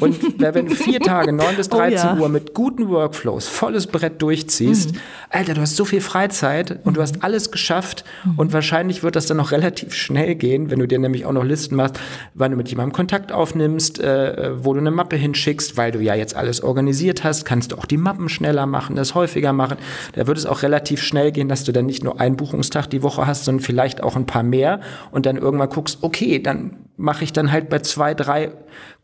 [0.00, 2.20] und wenn du vier Tage, 9 bis 13 oh, ja.
[2.20, 4.98] Uhr mit guten Workflows, volles Brett durchziehst, mhm.
[5.30, 8.38] Alter, du hast so viel Freizeit und du hast alles geschafft mhm.
[8.38, 11.44] und wahrscheinlich wird das dann noch relativ schnell gehen, wenn du dir nämlich auch noch
[11.44, 11.98] Listen machst,
[12.34, 16.14] wann du mit jemandem Kontakt aufnimmst, äh, wo du eine Mappe hinschickst, weil du ja
[16.14, 19.78] jetzt alles organisiert hast, kannst du auch die Mappen schneller machen, das häufiger machen.
[20.14, 23.02] Da wird es auch relativ schnell gehen, dass du dann nicht nur einen Buchungstag die
[23.02, 24.80] Woche hast, sondern vielleicht auch ein paar mehr
[25.10, 28.52] und dann irgendwann guckst, okay, dann mache ich dann halt bei zwei, drei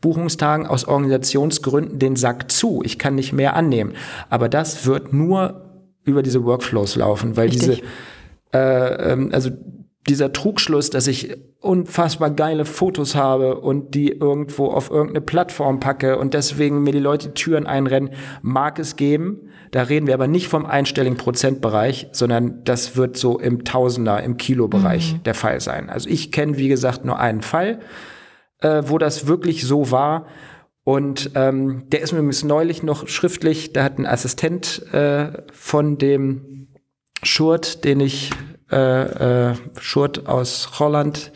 [0.01, 2.81] Buchungstagen aus Organisationsgründen den Sack zu.
[2.83, 3.93] Ich kann nicht mehr annehmen.
[4.29, 5.65] Aber das wird nur
[6.03, 7.81] über diese Workflows laufen, weil Richtig.
[7.81, 9.49] diese, äh, ähm, also
[10.07, 16.17] dieser Trugschluss, dass ich unfassbar geile Fotos habe und die irgendwo auf irgendeine Plattform packe
[16.17, 18.11] und deswegen mir die Leute Türen einrennen,
[18.41, 19.49] mag es geben.
[19.71, 24.37] Da reden wir aber nicht vom einstelligen Prozentbereich, sondern das wird so im Tausender, im
[24.37, 25.23] Kilobereich mhm.
[25.23, 25.89] der Fall sein.
[25.89, 27.79] Also ich kenne, wie gesagt, nur einen Fall,
[28.61, 30.27] äh, wo das wirklich so war.
[30.83, 35.97] Und ähm, der ist mir übrigens neulich noch schriftlich, da hat ein Assistent äh, von
[35.97, 36.69] dem
[37.23, 38.31] Schurt, den ich,
[38.71, 41.33] äh, äh, Schurt aus Holland,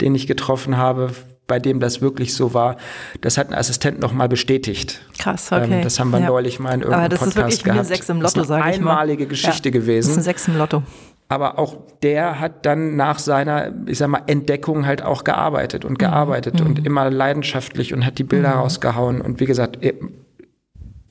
[0.00, 1.12] den ich getroffen habe,
[1.48, 2.76] bei dem das wirklich so war.
[3.22, 5.00] Das hat ein Assistent noch mal bestätigt.
[5.18, 5.78] Krass, okay.
[5.78, 6.28] Ähm, das haben wir ja.
[6.28, 7.74] neulich mal in irgendeinem Aber das Podcast ist wirklich gehabt.
[7.74, 10.08] Wie eine Sechs im Lotto, das ist eine einmalige Geschichte ja, gewesen.
[10.08, 10.82] Das ist ein Sechs im Lotto.
[11.30, 15.98] Aber auch der hat dann nach seiner, ich sag mal, Entdeckung halt auch gearbeitet und
[15.98, 16.66] gearbeitet mhm.
[16.66, 18.60] und immer leidenschaftlich und hat die Bilder mhm.
[18.60, 19.20] rausgehauen.
[19.20, 19.78] Und wie gesagt,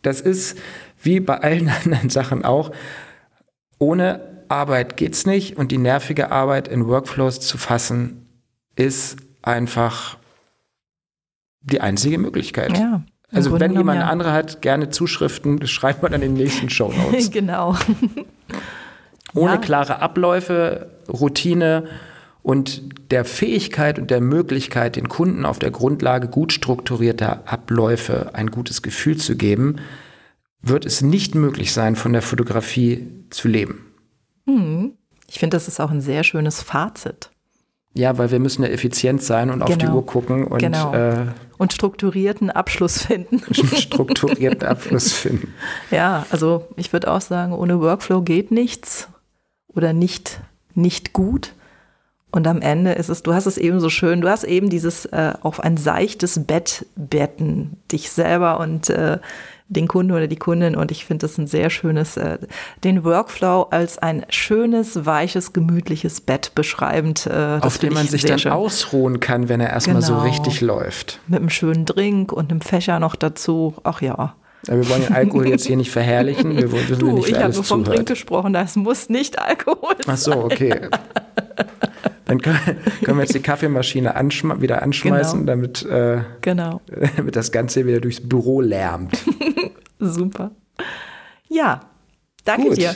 [0.03, 0.57] das ist
[1.01, 2.71] wie bei allen anderen Sachen auch,
[3.79, 8.27] ohne Arbeit geht's nicht und die nervige Arbeit in Workflows zu fassen,
[8.75, 10.17] ist einfach
[11.71, 12.77] die einzige Möglichkeit.
[12.77, 13.03] Ja.
[13.31, 14.07] Also wenn jemand ja.
[14.07, 17.29] andere hat, gerne Zuschriften, das schreibt man dann in den nächsten Show Notes.
[17.31, 17.75] genau.
[19.33, 19.57] Ohne ja.
[19.57, 21.85] klare Abläufe, Routine
[22.41, 28.49] und der Fähigkeit und der Möglichkeit, den Kunden auf der Grundlage gut strukturierter Abläufe ein
[28.49, 29.77] gutes Gefühl zu geben,
[30.61, 33.91] wird es nicht möglich sein, von der Fotografie zu leben.
[34.45, 34.93] Hm.
[35.29, 37.31] Ich finde, das ist auch ein sehr schönes Fazit.
[37.97, 39.65] Ja, weil wir müssen ja effizient sein und genau.
[39.65, 39.95] auf die genau.
[39.95, 40.93] Uhr gucken und, genau.
[40.93, 41.25] äh,
[41.57, 43.41] und strukturierten Abschluss finden.
[43.53, 45.53] strukturierten Abschluss finden.
[45.89, 49.07] Ja, also ich würde auch sagen, ohne Workflow geht nichts
[49.73, 50.41] oder nicht,
[50.75, 51.53] nicht gut.
[52.29, 55.05] Und am Ende ist es, du hast es eben so schön, du hast eben dieses
[55.05, 59.17] äh, auf ein seichtes Bett betten, dich selber und äh,
[59.69, 62.37] den Kunden oder die Kundin und ich finde das ein sehr schönes, äh,
[62.83, 67.27] den Workflow als ein schönes, weiches, gemütliches Bett beschreibend.
[67.27, 68.51] Äh, Auf dem man sich dann schön.
[68.51, 70.07] ausruhen kann, wenn er erstmal genau.
[70.07, 71.19] so richtig läuft.
[71.27, 73.75] Mit einem schönen Drink und einem Fächer noch dazu.
[73.83, 74.35] Ach ja.
[74.63, 76.57] Wir wollen den Alkohol jetzt hier nicht verherrlichen.
[76.57, 80.05] Wir wollen, du, nicht ich habe nur vom Drink gesprochen, das muss nicht Alkohol sein.
[80.07, 80.89] Ach so, okay.
[82.27, 82.59] Dann können,
[83.03, 85.51] können wir jetzt die Kaffeemaschine anschma wieder anschmeißen, genau.
[85.51, 86.81] damit, äh, genau.
[87.17, 89.17] damit das Ganze wieder durchs Büro lärmt.
[89.99, 90.51] Super.
[91.47, 91.81] Ja,
[92.43, 92.77] danke Gut.
[92.77, 92.95] dir.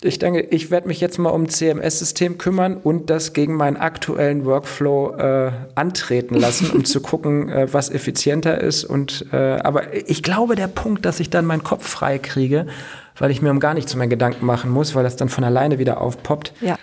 [0.00, 4.44] Ich denke, ich werde mich jetzt mal um CMS-System kümmern und das gegen meinen aktuellen
[4.44, 8.84] Workflow äh, antreten lassen, um zu gucken, äh, was effizienter ist.
[8.84, 12.68] Und äh, aber ich glaube, der Punkt, dass ich dann meinen Kopf frei kriege,
[13.16, 15.80] weil ich mir um gar nichts mehr Gedanken machen muss, weil das dann von alleine
[15.80, 16.52] wieder aufpoppt.
[16.60, 16.78] Ja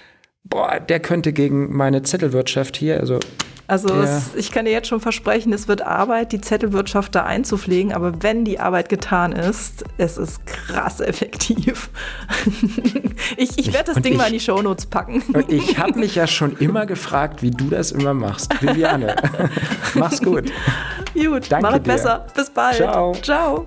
[0.45, 3.19] boah, der könnte gegen meine Zettelwirtschaft hier, also
[3.67, 7.93] also es, ich kann dir jetzt schon versprechen, es wird Arbeit, die Zettelwirtschaft da einzupflegen,
[7.93, 11.89] aber wenn die Arbeit getan ist, es ist krass effektiv.
[13.37, 15.23] ich ich werde das Ding ich, mal in die Shownotes packen.
[15.33, 18.51] Und ich habe mich ja schon immer gefragt, wie du das immer machst.
[18.61, 19.15] Viviane,
[19.95, 20.51] mach's gut.
[21.15, 22.27] Gut, Danke mach es besser.
[22.35, 22.75] Bis bald.
[22.75, 23.13] Ciao.
[23.15, 23.65] Ciao.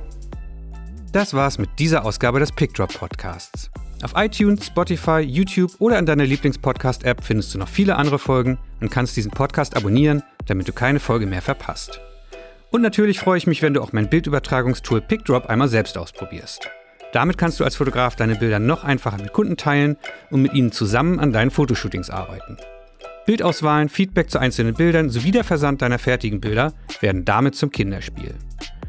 [1.11, 3.71] Das war's mit dieser Ausgabe des Pickdrop Podcasts.
[4.03, 8.91] Auf iTunes, Spotify, YouTube oder in deiner Lieblingspodcast-App findest du noch viele andere Folgen und
[8.91, 12.01] kannst diesen Podcast abonnieren, damit du keine Folge mehr verpasst.
[12.70, 16.70] Und natürlich freue ich mich, wenn du auch mein Bildübertragungstool PickDrop einmal selbst ausprobierst.
[17.12, 19.97] Damit kannst du als Fotograf deine Bilder noch einfacher mit Kunden teilen
[20.31, 22.57] und mit ihnen zusammen an deinen Fotoshootings arbeiten.
[23.27, 28.35] Bildauswahlen, Feedback zu einzelnen Bildern sowie der Versand deiner fertigen Bilder werden damit zum Kinderspiel.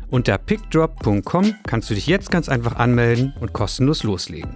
[0.10, 4.56] Unter pickdrop.com kannst du dich jetzt ganz einfach anmelden und kostenlos loslegen.